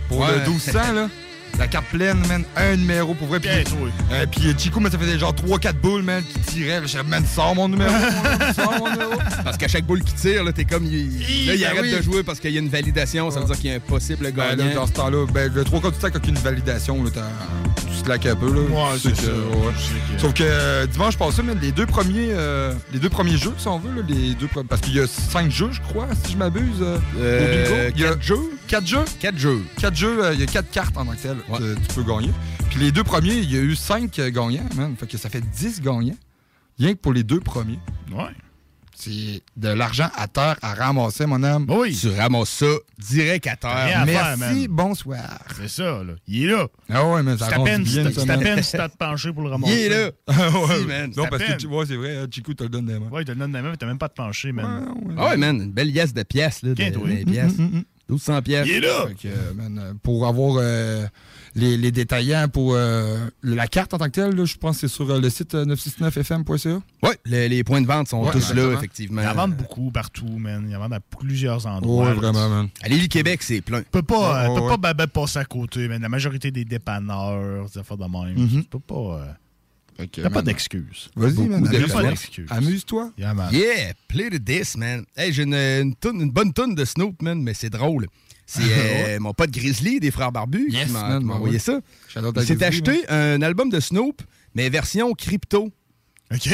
[0.08, 0.28] Pour Ouais.
[0.44, 1.10] le 1200, là.
[1.60, 2.44] La carte pleine, man.
[2.56, 3.40] Un numéro pour vrai.
[3.42, 6.80] Puis, euh, puis euh, Chico, man, ça faisait genre 3-4 boules, man, qui tiraient.
[6.82, 7.92] Je disais, man, sors mon numéro.
[7.92, 9.12] man, sors mon numéro.
[9.44, 10.86] Parce qu'à chaque boule qui tire, là, t'es comme.
[10.86, 11.92] il- là, il ben arrête oui.
[11.92, 13.30] de jouer parce qu'il y a une validation.
[13.32, 14.66] Ça veut dire qu'il y a un possible Ben, gagnant.
[14.70, 16.44] là, dans ce temps-là, ben, le 3 quarts du temps, quand il y a une
[16.44, 18.48] validation, là, t'as- slack un peu.
[18.54, 18.62] Là.
[18.62, 19.32] Ouais, Tu sais c'est que- ça.
[19.34, 19.74] ouais.
[19.78, 23.38] C'est que- Sauf que euh, dimanche passé, man, les deux premiers euh, les deux premiers
[23.38, 26.08] jeux, si on veut, là, les deux parce qu'il y a 5 jeux, je crois,
[26.26, 26.82] si je m'abuse.
[26.82, 27.92] euh, Euh.
[27.96, 28.52] Il y a quatre jeux?
[28.68, 29.06] 4 jeux?
[29.20, 29.62] 4 jeux.
[29.80, 32.04] 4 jeux, euh, il y a 4 cartes en tant que telles que tu peux
[32.04, 32.32] gagner.
[32.70, 34.96] Puis les deux premiers, il y a eu 5 gagnants, man.
[35.00, 36.16] Fait que ça fait 10 gagnants.
[36.80, 37.80] Rien que pour les deux premiers.
[38.12, 38.24] Ouais.
[39.04, 41.66] C'est de l'argent à terre à ramasser, mon âme.
[41.70, 41.98] Oui.
[42.00, 42.68] Tu ramasses ça
[43.00, 44.02] direct à terre.
[44.02, 45.40] À Merci, bonsoir.
[45.58, 46.14] C'est ça, là.
[46.28, 46.68] Il est là.
[46.88, 48.44] Ah ouais, mais ça C'est à peine si bien, t'as- ça, c'est à man.
[48.44, 49.74] peine si t'as te pencher pour le ramasser.
[49.74, 50.12] Il est là.
[50.28, 53.00] ouais, Si, man, non, parce que tu vois, c'est vrai, Chico te le donne des
[53.00, 53.10] mains.
[53.10, 54.88] Ouais, il te le donne la main, mais t'as même pas de pencher, man.
[55.18, 55.60] Ah ouais, man.
[55.60, 56.70] Une belle liasse de pièces, là.
[56.70, 57.24] De, Quinte, oui.
[57.24, 57.58] des pièces.
[57.58, 57.84] Mm, mm, mm.
[58.10, 58.68] 1200 pièces.
[58.68, 59.08] Il est là.
[59.08, 61.08] Fait que, man, pour avoir euh,
[61.56, 64.88] les, les détaillants pour euh, la carte en tant que telle, là, je pense que
[64.88, 66.82] c'est sur euh, le site euh, 969fm.ca.
[67.04, 69.22] Ouais, le- les points de vente sont Ouais, tous là, effectivement.
[69.22, 70.66] Ils en vendent beaucoup partout, man.
[70.70, 72.10] Ils en vendent à plusieurs endroits.
[72.10, 72.14] Là.
[72.16, 72.70] vraiment, man.
[72.82, 73.82] À l'île Québec, c'est plein.
[73.82, 76.02] Tu peux pas, Ouais, euh, peux ouais, pas passer à côté, man.
[76.02, 78.38] La majorité des dépanneurs, des affaires de même.
[78.38, 78.64] Mhm.
[78.64, 78.96] Tu peux pas.
[78.96, 81.12] euh, T'as pas d'excuses.
[81.16, 81.68] Vas-y, man.
[81.68, 82.02] amuse-toi.
[82.02, 82.48] pas d'excuses.
[82.50, 83.12] Amuse-toi.
[83.20, 83.36] Yeah.
[83.52, 85.04] Yeah, play to this, man.
[85.16, 88.08] Hey, j'ai une, une bonne tonne de Snoop, man, mais c'est drôle.
[88.46, 91.80] C'est euh, mon pote Grizzly des Frères Barbus Yes, qui m'a envoyé ça.
[92.16, 94.22] Il s'est acheté un album de Snoop,
[94.56, 95.72] mais version crypto.
[96.34, 96.50] OK.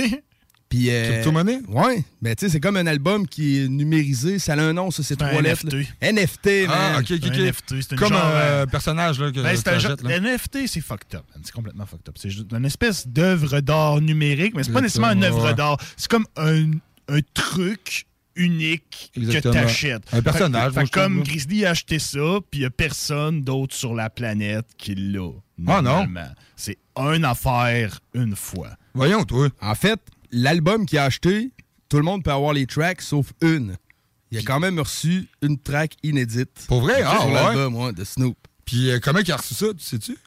[0.69, 1.61] Puis, euh, Crypto-monnaie?
[1.69, 2.03] Ouais.
[2.21, 4.37] Mais tu sais, c'est comme un album qui est numérisé.
[4.37, 5.65] Ça a un nom, ça, c'est trois lettres.
[5.65, 5.73] NFT.
[6.01, 6.11] là.
[6.11, 6.71] NFT, man.
[6.71, 7.37] Ah, ok, ok.
[7.37, 10.19] NFT, c'est une Comme genre, un euh, personnage là, que Ben, tu achètes, là.
[10.19, 11.23] NFT, c'est fucked up.
[11.41, 12.15] C'est complètement fucked up.
[12.17, 15.53] C'est juste une espèce d'œuvre d'art numérique, mais c'est pas nécessairement une œuvre ouais.
[15.53, 15.77] d'art.
[15.95, 16.71] C'est comme un,
[17.07, 18.05] un truc
[18.37, 19.53] unique Exactement.
[19.53, 20.03] que t'achètes.
[20.13, 21.23] Un personnage, Fait, comme.
[21.23, 25.29] Grizzly a acheté ça, puis il y a personne d'autre sur la planète qui l'a.
[25.67, 25.81] Ah, non.
[25.81, 26.29] normalement.
[26.55, 28.69] C'est une affaire une fois.
[28.93, 29.49] Voyons, toi.
[29.61, 29.99] En fait,
[30.31, 31.51] l'album qu'il a acheté,
[31.89, 33.75] tout le monde peut avoir les tracks sauf une.
[34.31, 36.65] Il a quand même reçu une track inédite.
[36.67, 37.01] Pour vrai?
[37.05, 37.33] Ah, Sur ouais?
[37.33, 38.37] l'album, ouais, de Snoop.
[38.65, 40.17] Puis euh, comment il a reçu ça, tu sais-tu?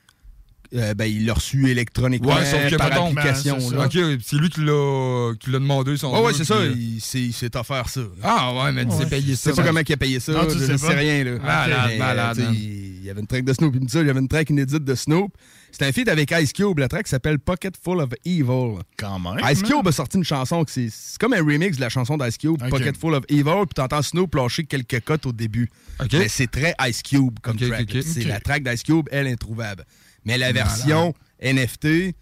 [0.73, 3.59] Euh, ben, il l'a reçu électroniquement Ouais, sauf que, par mettons, application.
[3.59, 6.55] c'est c'est lui qui l'a qui l'a demandé, son Ouais, ouais, c'est ça.
[6.55, 8.03] euh, Il s'est, il s'est offert ça.
[8.23, 9.51] Ah, ouais, mais il s'est payé Je ça.
[9.51, 10.33] sais pas comment il a payé ça.
[10.33, 11.25] Non, tu je sais sais rien.
[11.25, 11.39] Là.
[11.41, 12.55] Malade, Mais, malade, tu sais, man.
[12.57, 13.75] Il y avait une track de Snoop.
[13.75, 14.01] Il me dit ça.
[14.01, 15.33] Il y avait une track inédite de Snoop.
[15.73, 16.79] C'était un feat avec Ice Cube.
[16.79, 18.79] La track s'appelle Pocket Full of Evil.
[18.97, 19.41] Quand même.
[19.51, 19.63] Ice.
[19.63, 22.39] Cube a sorti une chanson que c'est c'est comme un remix de la chanson d'Ice
[22.39, 22.59] Cube.
[22.69, 25.69] Pocket Full of Evil, puis t'entends Snoop lâcher quelques cotes au début.
[26.01, 26.13] OK.
[26.13, 27.89] Mais c'est très Ice Cube comme track.
[28.05, 29.85] C'est la track d'Ice Cube, elle est introuvable.
[30.25, 32.15] Mais la version NFT,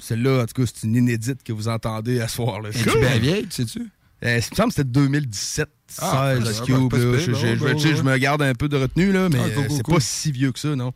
[0.00, 2.60] celle-là, en tout cas, c'est une inédite que vous entendez à ce soir.
[2.60, 2.70] Là.
[2.70, 3.88] Es-tu bien vieille, tu sais-tu?
[4.24, 6.94] Euh, il me semble que c'était 2017, 16, Ah, Ice c'est Cube.
[6.94, 9.94] Je, me garde un peu de retenue, là, mais Ah, cool, cool, c'est cool.
[9.94, 10.92] pas si vieux que ça, non?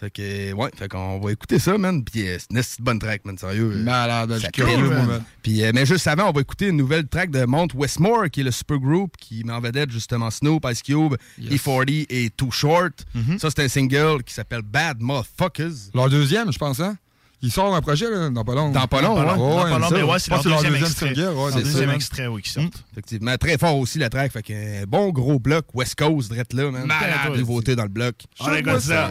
[0.00, 2.02] Fait que, ouais, fait qu'on va écouter ça, man.
[2.02, 3.68] Puis euh, c'est une bonne track, man, sérieux.
[3.84, 5.06] Malade, ça curieux, man.
[5.06, 5.22] man.
[5.42, 8.40] Puis, euh, mais juste avant, on va écouter une nouvelle track de Mount Westmore, qui
[8.40, 11.60] est le supergroupe qui met en vedette justement Snoop, Ice Cube, Yes.
[11.62, 13.04] E40 et Too Short.
[13.14, 13.38] Mhm.
[13.38, 15.90] Ça, c'est un single qui s'appelle Bad Motherfuckers.
[15.94, 16.96] Leur deuxième, je pense, hein?
[17.42, 18.70] Ils sortent un projet, là, dans pas long.
[18.70, 19.38] Dans pas long, Dans pas ouais.
[19.38, 21.14] long, dans pas long, mais ouais, c'est leur que deuxième extrait.
[21.14, 21.94] c'est deuxième ça.
[21.96, 22.64] extrait, oui, qui sort.
[22.92, 24.30] Effectivement, très fort aussi la track.
[24.32, 26.84] Fait qu'un bon gros bloc West Coast, drette là, man.
[26.86, 27.38] Malade.
[27.38, 28.14] Nouveauté dans le bloc.
[28.40, 29.10] On écoute ça.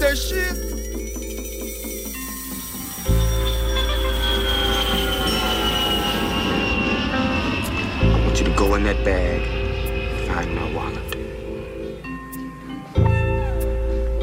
[0.00, 0.74] That shit!
[6.86, 11.16] I want you to go in that bag and find my wallet.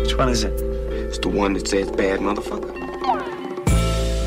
[0.02, 0.70] Which one is it?
[1.11, 2.90] It's the one that says bad motherfucker.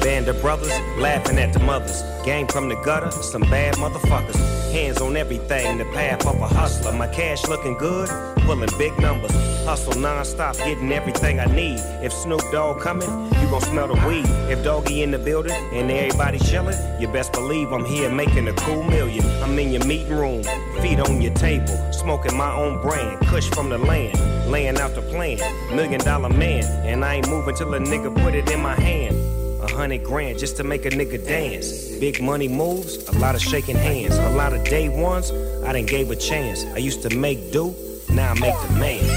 [0.05, 0.69] Band of brothers
[0.99, 2.03] laughing at the mothers.
[2.27, 4.37] Gang from the gutter, some bad motherfuckers.
[4.71, 6.93] Hands on everything, the path of a hustler.
[6.93, 8.11] My cash looking good,
[8.43, 9.31] pulling big numbers.
[9.65, 11.79] Hustle non-stop, getting everything I need.
[12.03, 14.27] If Snoop Dogg coming, you gon' smell the weed.
[14.53, 18.53] If Doggy in the building and everybody chilling, you best believe I'm here making a
[18.53, 19.25] cool million.
[19.43, 20.43] I'm in your meeting room,
[20.83, 24.19] feet on your table, smoking my own brand, kush from the land,
[24.51, 25.39] laying out the plan.
[25.75, 29.24] Million dollar man, and I ain't moving till a nigga put it in my hand.
[29.65, 31.97] A hundred grand just to make a nigga dance.
[31.97, 34.15] Big money moves, a lot of shaking hands.
[34.19, 35.31] A lot of day ones,
[35.65, 36.65] I done gave a chance.
[36.67, 37.75] I used to make do,
[38.11, 39.09] now I make demands.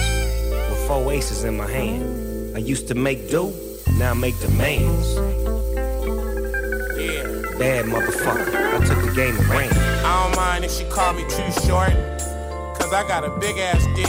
[0.70, 2.56] With four aces in my hand.
[2.56, 3.54] I used to make do,
[3.98, 5.16] now I make demands.
[6.98, 7.24] Yeah.
[7.60, 9.70] Bad motherfucker, I took the game and ran.
[10.06, 11.92] I don't mind if she call me too short,
[12.80, 14.08] cause I got a big ass dick.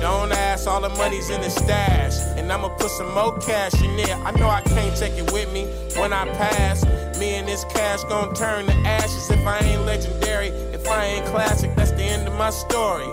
[0.00, 3.96] Don't ask, all the money's in the stash, and I'ma put some more cash in
[3.96, 4.16] there.
[4.16, 5.66] I know I can't take it with me
[6.00, 6.84] when I pass.
[7.18, 10.48] Me and this cash gon' turn to ashes if I ain't legendary.
[10.48, 13.06] If I ain't classic, that's the end of my story.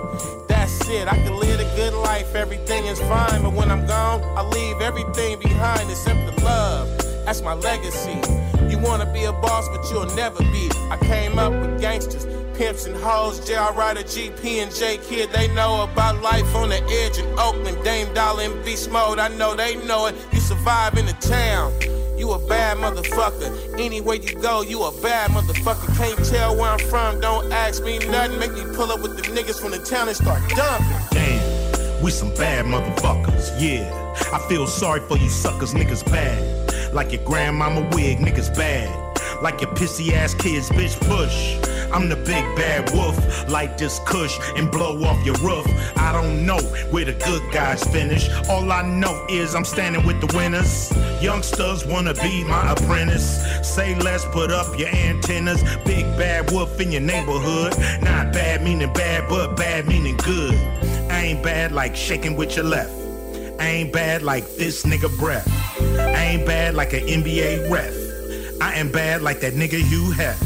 [0.47, 3.43] That's it, I can live a good life, everything is fine.
[3.43, 6.87] But when I'm gone, I leave everything behind except the love.
[7.25, 8.19] That's my legacy.
[8.67, 10.71] You wanna be a boss, but you'll never be.
[10.89, 12.25] I came up with gangsters,
[12.59, 13.73] pimps and hoes, J.R.
[13.73, 15.31] Ryder, GP and J Kid.
[15.31, 17.81] They know about life on the edge in Oakland.
[17.85, 20.15] Dame Dollar and Beast Mode, I know they know it.
[20.33, 21.73] You survive in the town.
[22.17, 23.79] You a bad motherfucker.
[23.79, 25.87] Anywhere you go, you a bad motherfucker.
[25.97, 28.37] Can't tell where I'm from, don't ask me nothing.
[28.39, 30.97] Make me pull up with the niggas from the town and start dumping.
[31.11, 33.87] Damn, we some bad motherfuckers, yeah.
[34.33, 36.93] I feel sorry for you suckers, niggas bad.
[36.93, 39.08] Like your grandmama wig, niggas bad.
[39.41, 41.55] Like your pissy ass kids, bitch, push.
[41.91, 43.17] I'm the big bad wolf,
[43.49, 45.65] light this kush and blow off your roof.
[45.97, 46.59] I don't know
[46.91, 48.29] where the good guys finish.
[48.49, 50.91] All I know is I'm standing with the winners.
[51.21, 53.41] Youngsters wanna be my apprentice.
[53.67, 55.63] Say less, put up your antennas.
[55.85, 57.73] Big bad wolf in your neighborhood.
[58.01, 60.53] Not bad meaning bad, but bad meaning good.
[61.09, 62.91] I ain't bad like shaking with your left.
[63.59, 65.47] I ain't bad like this nigga breath.
[65.81, 68.08] I ain't bad like an NBA ref.
[68.61, 70.37] I am bad like that nigga you have.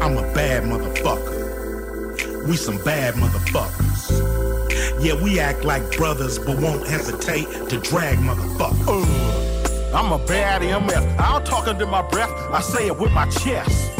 [0.00, 2.46] I'm a bad motherfucker.
[2.46, 5.02] We some bad motherfuckers.
[5.04, 9.92] Yeah, we act like brothers, but won't hesitate to drag motherfuckers.
[9.92, 11.18] I'm a bad MF.
[11.18, 13.90] I don't talk under my breath, I say it with my chest.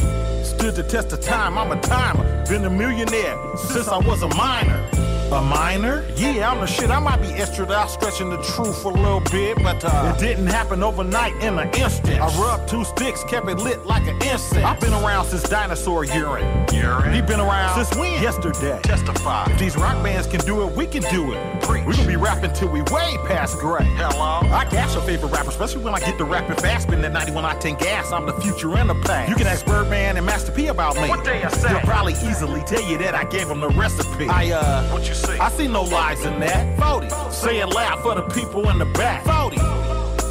[0.45, 2.47] Stood the test of time, I'm a timer.
[2.47, 5.12] Been a millionaire since I was a minor.
[5.33, 6.05] A minor?
[6.15, 6.91] Yeah, I'm the shit.
[6.91, 10.47] I might be extra out stretching the truth a little bit, but uh, it didn't
[10.47, 12.21] happen overnight in an instant.
[12.21, 14.57] I rubbed two sticks, kept it lit like an incense.
[14.57, 16.67] I've been around since dinosaur urine.
[16.71, 17.15] Urine?
[17.15, 18.23] He been around since when?
[18.23, 18.79] Yesterday.
[18.83, 19.51] Testify.
[19.51, 21.63] If these rock bands can do it, we can do it.
[21.63, 21.87] Preach.
[21.87, 23.87] We gonna be rapping till we way past gray.
[23.97, 24.47] Hello?
[24.53, 26.89] I gas your favorite rapper, especially when I get to rapping fast.
[26.89, 28.13] Spin that 91 octane gas.
[28.13, 29.31] I'm the future and the past.
[29.31, 31.09] You can ask Birdman and Master P about me.
[31.09, 31.69] What they say?
[31.69, 34.29] They'll probably easily tell you that I gave them the recipe.
[34.29, 36.79] I uh, what you I see no lies in that.
[36.79, 37.09] 40.
[37.33, 39.25] Say it loud for the people in the back.
[39.25, 39.57] 40.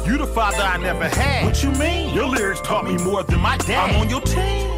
[0.08, 1.44] You the father I never had.
[1.44, 2.14] What you mean?
[2.14, 3.90] Your lyrics taught me more than my dad.
[3.90, 4.70] I'm on your team.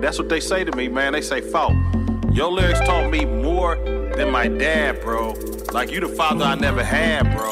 [0.00, 1.12] That's what they say to me, man.
[1.12, 1.70] They say, "Fo,
[2.32, 3.76] your lyrics taught me more
[4.16, 5.34] than my dad, bro.
[5.72, 7.50] Like you the father I never had, bro."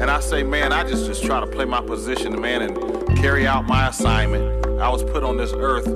[0.00, 2.76] And I say, man, I just just try to play my position, man, and
[3.16, 4.44] carry out my assignment.
[4.80, 5.86] I was put on this earth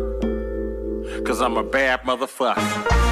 [1.18, 3.09] because I'm a bad motherfucker.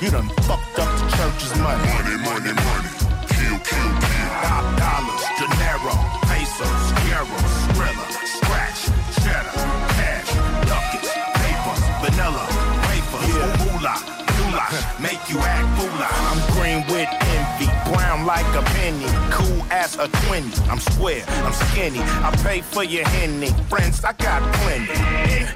[0.00, 1.82] You done fucked up the church's money.
[1.90, 2.90] Money, money, money.
[3.34, 4.30] Kill, kill, kill.
[4.46, 5.94] Top dollars, dinero,
[6.30, 8.06] pesos, euros, skrilla,
[8.38, 8.80] scratch,
[9.18, 9.58] cheddar,
[9.98, 10.30] cash,
[10.70, 12.46] ducats, papers, vanilla,
[12.86, 13.26] wafers,
[13.58, 13.98] moolah,
[14.38, 14.70] moolah,
[15.02, 16.10] make you act moolah.
[16.30, 20.52] I'm green with envy, brown like a penny, cool as a twinny.
[20.68, 23.50] I'm square, I'm skinny, I pay for your henny.
[23.68, 24.92] Friends, I got plenty.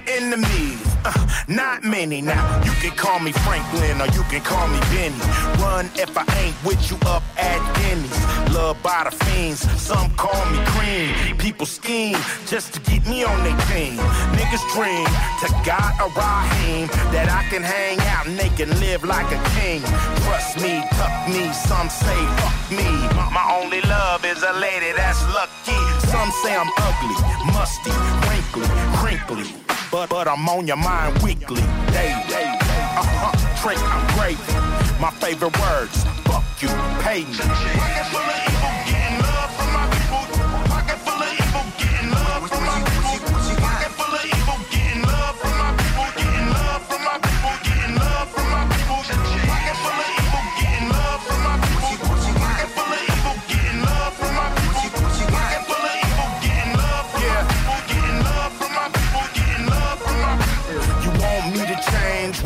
[0.07, 2.21] Enemies, uh, not many.
[2.21, 5.19] Now, you can call me Franklin or you can call me Benny.
[5.63, 8.55] Run if I ain't with you up at Denny's.
[8.55, 11.37] Loved by the fiends, some call me cream.
[11.39, 13.99] People scheme just to keep me on their team.
[14.37, 15.07] Niggas dream
[15.41, 19.81] to God or Raheem that I can hang out naked, live like a king.
[20.25, 22.89] Trust me, tuck me, some say fuck me.
[23.17, 25.79] My, my only love is a lady that's lucky.
[26.11, 27.15] Some say I'm ugly,
[27.53, 27.91] musty,
[28.29, 28.67] wrinkly,
[28.99, 29.55] crinkly.
[29.91, 31.63] But, but I'm on your mind weekly,
[31.93, 32.45] daily.
[32.99, 35.01] Uh-huh, trick, I'm gravy.
[35.01, 36.69] My favorite words, fuck you,
[37.03, 38.52] pay me.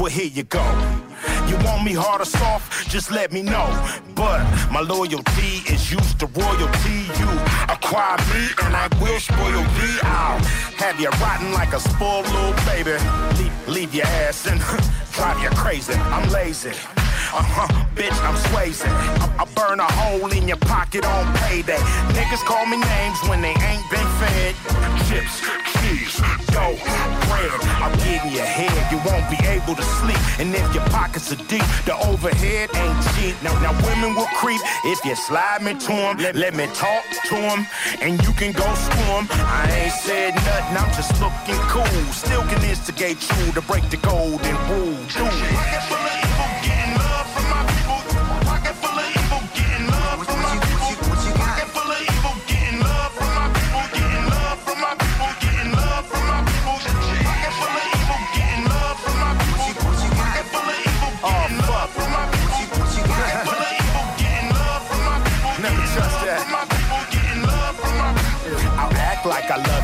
[0.07, 0.62] Well, here you go.
[1.49, 2.89] You want me hard or soft?
[2.89, 3.66] Just let me know.
[4.15, 4.39] But
[4.70, 7.11] my loyalty is used to royalty.
[7.19, 7.28] You
[7.69, 9.99] acquire me and I will spoil thee.
[10.05, 10.39] I'll
[10.78, 12.97] have you rotten like a spoiled little baby.
[13.37, 14.61] Leave, leave your ass and
[15.12, 15.95] drive you crazy.
[15.95, 16.70] I'm lazy.
[17.37, 18.89] Uh-huh, bitch, I'm swayzy.
[18.89, 21.77] I, I burn a hole in your pocket on payday.
[22.17, 24.57] Niggas call me names when they ain't been fed.
[25.05, 25.45] Chips,
[25.77, 26.17] cheese,
[26.49, 26.81] dough,
[27.29, 27.53] bread.
[27.85, 28.73] I'm getting your head.
[28.89, 30.17] You won't be able to sleep.
[30.41, 33.37] And if your pockets are deep, the overhead ain't cheap.
[33.45, 36.17] Now, now women will creep if you slide me to them.
[36.17, 37.67] Let, let me talk to them,
[38.01, 39.29] and you can go screw.
[39.45, 42.01] I ain't said nothing, I'm just looking cool.
[42.17, 44.97] Still can instigate you to break the golden rule.
[45.13, 46.26] Dude.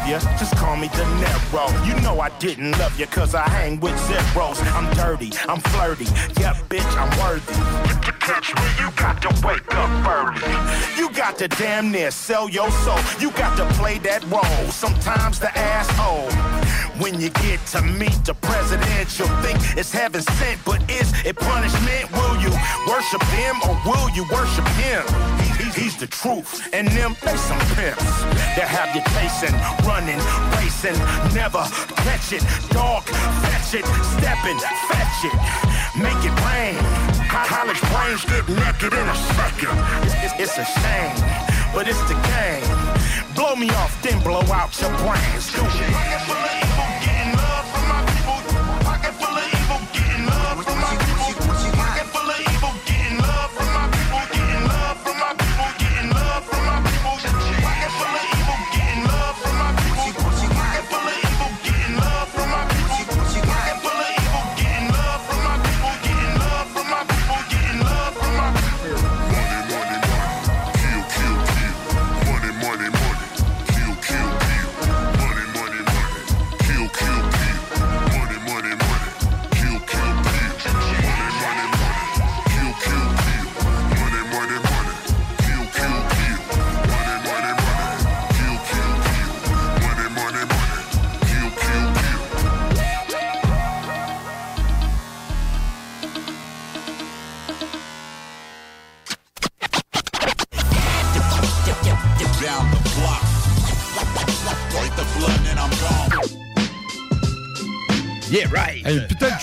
[0.06, 1.86] Just call me De Niro.
[1.86, 4.60] You know I didn't love you cause I hang with zeros.
[4.72, 6.04] I'm dirty, I'm flirty,
[6.40, 7.54] yep, bitch, I'm worthy.
[8.06, 10.96] To catch me, you got to wake up early.
[10.96, 12.98] You got to damn near sell your soul.
[13.20, 16.30] You got to play that role, sometimes the asshole.
[17.00, 21.36] When you get to meet the president, you'll think it's heaven sent, but is it
[21.36, 22.10] punishment?
[22.12, 22.50] Will you
[22.86, 25.02] worship him or will you worship him?
[25.56, 28.22] He- he's the truth, and them, they some pimps.
[28.56, 29.54] They have you chasing,
[29.86, 30.20] running,
[30.56, 30.98] racing,
[31.34, 31.64] never
[32.04, 32.44] catch it.
[32.70, 33.04] Dog,
[33.44, 33.86] fetch it,
[34.16, 34.58] stepping,
[34.88, 35.36] fetch it,
[35.96, 36.76] make it rain.
[37.28, 39.76] Co- College brains get naked in a second.
[40.24, 41.16] It's, it's a shame,
[41.74, 42.64] but it's the game.
[43.34, 46.71] Blow me off, then blow out your brains.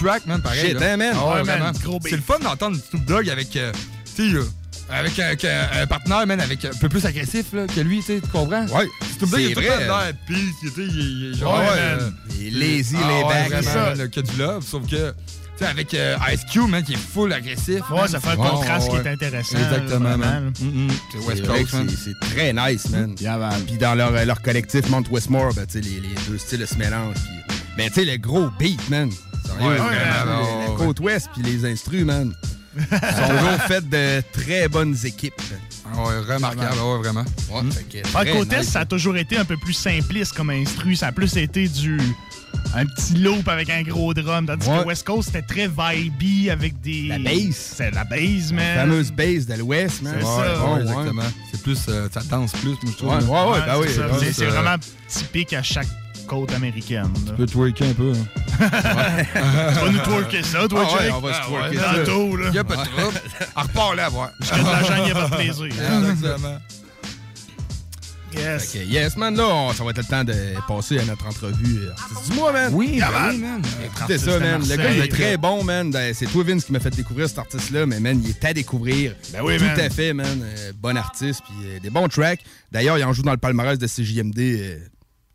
[0.10, 0.68] Track, man, pareil.
[0.70, 0.94] Shit, là.
[0.94, 1.16] hein, man?
[1.16, 1.74] Ah ouais, man.
[2.04, 3.72] C'est le fun d'entendre Snoop Dogg avec, euh,
[4.16, 4.44] tu sais, euh,
[4.90, 8.04] avec, euh, avec, euh, un partenaire, man, avec un peu plus agressif là, que lui,
[8.04, 8.66] tu comprends?
[8.68, 8.88] Ouais,
[9.18, 9.54] Snoop Dogg, c'est il est
[9.88, 10.14] vrai.
[10.28, 11.60] peace, il est- il est genre...
[11.60, 11.66] Ouais,
[11.98, 12.14] man.
[12.40, 15.14] Il est lazy, ah, ouais, vraiment, man, que du love, sauf que...
[15.62, 17.82] Avec euh, Ice Cube, man, qui est full agressif.
[17.92, 18.08] Ouais, man.
[18.08, 20.54] ça fait un Ouais, contraste ouais, qui est intéressant, Exactement, là, man.
[20.56, 20.88] vraiment.
[20.88, 20.92] Mm.
[21.12, 23.14] C'est West Coast, très nice, man.
[23.68, 26.00] Puis dans leur, leur collectif Mount Westmore, ben, les, les
[26.30, 27.18] deux styles se mélangent.
[27.76, 29.10] Ben, tu sais, le gros beat, man.
[29.60, 32.34] Ouais, la, côte ouest puis les instrus, man.
[32.78, 32.90] Ils sont
[33.38, 35.34] toujours faits de très bonnes équipes.
[35.92, 37.26] Ah ouais, remarquable, ouais, vraiment.
[37.50, 38.70] Ouais, fait que très côté, nice.
[38.70, 40.96] ça a toujours été un peu plus simpliste comme instru.
[40.96, 42.00] Ça a plus été du.
[42.76, 44.46] Un petit loop avec un gros drum.
[44.46, 44.82] Tandis Ouais.
[44.82, 47.08] que West Coast, c'était très vibey avec des.
[47.08, 47.74] La bass.
[47.78, 48.76] C'est la bass, man.
[48.76, 50.16] La fameuse base de l'ouest, man.
[50.20, 50.82] C'est Ouais, ça.
[50.82, 51.24] exactement.
[51.52, 51.80] C'est plus...
[51.90, 53.10] euh, ça danse plus, moi, je trouve.
[53.10, 54.28] Ouais, ouais, ouais, ben oui.
[54.32, 54.76] c'est euh, vraiment
[55.08, 55.88] typique à chaque
[56.30, 57.12] côte américaine.
[57.26, 57.32] là.
[57.32, 58.12] Tu peux twerker un peu.
[58.14, 58.26] hein.
[59.74, 61.94] Tu vas nous twerker ça, toi, Ah ouais, on va se Ah twerker ouais, ça.
[62.06, 62.50] Tantôt, là.
[62.54, 63.22] Il a pas de trouble.
[63.56, 64.30] On repart là à voir.
[64.40, 65.66] Jusqu'à de l'argent, il n'y a pas de plaisir.
[66.12, 66.58] Exactement.
[68.32, 68.76] Yes.
[68.88, 70.36] Yes, man, là, on- ça va être le temps de
[70.68, 71.80] passer à notre entrevue.
[71.88, 72.72] euh, artiste du mois, man.
[72.76, 73.32] Oui, Ah, ben man.
[73.34, 73.62] oui, man.
[73.86, 74.62] Écoutez ça, man.
[74.62, 75.90] Le gars, il est très bon, man.
[75.90, 78.54] Ben, C'est toi, Vince, qui m'a fait découvrir cet artiste-là, mais man, il est à
[78.54, 79.16] découvrir.
[79.34, 79.80] Ben oui, Tout man.
[79.80, 80.44] à fait, man.
[80.44, 82.42] Euh, bon artiste, puis euh, des bons tracks.
[82.72, 84.78] D'ailleurs, il en joue dans le palmarès de CJMD euh,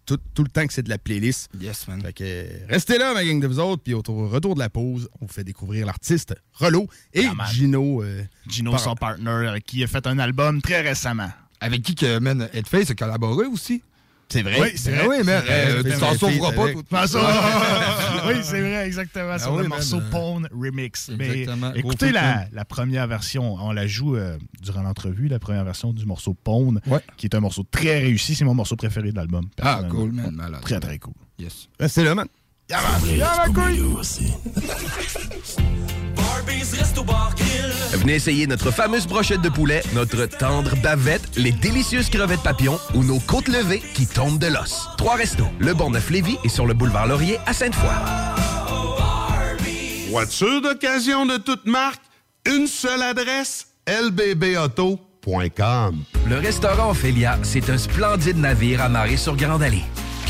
[0.06, 1.48] tout, tout le temps que c'est de la playlist.
[1.60, 2.00] Yes, man.
[2.02, 4.70] Fait que restez là, ma gang de vous autres, puis au tour- retour de la
[4.70, 7.46] pause, on vous fait découvrir l'artiste Rollo et Ah.
[7.52, 8.02] Gino.
[8.02, 11.30] euh, Gino, par- son partner, qui a fait un album très récemment.
[11.60, 13.82] Avec qui que, man, Headface a collaboré aussi.
[14.34, 14.60] C'est vrai.
[14.60, 15.06] Oui, c'est Ben vrai.
[15.08, 15.16] oui.
[15.18, 15.44] C'est vrai.
[15.48, 16.66] euh, tu t'en sauveras pas.
[16.90, 19.38] Ah, oui, c'est vrai, exactement.
[19.38, 21.08] sur oui, le morceau euh, Pone Remix.
[21.16, 21.72] Mais exactement.
[21.74, 23.54] Écoutez la, première version.
[23.54, 27.00] On la joue euh, durant l'entrevue, la première version du morceau Ouais.
[27.16, 28.34] qui est un morceau très réussi.
[28.34, 29.46] C'est mon morceau préféré de l'album.
[29.62, 30.58] Ah, cool, man.
[30.62, 31.14] Très, très cool.
[31.38, 31.68] Yes.
[31.78, 32.26] Restez là, man.
[37.92, 43.04] Venez essayer notre fameuse brochette de poulet, notre tendre bavette, les délicieuses crevettes papillons ou
[43.04, 44.88] nos côtes levées qui tombent de l'os.
[44.96, 47.92] Trois restos, le Bonneuf Lévis et sur le boulevard Laurier à Sainte-Foy.
[50.10, 52.02] Voiture d'occasion de toute marque,
[52.46, 55.04] une seule adresse, lbbauto.com.
[56.26, 59.84] Le restaurant Ophélia, c'est un splendide navire amarré sur Grande Allée.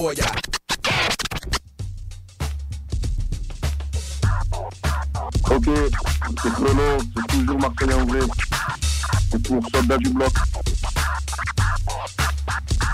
[0.00, 0.24] for ya.
[5.50, 5.68] Ok,
[6.42, 8.20] c'est Chrono, c'est toujours Marseille en vrai.
[9.30, 10.32] C'est pour Soldat du Bloc.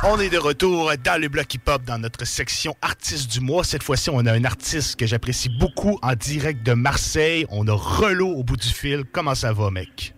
[0.03, 3.65] On est de retour dans le bloc hip-hop dans notre section artiste du mois.
[3.65, 7.47] Cette fois-ci, on a un artiste que j'apprécie beaucoup en direct de Marseille.
[7.51, 9.05] On a Relo au bout du fil.
[9.13, 10.16] Comment ça va, mec?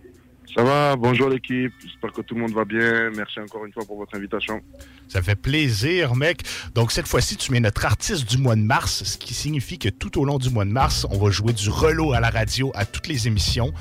[0.55, 3.11] Ça va, bonjour l'équipe, j'espère que tout le monde va bien.
[3.15, 4.61] Merci encore une fois pour votre invitation.
[5.07, 6.41] Ça fait plaisir, mec.
[6.73, 9.89] Donc, cette fois-ci, tu mets notre artiste du mois de mars, ce qui signifie que
[9.89, 12.71] tout au long du mois de mars, on va jouer du Relo à la radio
[12.73, 13.71] à toutes les émissions.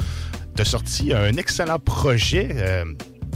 [0.56, 2.84] Tu as sorti un excellent projet euh,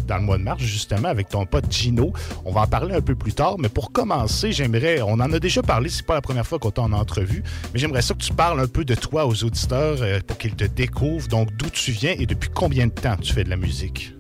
[0.07, 2.12] dans le mois de mars, justement, avec ton pote Gino.
[2.45, 5.39] On va en parler un peu plus tard, mais pour commencer, j'aimerais, on en a
[5.39, 7.43] déjà parlé, c'est pas la première fois qu'on t'a en entrevue,
[7.73, 10.55] mais j'aimerais ça que tu parles un peu de toi aux auditeurs euh, pour qu'ils
[10.55, 11.29] te découvrent.
[11.29, 14.15] Donc, d'où tu viens et depuis combien de temps tu fais de la musique?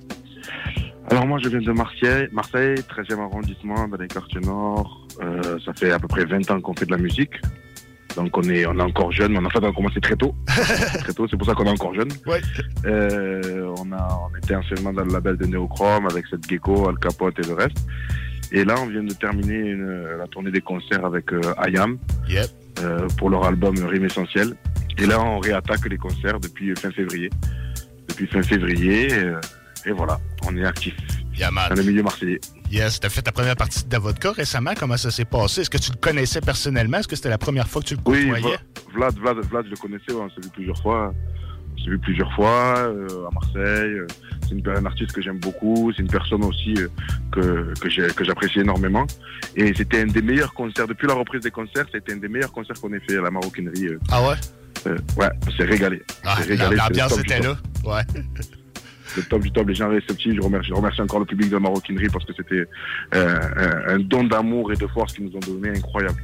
[1.10, 5.06] Alors moi je viens de Marseille, Marseille 13e arrondissement dans les quartiers nord.
[5.20, 7.34] Euh, ça fait à peu près 20 ans qu'on fait de la musique.
[8.16, 10.34] Donc on est, on est encore jeune, mais en fait on a commencé très tôt.
[10.46, 12.08] très tôt, c'est pour ça qu'on est encore jeune.
[12.86, 16.98] Euh, on, a, on était anciennement dans le label de Neochrome avec cette Gecko, Al
[16.98, 17.86] Capote et le reste.
[18.52, 21.98] Et là on vient de terminer une- la tournée des concerts avec euh, IAM
[22.80, 24.54] euh, pour leur album Rime Essentiel.
[24.98, 27.30] Et là on réattaque les concerts depuis fin février.
[28.08, 29.08] Depuis fin février.
[29.14, 29.40] euh,
[29.86, 30.18] et voilà.
[30.46, 30.94] on est actif.
[31.70, 32.40] Dans le milieu marseillais.
[32.72, 34.72] Yes, t'as fait ta première partie de vodka récemment.
[34.78, 35.60] Comment ça s'est passé?
[35.60, 36.98] Est-ce que tu le connaissais personnellement?
[36.98, 38.56] Est-ce que c'était la première fois que tu le Oui, côtoyais?
[38.56, 41.12] Vla- Vlad, Vlad, Vlad, je le connaissais, on s'est vu plusieurs fois.
[41.74, 43.92] On s'est vu plusieurs fois euh, à Marseille.
[43.98, 44.06] Euh,
[44.48, 45.92] C'est une- un artiste que j'aime beaucoup.
[45.94, 46.88] C'est une personne aussi euh,
[47.30, 47.74] que,
[48.14, 49.06] que j'apprécie énormément.
[49.54, 50.86] Et c'était un des meilleurs concerts.
[50.88, 53.30] Depuis la reprise des concerts, c'était un des meilleurs concerts qu'on ait fait à la
[53.30, 53.86] maroquinerie.
[53.88, 53.98] euh.
[54.10, 54.34] Ah ouais?
[55.16, 56.02] Ouais, on s'est régalé.
[56.24, 57.56] Ah, régalé, l'ambiance était là.
[57.84, 58.02] Ouais.
[59.16, 60.34] Le top du top, les gens réceptifs.
[60.34, 62.64] Je remercie, je remercie encore le public de la maroquinerie parce que c'était
[63.14, 63.38] euh,
[63.88, 66.20] un, un don d'amour et de force qu'ils nous ont donné incroyable.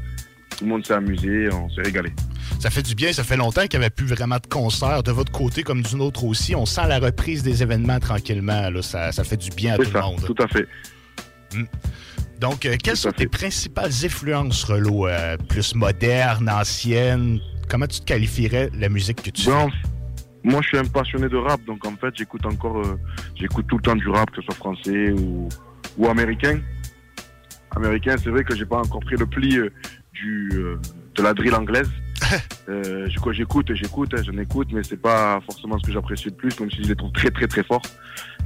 [0.56, 2.10] Tout le monde s'est amusé, on s'est régalé.
[2.59, 3.12] Ça fait du bien.
[3.12, 5.94] Ça fait longtemps qu'il n'y avait plus vraiment de concerts de votre côté comme du
[5.94, 6.55] nôtre aussi.
[6.56, 8.69] On sent la reprise des événements tranquillement.
[8.70, 8.82] Là.
[8.82, 10.24] Ça, ça fait du bien à tout ça, le monde.
[10.27, 10.66] tout à fait.
[11.55, 11.65] Hmm.
[12.40, 15.06] Donc, euh, quelles sont tes principales influences, Relo?
[15.06, 17.39] Euh, plus modernes, anciennes?
[17.69, 19.77] Comment tu te qualifierais la musique que tu Ben, fais?
[20.44, 22.98] Moi, je suis un passionné de rap, donc en fait, j'écoute encore, euh,
[23.35, 26.60] j'écoute tout le temps du rap, que ce soit français ou, américain.
[27.74, 29.70] Américain, c'est vrai que j'ai pas encore pris le pli euh,
[30.12, 30.78] du euh,
[31.15, 31.90] de la drill anglaise.
[32.69, 36.32] Euh, quoi, j'écoute, j'écoute, hein, j'en écoute, mais c'est pas forcément ce que j'apprécie le
[36.35, 37.82] plus, même si je les trouve très très très forts.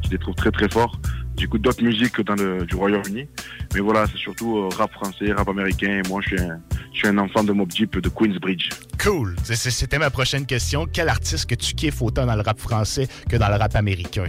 [0.04, 0.96] Je les trouve très très forts.
[1.36, 3.26] J'écoute d'autres musiques dans le du Royaume-Uni,
[3.74, 6.02] mais voilà, c'est surtout euh, rap français, rap américain.
[6.04, 6.60] Et moi, je suis un,
[6.92, 8.68] je suis un enfant de Mob Deep de Queensbridge.
[9.02, 9.34] Cool.
[9.42, 10.86] C'était ma prochaine question.
[10.92, 14.26] Quel artiste que tu kiffes autant dans le rap français que dans le rap américain?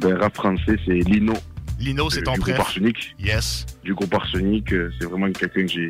[0.00, 1.34] Ben, rap français, c'est Lino.
[1.80, 2.54] Lino, c'est Euh, ton du préf?
[2.56, 3.16] groupe Arsenic.
[3.18, 3.66] Yes.
[3.82, 5.88] Du groupe Arsenic, euh, c'est vraiment quelqu'un que j'ai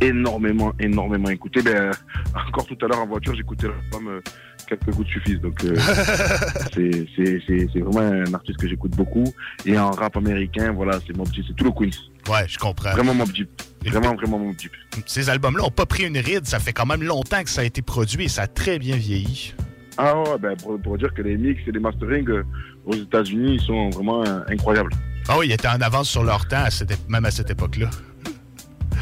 [0.00, 1.62] énormément, énormément écouté.
[1.62, 1.90] Ben,
[2.48, 4.20] encore tout à l'heure en voiture, j'écoutais l'album euh,
[4.66, 5.40] Quelques gouttes suffisent.
[5.40, 5.76] Donc, euh,
[6.74, 9.24] c'est- vraiment un artiste que j'écoute beaucoup.
[9.66, 11.90] Et en rap américain, voilà, c'est Mob Deep, c'est tout le Queens.
[12.32, 12.92] Ouais, je comprends.
[12.92, 13.50] Vraiment Mob Deep.
[13.84, 14.72] Vraiment, vraiment Mob Deep.
[15.06, 16.46] Ces albums-là n'ont pas pris une ride.
[16.46, 18.96] Ça fait quand même longtemps que ça a été produit et ça a très bien
[18.96, 19.54] vieilli.
[19.98, 22.42] Ah ouais, ben, pour, pour dire que les mix et les mastering euh,
[22.86, 24.90] aux États-Unis, sont vraiment euh, incroyables.
[25.28, 27.90] Ah oui, ils étaient en avance sur leur temps, à cette même à cette époque-là.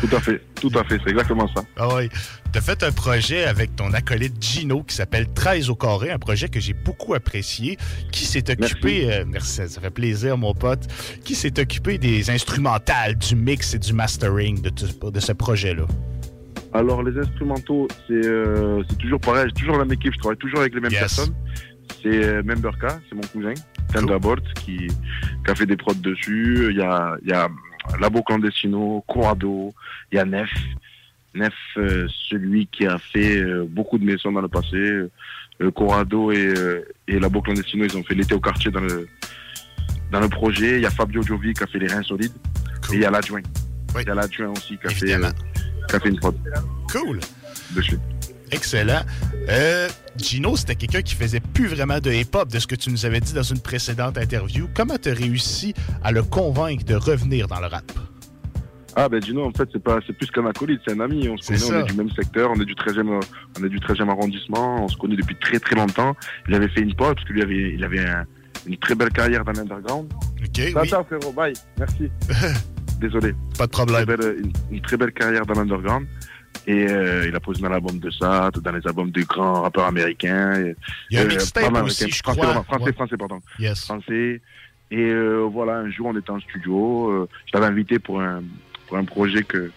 [0.03, 1.63] Tout à fait, tout à fait, c'est exactement ça.
[1.77, 2.09] Ah oui.
[2.53, 6.19] Tu as fait un projet avec ton acolyte Gino qui s'appelle 13 au carré, un
[6.19, 7.79] projet que j'ai beaucoup apprécié,
[8.11, 10.87] qui s'est occupé, euh, merci, ça fait plaisir mon pote,
[11.25, 15.85] qui s'est occupé des instrumentales, du mix et du mastering de, tout- de ce projet-là?
[16.75, 20.61] Alors, les instrumentaux, c'est euh, toujours pareil, j'ai toujours la même équipe, je travaille toujours
[20.61, 21.01] avec les mêmes Yes.
[21.01, 21.35] personnes.
[22.03, 23.55] C'est euh, Member K, c'est mon cousin,
[23.93, 26.69] Thunderbolt, qui, qui a fait des prods dessus.
[26.71, 27.49] Il y a, il y a
[27.99, 29.73] Labo Clandestino, Corrado,
[30.11, 30.51] il y a Nef.
[31.35, 34.77] Nef, euh, celui qui a fait euh, beaucoup de maisons dans le passé.
[34.77, 36.55] Euh, Corrado et,
[37.09, 39.09] et Labo Clandestino, ils ont fait l'été au quartier dans le,
[40.11, 40.77] dans le projet.
[40.77, 42.33] Il y a Fabio Giovi qui a fait les reins solides.
[42.93, 43.43] Et il y a l'adjoint.
[43.99, 46.37] Il y a l'adjoint aussi qui a, fait, qui a fait une prod.
[46.91, 47.21] Cool.
[47.75, 47.99] Dessus.
[48.53, 49.01] Excellent.
[49.49, 53.07] Euh, Gino, c'était quelqu'un qui faisait plus vraiment de hip-hop, de ce que tu nous
[53.07, 54.69] avais dit dans une précédente interview.
[54.75, 55.75] Comment tu as réussi
[56.05, 57.91] à le convaincre de revenir dans le rap?
[58.95, 61.39] Ah ben Gino en fait c'est pas c'est plus qu'un acolyte, c'est un ami, on
[61.39, 61.81] se connaît, on ça.
[61.81, 63.21] est du même secteur, on est du 13e euh,
[63.59, 66.15] on est du 13e arrondissement, on se connaît depuis très très longtemps.
[66.47, 68.27] Il avait fait une pause parce que lui avait il avait un-
[68.67, 70.13] une très belle carrière dans l'underground.
[70.43, 70.89] OK, oui.
[70.91, 71.55] ciao, frérot, bye.
[71.79, 72.11] Merci.
[73.01, 73.35] Désolé.
[73.57, 74.01] Pas de problème.
[74.03, 76.07] Une, très belle- une- une très belle carrière dans l'underground.
[76.67, 79.87] Et euh, il a posé dans l'album de ça, dans les albums de grands rappeurs
[79.87, 80.55] américains.
[80.61, 80.77] Et,
[81.11, 82.63] Il y a un euh, mixtape aussi, je Français, crois.
[82.65, 82.93] Français, Ouais.
[82.93, 83.41] français, pardon.
[83.59, 83.85] Yes.
[83.85, 84.41] Français.
[84.91, 87.11] Et euh, voilà, un jour, on était en studio.
[87.11, 88.43] euh, je l'avais invité pour un,
[88.87, 89.71] pour un projet que,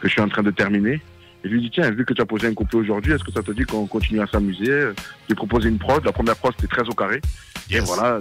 [0.00, 1.00] que je suis en train de terminer.
[1.44, 3.24] Et je lui ai dit, tiens, vu que tu as posé un couplet aujourd'hui, est-ce
[3.24, 4.94] que ça te dit qu'on continue à s'amuser Je lui
[5.30, 6.04] ai proposé une prod?
[6.04, 7.20] La première prod, c'était 13 au carré.
[7.70, 8.18] Et voilà,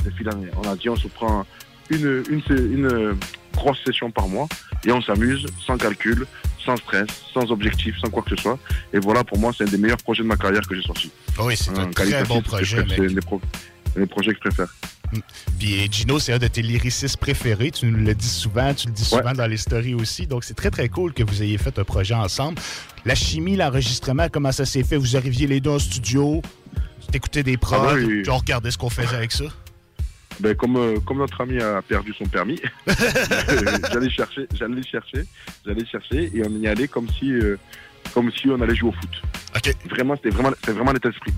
[0.63, 1.45] on a dit, on se prend
[1.89, 3.17] une, une, une,
[3.55, 4.47] grosse session par mois
[4.85, 6.27] et on s'amuse sans calcul,
[6.67, 8.59] sans stress, sans objectif, sans quoi que ce soit.
[8.93, 11.09] Et voilà, pour moi, c'est un des meilleurs projets de ma carrière que j'ai sorti.
[11.39, 12.83] Oui, c'est un très qualitatif, bon projet.
[12.89, 13.41] C'est des, pro-
[13.93, 14.67] c'est des projets que je préfère.
[15.57, 17.71] Puis euh, Gino, c'est un de tes lyricistes préférés.
[17.71, 20.27] Tu nous le dis souvent, tu le dis souvent dans les stories aussi.
[20.27, 22.59] Donc, c'est très, très cool que vous ayez fait un projet ensemble.
[23.05, 24.97] La chimie, l'enregistrement, comment ça s'est fait?
[24.97, 26.41] Vous arriviez les deux en studio,
[27.09, 28.23] t'écoutais des prods, Ah oui.
[28.23, 29.45] tu regardais ce qu'on faisait avec ça?
[30.39, 32.59] Ben, comme, euh, comme notre ami a perdu son permis,
[33.91, 35.25] j'allais chercher, j'allais chercher,
[35.65, 37.57] j'allais chercher et on y allait comme si, euh,
[38.13, 39.21] comme si on allait jouer au foot.
[39.89, 41.33] Vraiment, c'était vraiment, c'était vraiment l'état d'esprit.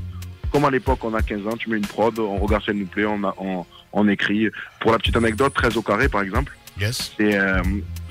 [0.51, 2.77] Comme à l'époque, on a 15 ans, tu mets une prod, on regarde si elle
[2.80, 4.49] nous plaît, on, a, on, on écrit.
[4.80, 6.57] Pour la petite anecdote, 13 au carré, par exemple.
[6.80, 7.13] Yes.
[7.17, 7.61] C'est, euh,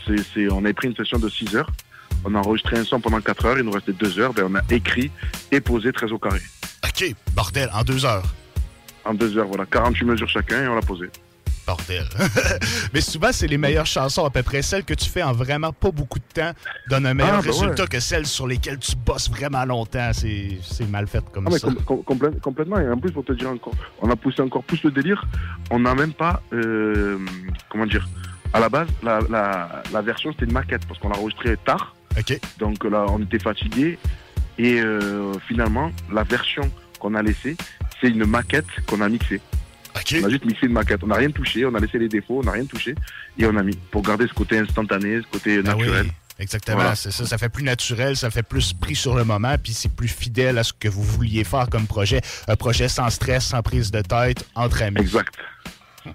[0.07, 1.71] c'est, c'est- on avait pris une session de 6 heures.
[2.25, 4.33] On a enregistré un son pendant 4 heures, il nous restait 2 heures.
[4.33, 5.11] Ben, on a écrit
[5.51, 6.41] et posé 13 au carré.
[6.85, 8.25] OK, bordel, en deux heures.
[9.09, 9.65] En 2 heures, voilà.
[9.67, 11.07] 48 mesures chacun et on l'a posé.
[11.67, 12.05] bordel.
[12.95, 15.73] Mais souvent, c'est les meilleures chansons, à peu près celles que tu fais en vraiment
[15.73, 16.53] pas beaucoup de temps,
[16.89, 17.89] donnent un meilleur Ah, bah résultat ouais.
[17.89, 20.11] que celles sur lesquelles tu bosses vraiment longtemps.
[20.13, 21.69] C'est c'est mal fait comme Ah, mais ça.
[21.69, 22.79] com- com- complè- complètement.
[22.81, 25.25] Et en plus, pour te dire encore, on a poussé encore plus le délire.
[25.71, 27.19] On n'a même pas, euh,
[27.71, 28.07] comment dire,
[28.53, 31.95] à la base, la, la, la version c'était une maquette parce qu'on l'a enregistré tard.
[32.19, 32.39] Ok.
[32.59, 33.99] Donc là, on était fatigué
[34.59, 36.63] et euh, finalement, la version
[36.99, 37.57] qu'on a laissée,
[38.01, 39.41] c'est une maquette qu'on a mixée.
[40.23, 41.03] On a juste mixé une maquette.
[41.03, 41.65] On n'a rien touché.
[41.67, 42.41] On a laissé les défauts.
[42.41, 42.95] On n'a rien touché
[43.39, 46.07] et on a mis pour garder ce côté instantané, ce côté Ah oui, naturel.
[46.39, 46.95] exactement, Voilà.
[46.95, 47.27] c'est ça.
[47.27, 50.57] Ça fait plus naturel, ça fait plus pris sur le moment, puis c'est plus fidèle
[50.59, 52.21] à ce que vous vouliez faire comme projet.
[52.47, 55.01] Un projet sans stress, sans prise de tête, entre amis.
[55.01, 55.35] Exact.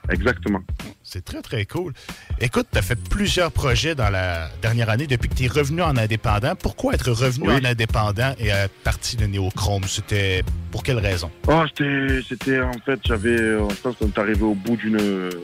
[0.10, 0.60] Exactement.
[1.04, 1.94] C'est très, très cool.
[2.40, 5.82] Écoute, tu as fait plusieurs projets dans la dernière année depuis que tu es revenu
[5.82, 6.56] en indépendant.
[6.56, 7.56] Pourquoi être revenu Oui.
[7.56, 9.84] en indépendant et être parti de Néochrome?
[9.86, 11.30] C'était pour quelle raison?
[11.48, 14.78] Oh, c'était, c'était en fait, j'avais, je pense qu'on est arrivé au bout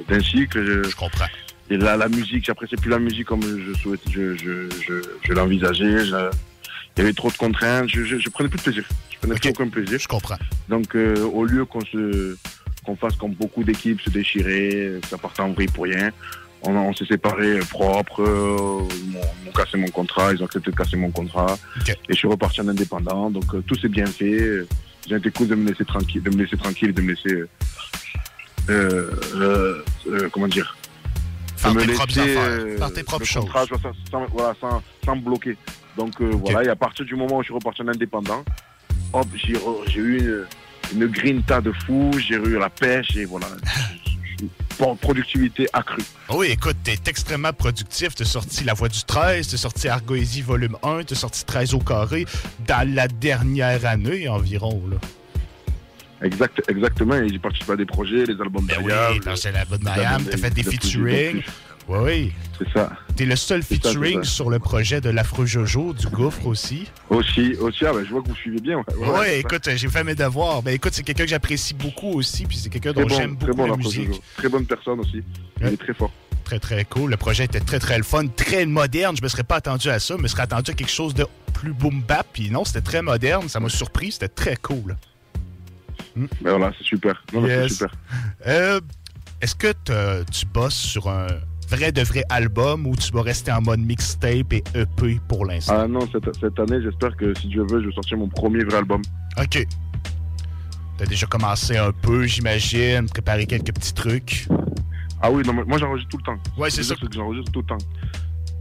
[0.08, 0.64] d'un cycle.
[0.64, 1.28] Je, comprends.
[1.70, 4.94] Et là, la musique, j'appréciais plus la musique comme je souhaitais, je, je, je,
[5.24, 6.04] je l'envisageais.
[6.06, 6.30] il
[6.98, 7.90] y avait trop de contraintes.
[7.90, 8.84] Je, je, je prenais plus de plaisir.
[9.12, 10.00] Je prenais plus aucun plaisir.
[10.00, 10.38] Je comprends.
[10.70, 12.38] Donc, euh, au lieu qu'on se,
[12.86, 16.10] qu'on fasse comme beaucoup d'équipes se déchirer, ça parte en vrille pour rien.
[16.62, 20.42] On, on s'est séparés euh, propre, euh, ils m'ont ils m'ont cassé mon contrat, ils
[20.42, 21.58] ont accepté de casser mon contrat.
[22.10, 24.66] Et je suis reparti en indépendant, donc euh, tout s'est bien fait.
[25.08, 27.48] J'ai été cool de me laisser tranquille, de me laisser tranquille, de me laisser, euh,
[28.70, 30.76] euh, euh, euh, comment dire,
[31.56, 33.44] Faire de me tes propres laisser, affaires, euh, faire tes propres choses.
[33.44, 35.58] contrat, sans, sans- voilà, sans, sans me bloquer.
[35.98, 38.44] Donc euh, voilà, et à partir du moment où je suis reparti en indépendant,
[39.14, 39.54] hop, j'ai
[40.00, 40.46] eu une,
[40.94, 43.48] une grinta de fou, j'ai eu la pêche et voilà.
[44.78, 46.02] Pro- productivité accrue.
[46.30, 48.16] Ah Oui, écoute, t'es extrêmement productif.
[48.16, 51.80] T'as sorti La Voix du 13, t'as sorti Argoésie volume 1, t'as sorti 13 au
[51.80, 52.26] carré
[52.66, 54.82] dans la dernière année environ.
[54.90, 54.96] Là.
[56.22, 59.78] Exact, exactement, j'ai participé à des projets, les albums Ben oui, d'Ariab, t'as fait l'album
[59.80, 61.44] les d'Ariab, albums t'as fait des de- de- de- featuring.
[61.90, 62.34] Oui, oui.
[62.60, 62.92] C'est ça.
[63.16, 64.30] T'es le seul featuring ça.
[64.30, 66.88] sur le projet de l'Afro Jojo, du Gouffre aussi.
[67.10, 68.84] Aussi, aussi, ah, ben, je vois que vous suivez bien.
[68.96, 70.62] Ouais, écoute, j'ai fait mes devoirs.
[70.62, 73.56] Ben écoute, c'est quelqu'un que j'apprécie beaucoup aussi, puis c'est quelqu'un dont bon, j'aime beaucoup
[73.56, 74.06] bon, la musique.
[74.08, 74.22] Jojo.
[74.38, 75.24] Très bonne personne aussi.
[75.62, 76.12] Il est très fort.
[76.44, 77.10] Très, très cool.
[77.10, 79.18] Le projet était très, très le fun, très moderne.
[79.18, 81.26] Je me serais pas attendu à ça, je me serais attendu à quelque chose de
[81.54, 82.28] plus boom bap.
[82.32, 83.50] Puis non, c'était très moderne.
[83.50, 84.12] Ça m'a surpris.
[84.12, 84.96] C'était très cool.
[86.16, 87.24] Ben voilà, c'est super.
[87.34, 87.74] Yes.
[87.74, 87.96] super.
[88.46, 88.80] Euh,
[89.42, 89.74] Est-ce que
[90.32, 91.28] tu bosses sur un
[91.70, 95.76] vrai de vrai album ou tu vas rester en mode mixtape et EP pour l'instant?
[95.78, 98.64] Ah non, cette, cette année, j'espère que si Dieu veut, je vais sortir mon premier
[98.64, 99.02] vrai album.
[99.40, 99.68] OK.
[100.98, 104.48] T'as déjà commencé un peu, j'imagine, préparer quelques petits trucs.
[105.22, 106.40] Ah oui, non, moi j'enregistre tout le temps.
[106.58, 106.96] Ouais, c'est ça.
[106.96, 107.86] que j'enregistre tout le temps.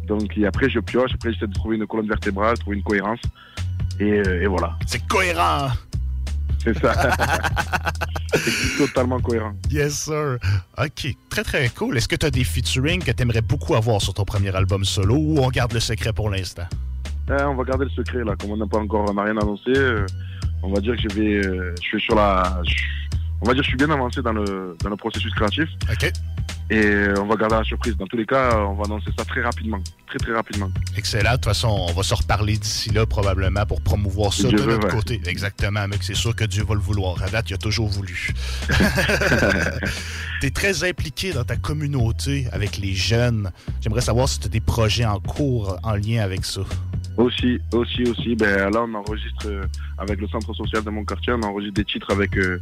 [0.06, 3.20] Donc et après, je pioche, après j'essaie de trouver une colonne vertébrale, trouver une cohérence.
[4.00, 4.76] Et, euh, et voilà.
[4.86, 5.68] C'est cohérent!
[6.62, 6.92] C'est ça.
[8.34, 9.52] c'est totalement cohérent.
[9.70, 10.38] Yes, sir.
[10.78, 11.16] OK.
[11.30, 11.96] Très, très cool.
[11.96, 14.84] Est-ce que tu as des featuring que tu aimerais beaucoup avoir sur ton premier album
[14.84, 16.66] solo ou on garde le secret pour l'instant?
[17.30, 19.36] Eh, on va garder le secret là, comme on n'a pas encore, on n'a rien
[19.36, 19.70] annoncé.
[19.76, 20.06] euh,
[20.62, 22.74] on va dire que je vais, euh, je suis sur la, je-
[23.42, 25.68] on va dire que je suis bien avancé dans le dans le processus créatif.
[25.90, 26.10] Ok.
[26.70, 27.96] Et euh, on va garder la surprise.
[27.96, 30.68] Dans tous les cas, on va annoncer ça très rapidement, très très rapidement.
[30.96, 31.30] Excellent.
[31.30, 34.62] De toute façon, on va se reparler d'ici là probablement pour promouvoir ça Dieu de
[34.62, 34.94] veut, notre ouais.
[34.94, 35.20] côté.
[35.26, 36.02] Exactement, mec.
[36.02, 37.22] C'est sûr que Dieu va le vouloir.
[37.22, 38.34] À date, il a toujours voulu.
[40.40, 43.50] tu es très impliqué dans ta communauté avec les jeunes.
[43.80, 46.60] J'aimerais savoir si tu as des projets en cours en lien avec ça.
[47.18, 48.34] Aussi, aussi, aussi.
[48.36, 49.64] Ben là, on enregistre euh,
[49.98, 52.60] avec le centre social de mon quartier, on enregistre des titres avec euh,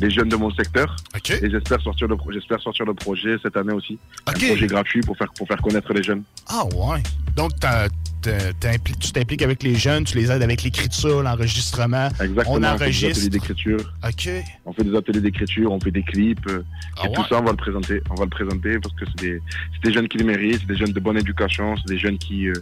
[0.00, 0.94] les jeunes de mon secteur.
[1.42, 3.98] Et j'espère sortir le, pro- j'espère sortir le projet cette année aussi.
[4.26, 6.22] Un projet gratuit pour faire pour faire connaître les jeunes.
[6.48, 7.02] Ah ouais.
[7.34, 7.90] Donc, t'impli-
[8.24, 12.08] tu t'impliques avec les jeunes, tu les aides avec l'écriture, l'enregistrement.
[12.20, 12.42] Exactement.
[12.48, 13.10] On fait des enregistre.
[13.10, 13.92] ateliers d'écriture.
[14.04, 14.28] OK.
[14.64, 16.46] On fait des ateliers d'écriture, on fait des clips.
[16.48, 16.62] euh,
[16.98, 18.02] Ah et tout ça, on va le présenter.
[18.10, 19.40] On va le présenter parce que c'est
[19.82, 22.48] des, jeunes qui le méritent, c'est des jeunes de bonne éducation, c'est des jeunes qui,
[22.48, 22.54] euh,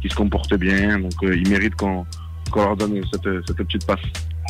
[0.00, 0.98] qui se comportent bien.
[0.98, 2.04] Donc, euh, ils méritent qu'on
[2.50, 4.00] qu'on leur donne cette, cette petite passe.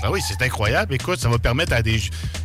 [0.03, 0.95] Ah oui, c'est incroyable.
[0.95, 2.01] Écoute, ça va permettre à des.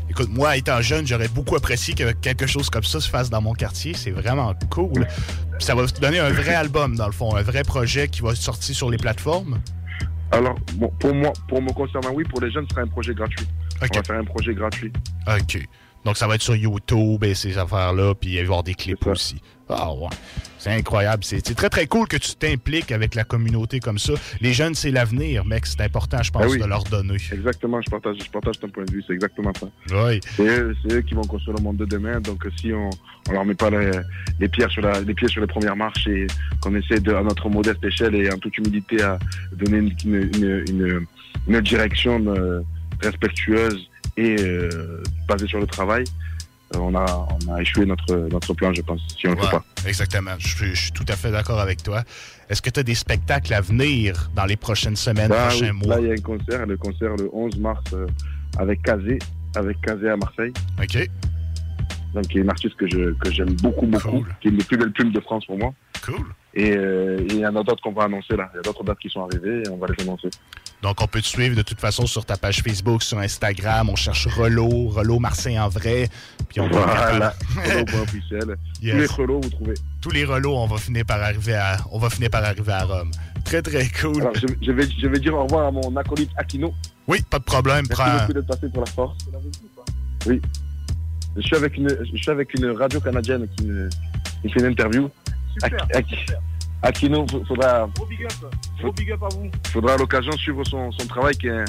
[0.09, 3.41] Écoute, moi, étant jeune, j'aurais beaucoup apprécié que quelque chose comme ça se fasse dans
[3.41, 3.93] mon quartier.
[3.95, 5.07] C'est vraiment cool.
[5.59, 8.35] Ça va te donner un vrai album, dans le fond, un vrai projet qui va
[8.35, 9.59] sortir sur les plateformes.
[10.31, 13.13] Alors, bon, pour moi, pour me concernant, oui, pour les jeunes, ce sera un projet
[13.13, 13.47] gratuit.
[13.81, 14.91] On va faire un projet gratuit.
[15.27, 15.67] OK.
[16.05, 18.75] Donc, ça va être sur YouTube et ces affaires-là, puis il va y avoir des
[18.75, 19.41] clips aussi.
[19.69, 20.09] Ah ouais.
[20.67, 21.23] C'est incroyable.
[21.23, 24.13] C'est très, très cool que tu t'impliques avec la communauté comme ça.
[24.41, 25.65] Les jeunes, c'est l'avenir, mec.
[25.65, 26.59] C'est important, je pense, Ah oui.
[26.59, 27.15] de leur donner.
[27.31, 29.67] Exactement, je partage, je partage ton point de vue, c'est exactement ça.
[29.91, 30.19] Oui.
[30.35, 32.19] C'est eux, qui vont construire le monde de demain.
[32.19, 32.89] Donc euh, si on,
[33.29, 33.91] on leur met pas les,
[34.41, 36.27] les pierres sur la, les pieds sur les premières marches et
[36.59, 39.17] qu'on essaie de, à notre modeste échelle et en toute humilité à
[39.53, 41.05] donner une, une,
[41.47, 42.61] une, direction euh,
[43.01, 46.03] respectueuse et euh, basée sur le travail,
[46.75, 49.51] on, a, on a échoué notre, notre plan, je pense, si on ne le fait
[49.51, 49.63] pas.
[49.85, 50.31] Exactement.
[50.39, 52.03] Je, suis- je suis tout à fait d'accord avec toi.
[52.49, 55.87] Est-ce que tu as des spectacles à venir dans les prochaines semaines, Là, prochains oui,
[55.87, 55.95] mois?
[55.95, 58.05] là, il y a un concert, le concert le 11 mars euh,
[58.57, 59.19] avec Kazé,
[59.55, 60.53] avec Kazé à Marseille.
[60.81, 61.09] OK.
[62.13, 64.63] Donc, qui est une artiste que je- que j'aime beaucoup, beaucoup, qui est une des
[64.63, 65.73] plus belles plumes de France pour moi.
[66.05, 66.25] Cool.
[66.59, 68.49] Et euh, il y en a d'autres qu'on va annoncer là.
[68.51, 70.27] Il y a d'autres dates qui sont arrivées et on va les annoncer.
[70.81, 73.89] Donc, on peut te suivre de toute façon sur ta page Facebook, sur Instagram.
[73.91, 76.09] On cherche Relo, Relo Marseille en vrai.
[76.49, 78.55] Puis on Voilà, Relo.officiel.
[78.81, 78.91] Yes.
[78.93, 79.73] Tous les relots, vous trouvez.
[80.01, 82.85] Tous les relots, on va finir par arriver à, on va finir par arriver à
[82.85, 83.11] Rome.
[83.45, 84.19] Très, très cool.
[84.21, 86.73] Alors, je, je vais, je vais dire au revoir à mon acolyte Aquino.
[87.07, 87.85] Oui, pas de problème.
[87.87, 89.17] Merci Prends- beaucoup d'être passé pour la force.
[90.25, 90.41] Oui.
[91.35, 93.89] Je suis avec une, je suis avec une radio canadienne qui me,
[94.41, 95.07] qui me fait une interview.
[95.63, 95.83] Super.
[95.83, 96.37] Ak- Ak-
[96.83, 98.31] Aquino, f- faudra, Gros big up.
[98.79, 99.49] Gros big up à vous.
[99.71, 101.65] faudra à l'occasion suivre son, son travail, qui est un,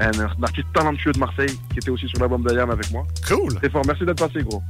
[0.00, 3.04] un- un artiste talentueux de Marseille, qui était aussi sur l'album d'Ayam avec moi.
[3.28, 3.54] Cool.
[3.56, 3.82] Très fort.
[3.86, 4.62] Merci d'être passé, gros.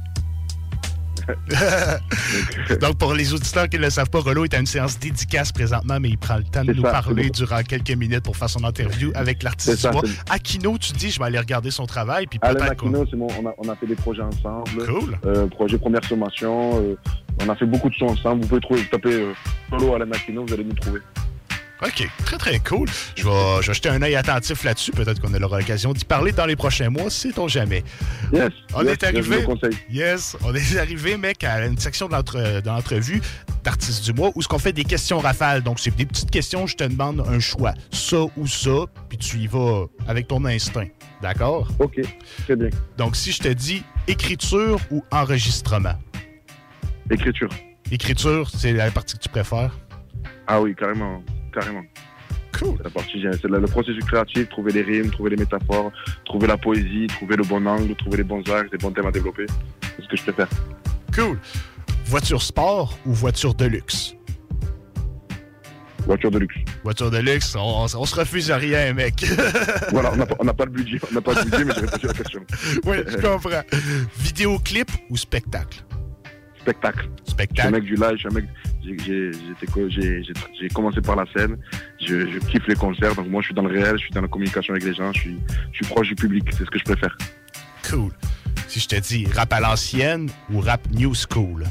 [2.81, 5.51] Donc, pour les auditeurs qui ne le savent pas, Relo est à une séance dédicace
[5.51, 8.49] présentement, mais il prend le temps de nous ça, parler durant quelques minutes pour faire
[8.49, 10.03] son interview avec l'artiste du mois.
[10.29, 13.47] Aquino, tu dis, je vais aller regarder son travail, puis Alain Aquino, c'est mon, on,
[13.47, 14.85] a, on a fait des projets ensemble.
[14.85, 15.17] Cool.
[15.25, 16.81] Euh, projet Première Sommation.
[16.81, 16.95] euh,
[17.43, 18.41] on a fait beaucoup de sons ensemble.
[18.41, 20.99] Vous pouvez trouver, vous tapez euh, Alain Aquino, vous allez nous trouver.
[21.83, 22.87] OK, très très cool.
[23.15, 24.91] Je vais, je vais jeter un œil attentif là-dessus.
[24.91, 27.83] Peut-être qu'on aura l'occasion d'y parler dans les prochains mois, sait-on jamais.
[28.33, 28.51] Yes.
[28.73, 29.45] On yes, est arrivé.
[29.89, 32.13] Yes, on est arrivé, mec, à une section de
[32.65, 33.21] l'entrevue
[33.63, 35.61] d'artistes du mois où ce qu'on fait des questions rafales.
[35.61, 37.73] Donc, c'est des petites questions, je te demande un choix.
[37.91, 40.87] Ça ou ça, puis tu y vas avec ton instinct.
[41.21, 41.67] D'accord?
[41.79, 41.99] OK,
[42.45, 42.69] très bien.
[42.97, 45.95] Donc, si je te dis écriture ou enregistrement?
[47.11, 47.49] Écriture.
[47.91, 49.77] Écriture, c'est la partie que tu préfères?
[50.47, 51.23] Ah oui, carrément.
[51.57, 51.81] Carrément.
[52.59, 52.75] Cool.
[52.77, 55.91] C'est la partie, c'est le, processus créatif, trouver les rimes, trouver les métaphores,
[56.25, 59.11] trouver la poésie, trouver le bon angle, trouver les bons axes, les bons thèmes à
[59.11, 59.47] développer.
[59.95, 60.47] C'est ce que je préfère.
[61.15, 61.39] Cool.
[62.05, 64.15] Voiture sport ou voiture de luxe?
[66.05, 66.55] Voiture de luxe.
[66.83, 69.25] Voiture de luxe, on, on se refuse à rien, mec.
[69.91, 71.73] Voilà, on n'a pas, on n'a pas le budget, on n'a pas le budget, mais
[71.73, 72.41] j'ai répondu à la question.
[72.85, 73.49] oui, je comprends.
[74.19, 75.83] Vidéoclip ou spectacle?
[76.67, 77.07] Spectacle.
[77.23, 77.55] Spectacle.
[77.55, 78.45] Je suis un mec du live, je suis un mec.
[80.59, 81.57] j'ai- commencé par la scène,
[82.01, 84.21] je, je kiffe les concerts, donc moi je suis dans le réel, je suis dans
[84.21, 85.39] la communication avec les gens, je suis,
[85.71, 87.17] je suis proche du public, c'est ce que je préfère.
[87.89, 88.11] Cool.
[88.67, 91.63] Si je te dis rap à l'ancienne ou rap new school?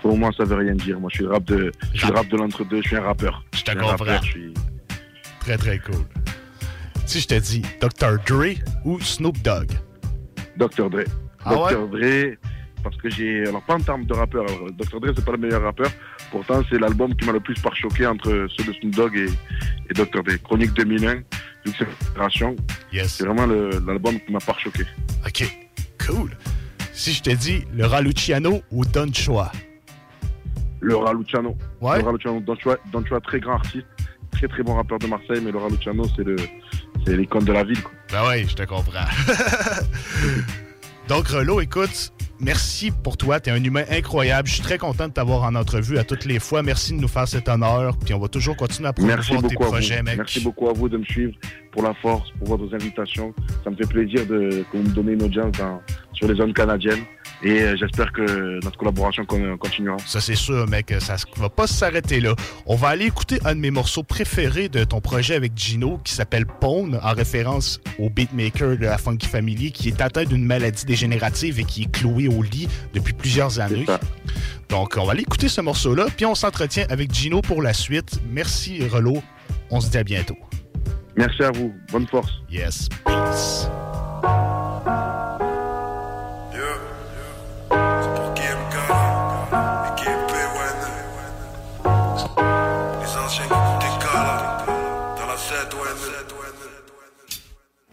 [0.00, 0.98] Pour moi, ça veut rien dire.
[1.00, 3.44] Moi, je suis rap de, je suis rap de l'entre-deux, je suis un rappeur.
[3.56, 3.88] Je te comprends.
[3.90, 4.54] rappeur, je suis-
[5.40, 6.04] Très, très cool.
[7.06, 8.18] Si je te dis Dr.
[8.24, 8.54] Dre
[8.84, 9.72] ou Snoop Dogg?
[10.56, 10.88] Dr.
[10.90, 11.02] Dre.
[11.44, 11.72] Ah ouais?
[11.74, 11.88] Dr.
[11.88, 12.36] Dre,
[12.82, 13.46] parce que j'ai.
[13.46, 14.44] Alors, pas en termes de rappeur.
[14.48, 15.00] alors, Dr.
[15.00, 15.90] Dre, c'est pas le meilleur rappeur.
[16.30, 19.26] Pourtant, c'est l'album qui m'a le plus par-choqué entre ceux de Snoop Dogg et,
[19.90, 20.22] et Dr.
[20.22, 20.36] Dre.
[20.42, 21.24] Chronique 2001, vu
[21.78, 21.84] que
[23.06, 24.84] c'est vraiment le- l'album qui m'a par-choqué.
[25.26, 25.58] OK.
[26.06, 26.30] Cool.
[26.92, 29.50] Si je te dis Laura Luciano ou Don Chua?
[30.80, 31.56] Laura Luciano.
[31.80, 31.98] Ouais.
[32.00, 33.86] Laura Luciano, Don Chua, Don Chua, très grand artiste,
[34.32, 36.34] très très bon rappeur de Marseille, mais Laura Luciano, c'est le,
[37.06, 37.80] c'est l'icône de la ville.
[37.82, 37.92] Quoi.
[38.10, 38.98] Ben oui, je te comprends.
[41.08, 42.12] Donc, Relo, écoute,
[42.42, 43.40] merci pour toi.
[43.40, 44.48] Tu es un humain incroyable.
[44.48, 46.62] Je suis très content de t'avoir en entrevue à toutes les fois.
[46.62, 47.96] Merci de nous faire cet honneur.
[47.96, 50.18] Puis on va toujours continuer à promouvoir tes projets, mec.
[50.18, 51.34] Merci beaucoup à vous de me suivre
[51.72, 53.34] pour la force, pour vos invitations.
[53.64, 55.80] Ça me fait plaisir de, que vous me donnez une audience dans-
[56.12, 57.02] sur les zones canadiennes.
[57.44, 59.96] Et euh, j'espère que notre collaboration con- continuera.
[60.06, 60.94] Ça, c'est sûr, mec.
[61.00, 62.36] Ça va pas s'arrêter là.
[62.66, 66.12] On va aller écouter un de mes morceaux préférés de ton projet avec Gino qui
[66.14, 70.84] s'appelle Pone, en référence au beatmaker de la Funky Family qui est atteint d'une maladie
[70.84, 73.86] dégénérative et qui est cloué au lit depuis plusieurs années.
[74.68, 78.20] Donc, on va aller écouter ce morceau-là, puis on s'entretient avec Gino pour la suite.
[78.30, 79.20] Merci, Relo.
[79.70, 80.36] On se dit à bientôt.
[81.16, 81.74] Merci à vous.
[81.90, 82.32] Bonne force.
[82.50, 82.88] Yes.
[83.04, 83.68] Peace.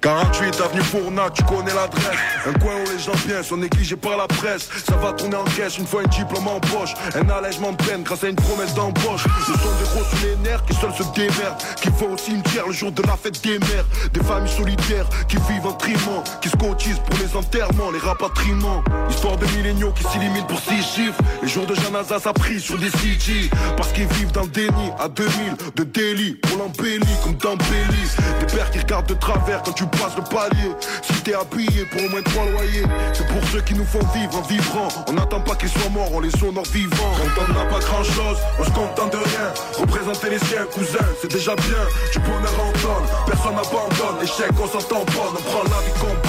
[0.02, 2.18] 48 avenue Fourna, tu connais l'adresse.
[2.48, 4.70] Un coin où les gens viennent sont négligés par la presse.
[4.86, 6.94] Ça va tourner en caisse une fois un diplôme en poche.
[7.16, 9.26] Un allègement de peine grâce à une promesse d'embauche.
[9.46, 11.58] Ce sont des gros sous les nerfs qui seuls se démerdent.
[11.82, 13.86] Qui vont au cimetière le jour de la fête des mères.
[14.14, 16.24] Des familles solitaires qui vivent en trimant.
[16.42, 18.82] Qui se cotisent pour les enterrements, les rapatriements.
[19.10, 21.20] Histoire de milléniaux qui s'éliminent pour six chiffres.
[21.42, 23.50] Les jours de Janaza, ça prise sur des CG.
[23.76, 25.34] Parce qu'ils vivent dans le déni à 2000
[25.76, 26.36] de délit.
[26.36, 27.60] Pour l'embellie comme dans.
[27.60, 30.72] Des pères qui regardent de travers quand tu passes le palier.
[31.02, 32.86] Si t'es habillé pour au moins trois loyers.
[33.14, 34.88] C'est pour ceux qui nous font vivre en vibrant.
[35.08, 37.14] On n'attend pas qu'ils soient morts, on les honore vivants.
[37.36, 39.54] Quand on n'a pas grand chose, on se contente de rien.
[39.78, 41.84] Représenter les siens, cousins, c'est déjà bien.
[42.12, 44.24] Du bonheur en donne, personne n'abandonne.
[44.24, 46.29] Échec, on s'entend pas, on prend la vie qu'on.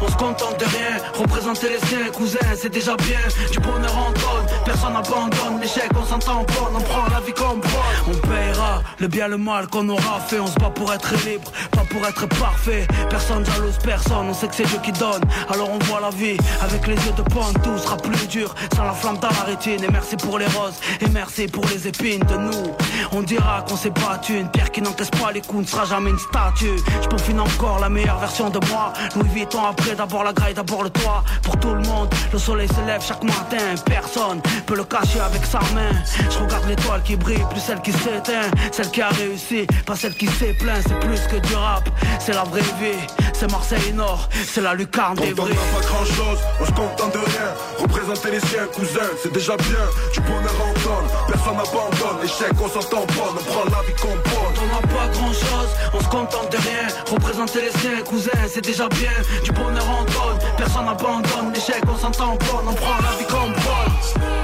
[0.00, 0.96] On on se contente de rien.
[1.14, 3.18] Représenter les siens, cousins, c'est déjà bien.
[3.52, 5.60] Du bonheur en tonne, personne n'abandonne.
[5.60, 8.14] L'échec, on s'entend pas, on prend la vie comme vol.
[8.14, 10.40] On paiera le bien, le mal qu'on aura fait.
[10.40, 12.86] On se bat pour être libre, pas pour être parfait.
[13.10, 15.22] Personne jalouse personne, on sait que c'est Dieu qui donne.
[15.50, 18.54] Alors on voit la vie avec les yeux de pointe, tout sera plus dur.
[18.76, 19.82] Sans la flamme dans la rétine.
[19.84, 22.72] Et merci pour les roses, et merci pour les épines de nous.
[23.12, 26.10] On dira qu'on s'est battu, une pierre qui n'encaisse pas les coups ne sera jamais
[26.10, 26.78] une statue.
[27.02, 28.92] Je peaufine encore la meilleure version de moi.
[29.16, 31.22] Louis Vuitton après, d'abord la graille, d'abord le toit.
[31.42, 33.74] Pour tout le monde, le soleil se lève chaque matin.
[33.84, 35.90] Personne peut le cacher avec sa main.
[36.30, 38.48] Je regarde l'étoile qui brille, plus celle qui s'éteint.
[38.72, 40.82] Celle qui a réussi, pas celle qui s'est plaint.
[40.86, 41.88] C'est plus que du rap,
[42.18, 42.98] c'est la vraie vie.
[43.32, 45.50] C'est Marseille Nord, c'est la lucarne des on vrais.
[45.50, 47.48] n'a pas grand chose, on se contente de rien.
[47.78, 49.84] Représenter les siens, cousins, c'est déjà bien.
[50.12, 52.24] Du bonheur en tonne, personne n'abandonne.
[52.24, 54.48] Échec, on s'entend pas, on prend la vie qu'on prend.
[54.60, 56.88] On n'a pas grand chose, on se contente de rien.
[57.12, 59.12] Représenter les siens, cousins, c'est déjà bien.
[59.44, 61.52] Du bonheur en tonne, personne n'abandonne.
[61.54, 64.37] L'échec, on s'entend pas, on prend la vie comme vol.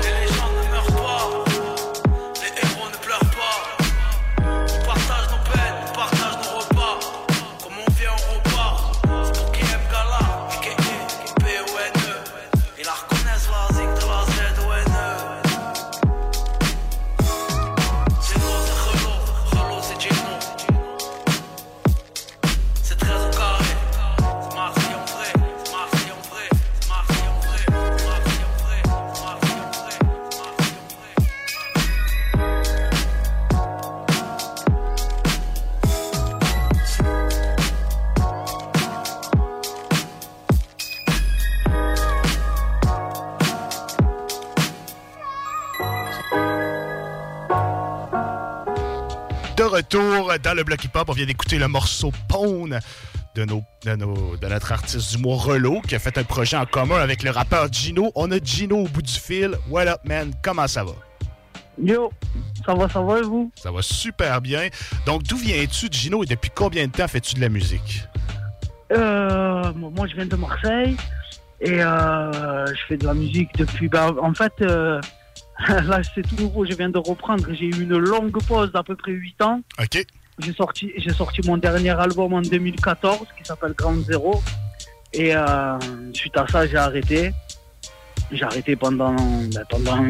[49.75, 52.79] retour dans le bloc hip-hop, on vient d'écouter le morceau Pone
[53.35, 56.57] de, nos, de, nos- de notre artiste du mois Relo qui a fait un projet
[56.57, 58.13] en commun avec le rappeur Gino.
[58.15, 59.57] On a Gino au bout du fil.
[59.69, 60.33] What up, man?
[60.43, 60.93] Comment ça va?
[61.83, 62.13] Yo,
[62.65, 63.51] ça va, ça va et vous?
[63.57, 64.69] Ça va super bien.
[65.07, 68.05] Donc, d'où viens-tu, Gino, et depuis combien de temps fais-tu de la musique?
[68.93, 70.97] Euh, moi, je viens de Marseille
[71.61, 73.89] et euh, je fais de la musique depuis.
[73.89, 75.01] bah, en fait, euh,
[75.69, 76.65] là, c'est tout nouveau.
[76.65, 77.45] Je viens de reprendre.
[77.53, 79.61] J'ai eu une longue pause d'à peu près 8 ans.
[79.81, 80.05] OK.
[80.41, 84.43] J'ai sorti, j'ai sorti mon dernier album en 2014 qui s'appelle Ground Zero.
[85.13, 85.79] Et euh,
[86.13, 87.31] suite à ça, j'ai arrêté.
[88.33, 90.03] J'ai arrêté pendant, ben, pendant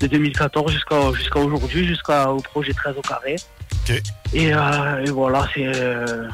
[0.00, 3.36] de 2014 jusqu'à jusqu'à aujourd'hui, jusqu'au projet 13 au carré.
[4.34, 6.28] Et, euh, et voilà, c'est euh,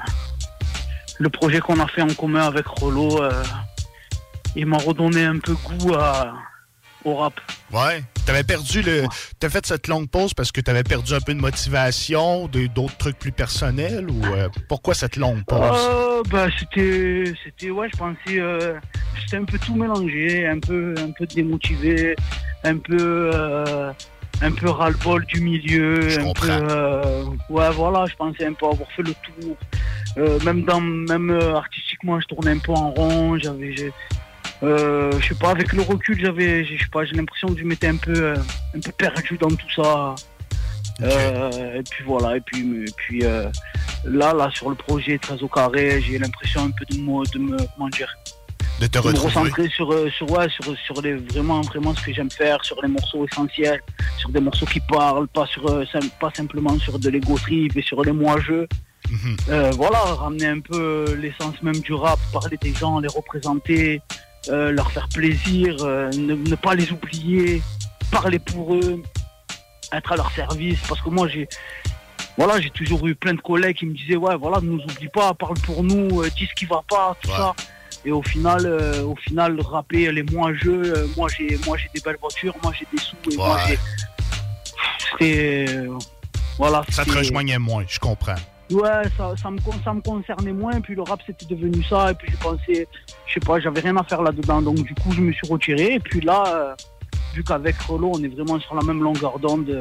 [1.21, 3.23] le projet qu'on a fait en commun avec Rollo.
[3.23, 3.31] euh,
[4.57, 6.35] il m'a redonné un peu goût à-
[7.05, 7.41] au rap.
[7.73, 8.03] Ouais.
[8.27, 9.05] T'avais perdu le.
[9.39, 13.19] T'as fait cette longue pause parce que t'avais perdu un peu de motivation, d'autres trucs
[13.19, 15.61] plus personnels ou euh, pourquoi cette longue pause?
[15.61, 18.79] Euh, bah, c'était, c'était, ouais, je pensais, euh,
[19.21, 22.17] j'étais un peu tout mélangé, un peu, un peu démotivé,
[22.65, 23.93] un peu, euh,
[24.41, 29.03] un peu ras-le-bol du milieu, un peu, ouais, voilà, je pensais un peu avoir fait
[29.03, 29.57] le tour.
[30.45, 33.93] Même dans, même artistiquement, je tournais un peu en rond, j'avais,
[34.65, 37.65] euh, je sais pas, avec le recul, j'avais, je sais pas, j'ai l'impression que je
[37.65, 38.37] m'étais un peu, euh,
[38.75, 40.15] un peu perdu dans tout ça.
[41.03, 43.49] Euh, et puis voilà, et puis, et puis euh,
[44.05, 47.39] là, là, sur le projet 13 au carré, j'ai l'impression un peu de me, de
[47.39, 48.15] me, comment dire,
[48.81, 52.13] de te de me recentrer sur, sur, ouais, sur, sur les, vraiment, vraiment ce que
[52.13, 53.81] j'aime faire, sur les morceaux essentiels,
[54.19, 55.65] sur des morceaux qui parlent, pas, sur,
[56.21, 58.69] pas simplement sur de l'ego trip et sur les moi-jeux.
[59.49, 64.01] Euh, voilà, ramener un peu l'essence même du rap, parler des gens, les représenter,
[64.49, 67.63] euh, leur faire plaisir, euh, ne, ne pas les oublier,
[68.11, 69.03] parler pour eux,
[69.93, 70.81] être à leur service.
[70.89, 71.49] Parce que moi, j'ai
[72.37, 75.09] voilà, j'ai toujours eu plein de collègues qui me disaient ouais, voilà, ne nous oublie
[75.09, 77.55] pas, parle pour nous, euh, dis ce qui va pas, tout ça.
[78.05, 78.67] Et au final,
[79.07, 82.87] au final, rapper les moi-jeux, euh, moi j'ai, moi j'ai des belles voitures, moi j'ai
[82.93, 83.79] des sous, et moi j'ai,
[85.11, 85.87] c'était,
[86.59, 86.85] voilà.
[86.91, 88.35] Ça te rejoignait moins, je comprends.
[88.71, 92.15] Ouais, ça, ça, me, ça me concernait moins, puis le rap c'était devenu ça, et
[92.15, 92.89] puis j'ai pensé,
[93.27, 95.95] je sais pas, j'avais rien à faire là-dedans, donc du coup je me suis retiré,
[95.95, 96.75] et puis là, euh,
[97.35, 99.81] vu qu'avec Rolo on est vraiment sur la même longueur d'onde, euh,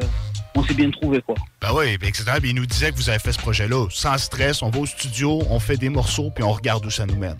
[0.55, 1.35] on s'est bien trouvé quoi.
[1.61, 2.25] Ben oui, ben etc.
[2.39, 4.85] Puis il nous disait que vous avez fait ce projet-là sans stress, on va au
[4.85, 7.37] studio, on fait des morceaux, puis on regarde où ça nous mène.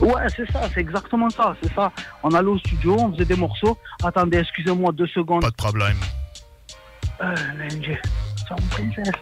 [0.00, 1.90] Ouais, c'est ça, c'est exactement ça, c'est ça.
[2.22, 3.76] On allait au studio, on faisait des morceaux.
[4.04, 5.42] Attendez, excusez-moi deux secondes.
[5.42, 5.96] Pas de problème.
[7.20, 7.34] Euh,
[8.70, 9.12] princesse.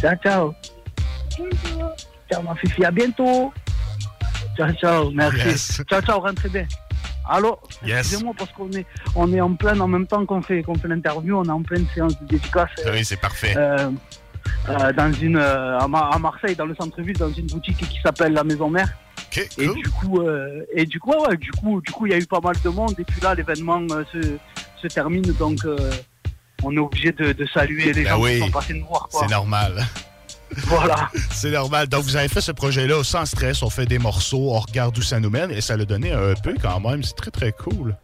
[0.00, 0.54] Ciao, ciao.
[2.30, 3.52] Ciao ma fifi, à bientôt.
[4.56, 5.38] Ciao, ciao, merci.
[5.46, 5.82] Yes.
[5.88, 6.66] Ciao, ciao, rentrez bien.
[7.28, 7.58] Allô?
[7.84, 7.98] Yes.
[8.00, 8.84] Excusez-moi parce qu'on est,
[9.14, 11.62] on est en pleine, en même temps qu'on fait, qu'on fait l'interview, on est en
[11.62, 12.68] pleine séance de dédicace.
[12.84, 13.54] euh, Oui, c'est parfait.
[13.56, 13.90] euh,
[14.68, 18.00] euh, dans une, euh, à, Ma- à Marseille, dans le centre-ville, dans une boutique qui
[18.02, 18.88] s'appelle La Maison Mère.
[19.36, 20.20] et du coup,
[20.74, 22.56] et du coup, ouais, ouais, du coup, du coup, il y a eu pas mal
[22.62, 22.94] de monde.
[22.98, 23.80] Et puis là, l'événement
[24.12, 24.20] se,
[24.82, 25.60] se termine, donc
[26.64, 29.08] on est obligé de, de saluer les Ben gens oui, qui sont passés nous voir.
[29.10, 29.84] C'est normal.
[30.66, 31.10] Voilà.
[31.30, 31.86] C'est normal.
[31.88, 33.62] Donc, vous avez fait ce projet-là sans stress.
[33.62, 36.34] On fait des morceaux, on regarde où ça nous mène et ça l'a donné un
[36.34, 37.02] peu quand même.
[37.02, 37.96] C'est très, très cool.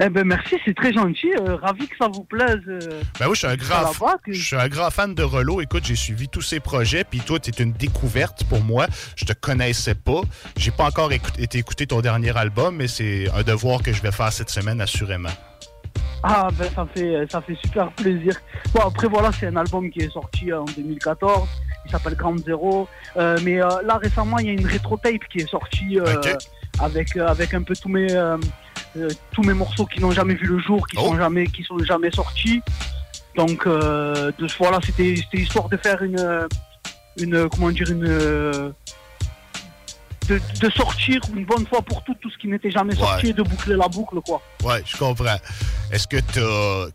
[0.00, 1.30] Eh ben merci, c'est très gentil.
[1.40, 2.58] euh, ravi que ça vous plaise.
[2.68, 5.22] euh, Ben oui, je suis un grand, là-bas, que- je suis un grand fan de
[5.22, 5.60] Rollo.
[5.60, 8.86] Écoute, j'ai suivi tous ses projets, puis toi, tu es une découverte pour moi.
[9.16, 10.20] Je te connaissais pas.
[10.56, 14.02] J'ai pas encore écout- été écouter ton dernier album, mais c'est un devoir que je
[14.02, 15.30] vais faire cette semaine, assurément.
[16.22, 18.34] Ah ben ça fait ça fait super plaisir.
[18.74, 21.48] Bon après voilà c'est un album qui est sorti euh, en 2014.
[21.84, 22.88] Il s'appelle Grand Zero.
[23.16, 26.20] Euh, mais euh, là récemment il y a une rétro tape qui est sortie euh,
[26.80, 28.08] avec avec un peu tous mes
[29.32, 32.10] tous mes morceaux qui n'ont jamais vu le jour, qui sont jamais qui sont jamais
[32.10, 32.62] sortis.
[33.36, 36.48] Donc de, voilà c'était c'était histoire de faire une
[37.18, 38.72] une comment dire une
[40.28, 43.30] de, de sortir une bonne fois pour toutes tout ce qui n'était jamais sorti Ouais.
[43.30, 44.40] et de boucler la boucle quoi.
[44.64, 45.36] Ouais, je comprends.
[45.90, 46.40] Est-ce que tu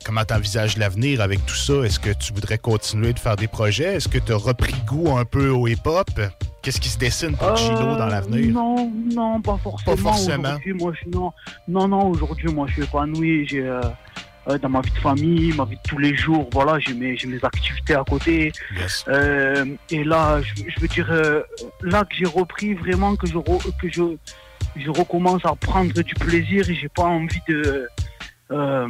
[0.06, 1.74] comment t'envisages l'avenir avec tout ça?
[1.84, 3.96] Est-ce que tu voudrais continuer de faire des projets?
[3.96, 6.10] Est-ce que tu as repris goût un peu au hip-hop?
[6.62, 8.54] Qu'est-ce qui se dessine pour Chilo dans Euh, l'avenir?
[8.54, 9.96] Non, non, pas forcément.
[9.96, 10.44] Pas forcément.
[10.50, 11.32] Aujourd'hui, moi, je, non,
[11.68, 13.46] non, non, aujourd'hui, moi, je suis épanoui.
[13.50, 13.82] J'ai, euh,
[14.48, 17.16] euh, dans ma vie de famille, ma vie de tous les jours, voilà, j'ai mes,
[17.16, 18.52] j'ai mes activités à côté.
[19.08, 21.42] Euh, et là, je, je veux dire, euh,
[21.82, 24.04] là que j'ai repris vraiment, que je, re- que je,
[24.76, 27.88] je recommence à prendre du plaisir et j'ai pas envie de.
[28.52, 28.88] euh,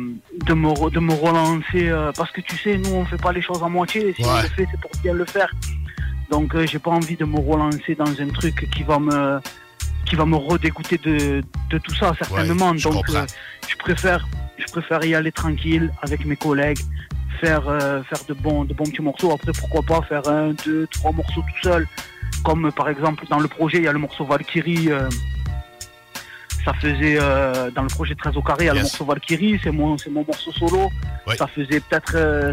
[0.48, 3.32] de, me, re- de me relancer euh, parce que tu sais nous on fait pas
[3.32, 5.50] les choses à moitié si on le fait c'est pour bien le faire
[6.32, 9.40] donc euh, j'ai pas envie de me relancer dans un truc qui va me
[10.06, 12.72] qui va me redégoûter de, de tout ça certainement.
[12.78, 13.26] je Donc euh,
[13.70, 14.28] je préfère
[14.58, 16.80] je préfère y aller tranquille avec mes collègues,
[17.42, 19.32] faire euh, faire de bons de bons petits morceaux.
[19.34, 21.88] Après pourquoi pas faire un, deux, trois morceaux tout seul.
[22.44, 24.92] Comme par exemple dans le projet il y a le morceau Valkyrie.
[24.92, 25.08] euh,
[26.66, 27.18] ça faisait
[27.76, 30.10] dans le projet 13 au carré, il y a le morceau Valkyrie, c'est mon c'est
[30.10, 30.90] mon morceau solo.
[31.38, 32.12] Ça faisait peut-être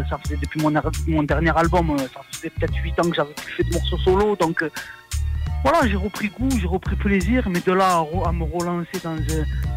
[0.09, 3.33] ça faisait depuis mon, er- mon dernier album, ça faisait peut-être 8 ans que j'avais
[3.33, 4.63] plus fait de morceaux solo, donc
[5.63, 9.15] voilà, j'ai repris goût, j'ai repris plaisir, mais de là à, à me relancer dans,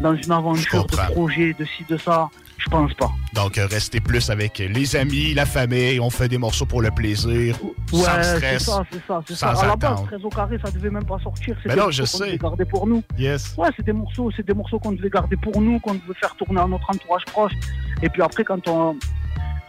[0.01, 3.11] dans une aventure de projet, de ci, de ça, je pense pas.
[3.33, 5.99] Donc, euh, restez plus avec les amis, la famille.
[5.99, 7.55] On fait des morceaux pour le plaisir.
[7.91, 8.63] Ouais, sans c'est stress.
[8.63, 9.49] ça, c'est ça, c'est ça.
[9.49, 10.07] À la base, attendre.
[10.07, 11.55] 13 au carré, ça devait même pas sortir.
[11.61, 12.37] C'est Mais des non, je sais.
[12.37, 13.03] garder pour nous.
[13.17, 13.53] Yes.
[13.57, 16.35] Ouais, c'est des morceaux, c'est des morceaux qu'on devait garder pour nous, qu'on devait faire
[16.35, 17.53] tourner à notre entourage proche.
[18.01, 18.95] Et puis après, quand on,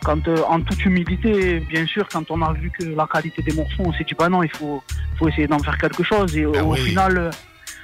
[0.06, 3.52] quand euh, en toute humilité, bien sûr, quand on a vu que la qualité des
[3.52, 4.80] morceaux, on s'est dit bah non, il faut,
[5.18, 6.36] faut essayer d'en faire quelque chose.
[6.36, 6.80] Et euh, au oui.
[6.80, 7.30] final, euh,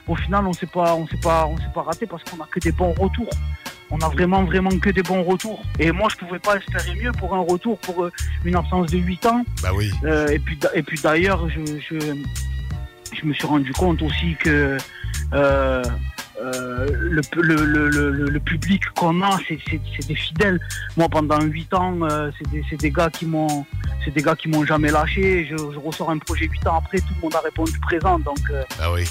[0.06, 2.46] au final, on s'est pas, on s'est pas, on s'est pas raté parce qu'on a
[2.46, 3.34] que des bons retours.
[3.90, 5.60] On a vraiment, vraiment que des bons retours.
[5.80, 8.12] Et moi, je pouvais pas espérer mieux pour un retour pour euh,
[8.44, 9.44] une absence de 8 ans.
[9.60, 9.90] Bah oui.
[10.04, 11.98] Euh, et puis, et puis d'ailleurs, je, je,
[13.12, 14.78] je me suis rendu compte aussi que
[15.34, 15.82] euh,
[16.42, 19.58] euh, le, le, le, le, public qu'on a, c'est,
[20.06, 20.60] des fidèles.
[20.96, 22.30] Moi, pendant 8 ans, euh,
[22.70, 23.64] c'est, des, gars qui m'ont,
[24.04, 25.46] c'est des gars qui m'ont jamais lâché.
[25.50, 28.18] Je, je ressors un projet 8 ans après, tout le monde a répondu présent.
[28.18, 29.04] Donc, euh, Ah oui.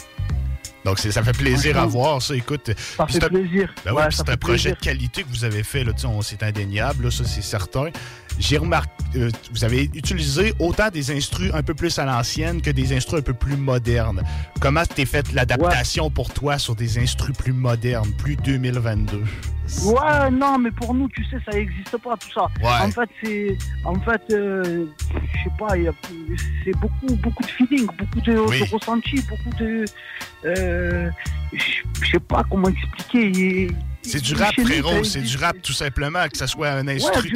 [0.84, 2.36] Donc, ça fait plaisir à voir, ça.
[2.36, 3.72] Écoute, ça fait c'est un- plaisir.
[3.86, 4.76] Ben Ouais, c'est un fait projet plaisir.
[4.78, 7.90] de qualité que vous avez fait, là, on- c'est indéniable, là, ça c'est certain.
[8.40, 12.70] J'ai remarqué, euh, vous avez utilisé autant des instrus un peu plus à l'ancienne que
[12.72, 14.24] des instrus un peu plus modernes.
[14.60, 19.24] Comment t'es fait l'adaptation pour toi sur des instrus plus modernes, plus 2022?
[19.86, 22.48] Ouais, non, mais pour nous, tu sais, ça n'existe pas tout ça.
[22.62, 22.88] Ouais.
[22.88, 25.94] En fait, c'est, en fait, euh, je sais pas, il y a-
[26.66, 28.60] c'est beaucoup, beaucoup de feeling, beaucoup de, Oui.
[28.60, 29.86] de ressenti, beaucoup de,
[30.46, 31.10] euh,
[31.54, 33.70] je sais pas comment expliquer.
[34.02, 37.30] C'est du rap, frérot, c'est du rap tout simplement, que ça soit un instru.
[37.30, 37.36] du-